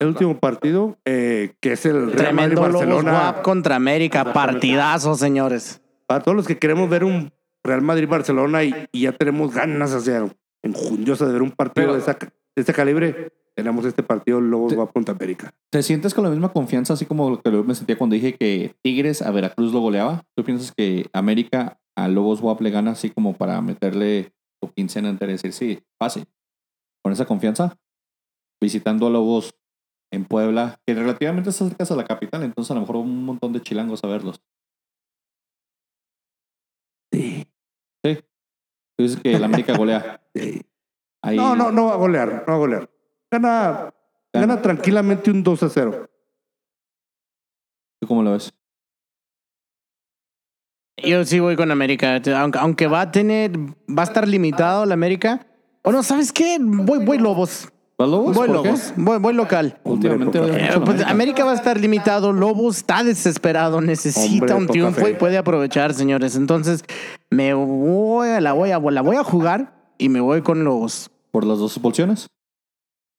[0.00, 3.42] El último partido, eh, que es el Real Tremendo Lobos Madrid-Barcelona.
[3.42, 5.80] Contra América, partidazo, señores.
[6.06, 10.00] Para todos los que queremos ver un Real Madrid-Barcelona y, y ya tenemos ganas, o
[10.00, 10.26] sea,
[10.62, 12.30] enjundiosas de ver un partido Pero- de, esa- de
[12.60, 15.54] este calibre, tenemos este partido Lobos Te- Guap contra América.
[15.70, 18.74] ¿Te sientes con la misma confianza, así como lo que me sentía cuando dije que
[18.82, 20.24] Tigres a Veracruz lo goleaba?
[20.36, 25.08] ¿Tú piensas que América a Lobos WAP le gana así como para meterle su quincena
[25.08, 26.26] entera y decir, sí, fácil?
[27.02, 27.76] ¿Con esa confianza?
[28.60, 29.54] Visitando a Lobos
[30.14, 33.52] en Puebla, que relativamente está cerca a la capital, entonces a lo mejor un montón
[33.52, 34.40] de chilangos a verlos.
[37.12, 37.46] Sí,
[38.04, 38.16] Sí.
[38.96, 40.20] Tú dices que el América golea.
[40.34, 40.62] sí.
[41.22, 42.90] Ahí- No, no, no va a golear, no va a golear.
[43.32, 43.94] Gana,
[44.32, 46.06] gana tranquilamente un 2 a 0.
[48.00, 48.52] ¿Tú cómo lo ves?
[51.02, 54.94] Yo sí voy con América, aunque, aunque va a tener, va a estar limitado la
[54.94, 55.46] América.
[55.82, 56.58] O no, ¿sabes qué?
[56.60, 57.68] Voy, voy Lobos.
[57.96, 58.34] ¿Vas Lobos?
[58.36, 58.68] Voy ¿Por qué?
[58.68, 58.92] Lobos.
[58.96, 59.78] Voy, voy local.
[59.84, 61.10] Últimamente a pues, América.
[61.10, 62.32] América va a estar limitado.
[62.32, 65.10] Lobos está desesperado, necesita Hombre, un poca triunfo fe.
[65.10, 66.34] y puede aprovechar, señores.
[66.34, 66.84] Entonces,
[67.30, 71.10] me voy a la voy a, la voy a jugar y me voy con Lobos.
[71.30, 72.28] por las dos expulsiones.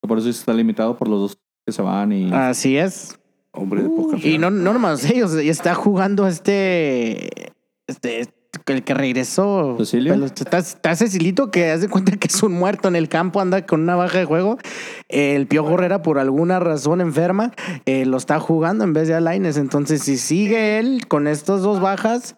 [0.01, 2.31] Por eso está limitado por los dos que se van y...
[2.31, 3.17] Así es.
[3.51, 4.29] Hombre de poca fe.
[4.29, 7.53] Y no, no nomás ellos, está jugando este.
[7.87, 8.27] Este.
[8.67, 9.75] El que regresó.
[9.77, 10.13] ¿Cecilio?
[10.25, 13.81] Está, está Cecilito que hace cuenta que es un muerto en el campo, anda con
[13.81, 14.57] una baja de juego.
[15.07, 17.51] El Piojo Herrera, por alguna razón enferma,
[17.85, 19.57] eh, lo está jugando en vez de Alaines.
[19.57, 22.35] Entonces, si sigue él con estas dos bajas,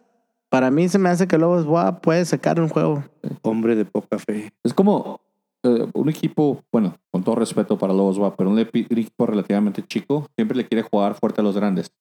[0.50, 3.04] para mí se me hace que Lobos Boa puede sacar un juego.
[3.42, 4.52] Hombre de poca fe.
[4.64, 5.22] Es como
[5.64, 10.28] eh, un equipo, bueno, con todo respeto para Lobos WAP, pero un equipo relativamente chico
[10.36, 11.92] siempre le quiere jugar fuerte a los grandes.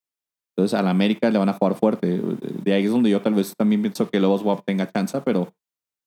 [0.56, 2.18] Entonces, a la América le van a jugar fuerte.
[2.64, 5.52] De ahí es donde yo tal vez también pienso que Lobos WAP tenga chance, pero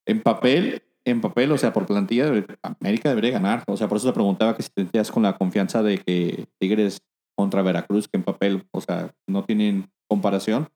[0.08, 2.32] en papel, en papel, o sea, por plantilla,
[2.64, 3.64] América debería ganar.
[3.68, 6.48] O sea, por eso te preguntaba que si te sentías con la confianza de que
[6.60, 7.00] Tigres
[7.38, 10.68] contra Veracruz, que en papel, o sea, no tienen comparación.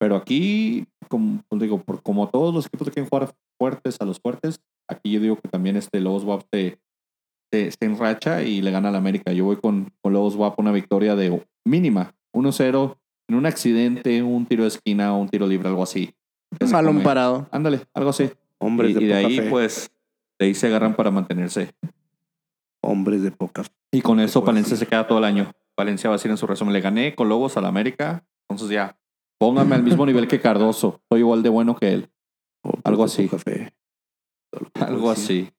[0.00, 4.06] Pero aquí, como pues digo, por, como todos los equipos que quieren jugar fuertes a
[4.06, 6.78] los fuertes, aquí yo digo que también este Lobos WAP se,
[7.52, 9.32] se enracha y le gana al América.
[9.32, 12.96] Yo voy con, con Lobos WAP una victoria de mínima, 1-0,
[13.28, 16.14] en un accidente, un tiro de esquina, un tiro libre, algo así.
[16.60, 17.48] Se Balón parado.
[17.50, 18.30] Ándale, algo así.
[18.58, 19.50] Hombres Y, de y de poca ahí, fe.
[19.50, 19.90] pues,
[20.38, 21.72] de ahí se agarran para mantenerse.
[22.82, 23.70] Hombres de poca fe.
[23.92, 25.52] Y con eso Valencia se queda todo el año.
[25.76, 28.96] Valencia va a decir en su resumen, le gané con Lobos al América, entonces ya,
[29.38, 32.10] póngame al mismo nivel que Cardoso, soy igual de bueno que él.
[32.62, 33.30] Hombres Algo así.
[34.74, 35.50] Algo así.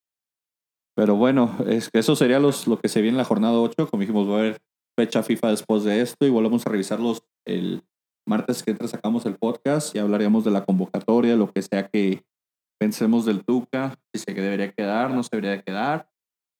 [0.95, 3.89] Pero bueno, es que eso sería los, lo que se viene en la jornada 8.
[3.89, 4.61] Como dijimos, va a haber
[4.97, 7.83] fecha FIFA después de esto y volvemos a revisarlos el
[8.27, 12.23] martes que entra sacamos el podcast y hablaríamos de la convocatoria, lo que sea que
[12.79, 16.09] pensemos del Tuca, si se debería quedar, no se debería quedar.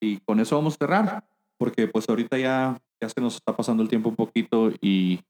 [0.02, 3.82] Y con eso vamos a cerrar, porque pues ahorita ya, ya se nos está pasando
[3.82, 5.22] el tiempo un poquito y,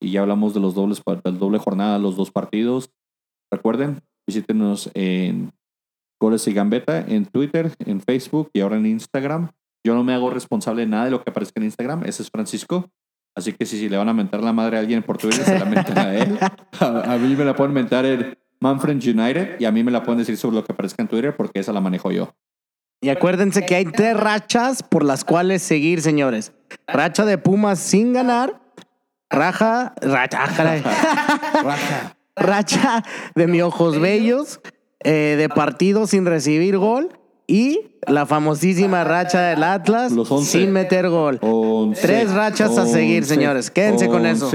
[0.00, 2.90] y ya hablamos de los dobles, del doble jornada, los dos partidos.
[3.50, 5.52] Recuerden, visítenos en
[6.20, 9.50] Goles y Gambeta en Twitter, en Facebook y ahora en Instagram.
[9.84, 12.04] Yo no me hago responsable de nada de lo que aparezca en Instagram.
[12.04, 12.90] Ese es Francisco.
[13.34, 15.58] Así que si, si le van a mentar la madre a alguien por Twitter, se
[15.58, 16.38] la mentan a él.
[16.80, 20.02] A, a mí me la pueden mentar en Manfred United y a mí me la
[20.02, 22.34] pueden decir sobre lo que aparezca en Twitter porque esa la manejo yo.
[23.00, 26.52] Y acuérdense que hay tres rachas por las cuales seguir, señores.
[26.86, 28.60] Racha de Pumas sin ganar.
[29.28, 29.94] Raja.
[30.00, 30.44] Racha.
[30.44, 30.82] ah, caray.
[32.36, 33.02] Racha
[33.34, 34.60] de mi ojos bellos.
[35.04, 37.08] eh, de partido sin recibir gol.
[37.52, 41.38] Y la famosísima racha del Atlas Los sin meter gol.
[42.00, 43.70] Tres rachas a seguir, señores.
[43.70, 44.50] Quédense con eso.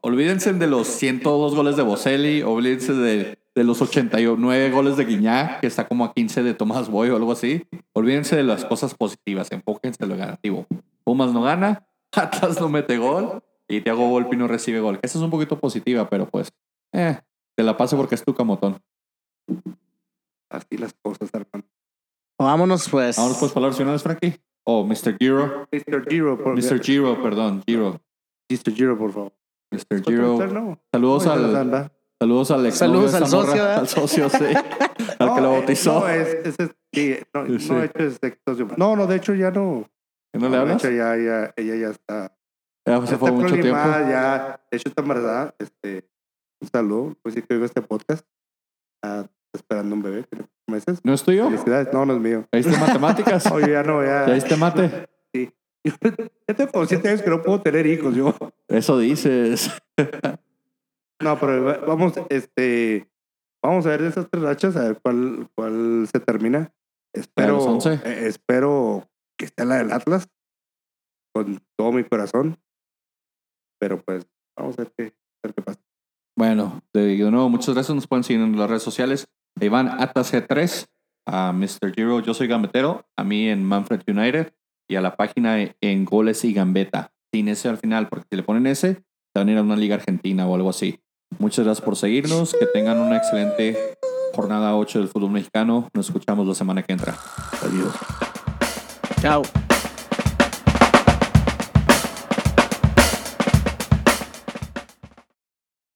[0.00, 5.60] Olvídense de los 102 goles de Boselli, olvídense de, de los 89 goles de Guiñac,
[5.60, 7.66] que está como a 15 de Tomás Boy o algo así.
[7.92, 10.66] Olvídense de las cosas positivas, enfóquense en lo negativo.
[11.04, 11.86] Pumas no gana,
[12.16, 14.98] Atlas no mete gol y Thiago Volpi no recibe gol.
[15.02, 16.50] Esa es un poquito positiva, pero pues,
[16.94, 17.18] eh,
[17.54, 18.78] te la paso porque es tu camotón.
[20.50, 21.64] Así las cosas, hermano.
[22.38, 23.16] Vámonos, pues.
[23.16, 24.36] Vamos pues palabras finales, Frankie.
[24.64, 25.16] Oh, Mr.
[25.18, 25.66] Giro.
[25.72, 26.06] Mr.
[26.08, 26.80] Giro, por, Mr.
[26.82, 28.00] Giro, perdón, Giro.
[28.50, 28.72] Mr.
[28.74, 29.32] Giro, por favor.
[29.72, 30.02] Mr.
[30.04, 30.38] Giro.
[30.92, 31.92] Saludos No, al, anda.
[32.20, 33.78] saludos al ex Saludos al socio, ¿verdad?
[33.78, 34.44] al socio, sí,
[35.18, 36.00] al que lo No, eh, bautizó.
[36.00, 37.68] No, es, es, es- sí, no, Sí.
[37.70, 38.68] no, de hecho, es ex socio.
[38.76, 39.88] no, no, de hecho ya no.
[40.32, 40.84] ¿Que ¿No le de hablas?
[40.84, 42.34] hecho, ya, ya, ella ya está.
[42.86, 43.70] Ya ya se fue mucho tiempo.
[43.70, 45.54] Ya, de hecho, está embarazada.
[45.58, 46.08] Este,
[46.62, 47.16] un saludo.
[47.22, 48.26] Pues sí que oigo este podcast.
[49.02, 51.00] Ah, esperando un bebé, tiene meses.
[51.04, 51.44] ¿No es tuyo?
[51.50, 51.92] Felicidades.
[51.92, 52.46] No, no es mío.
[52.52, 53.46] ¿Ya diste matemáticas?
[53.52, 54.26] Oye, ya no, ya.
[54.26, 55.08] ¿Ya diste mate?
[55.34, 55.50] Sí.
[55.84, 55.92] Yo,
[56.48, 58.34] ya tengo como siete años que no puedo tener hijos, yo.
[58.68, 59.70] Eso dices.
[61.20, 63.10] No, pero va- vamos, este,
[63.60, 66.72] vamos a ver de esas tres rachas, a ver cuál, cuál se termina.
[67.12, 70.28] Espero, eh, espero que esté la del Atlas
[71.34, 72.56] con todo mi corazón.
[73.80, 75.80] Pero pues, vamos a ver qué, a ver qué pasa.
[76.36, 77.96] Bueno, de nuevo, muchas gracias.
[77.96, 79.26] Nos pueden seguir en las redes sociales.
[79.60, 80.86] A Iván ATAC3,
[81.26, 81.92] a Mr.
[81.94, 84.52] Giro, yo soy gambetero, a mí en Manfred United
[84.88, 87.12] y a la página en Goles y Gambeta.
[87.32, 89.02] Sin ese al final, porque si le ponen ese, se
[89.34, 91.00] van a ir a una liga argentina o algo así.
[91.38, 92.54] Muchas gracias por seguirnos.
[92.54, 93.76] Que tengan una excelente
[94.34, 95.88] jornada 8 del fútbol mexicano.
[95.92, 97.14] Nos escuchamos la semana que entra.
[97.62, 97.92] Adiós.
[99.20, 99.42] Chao.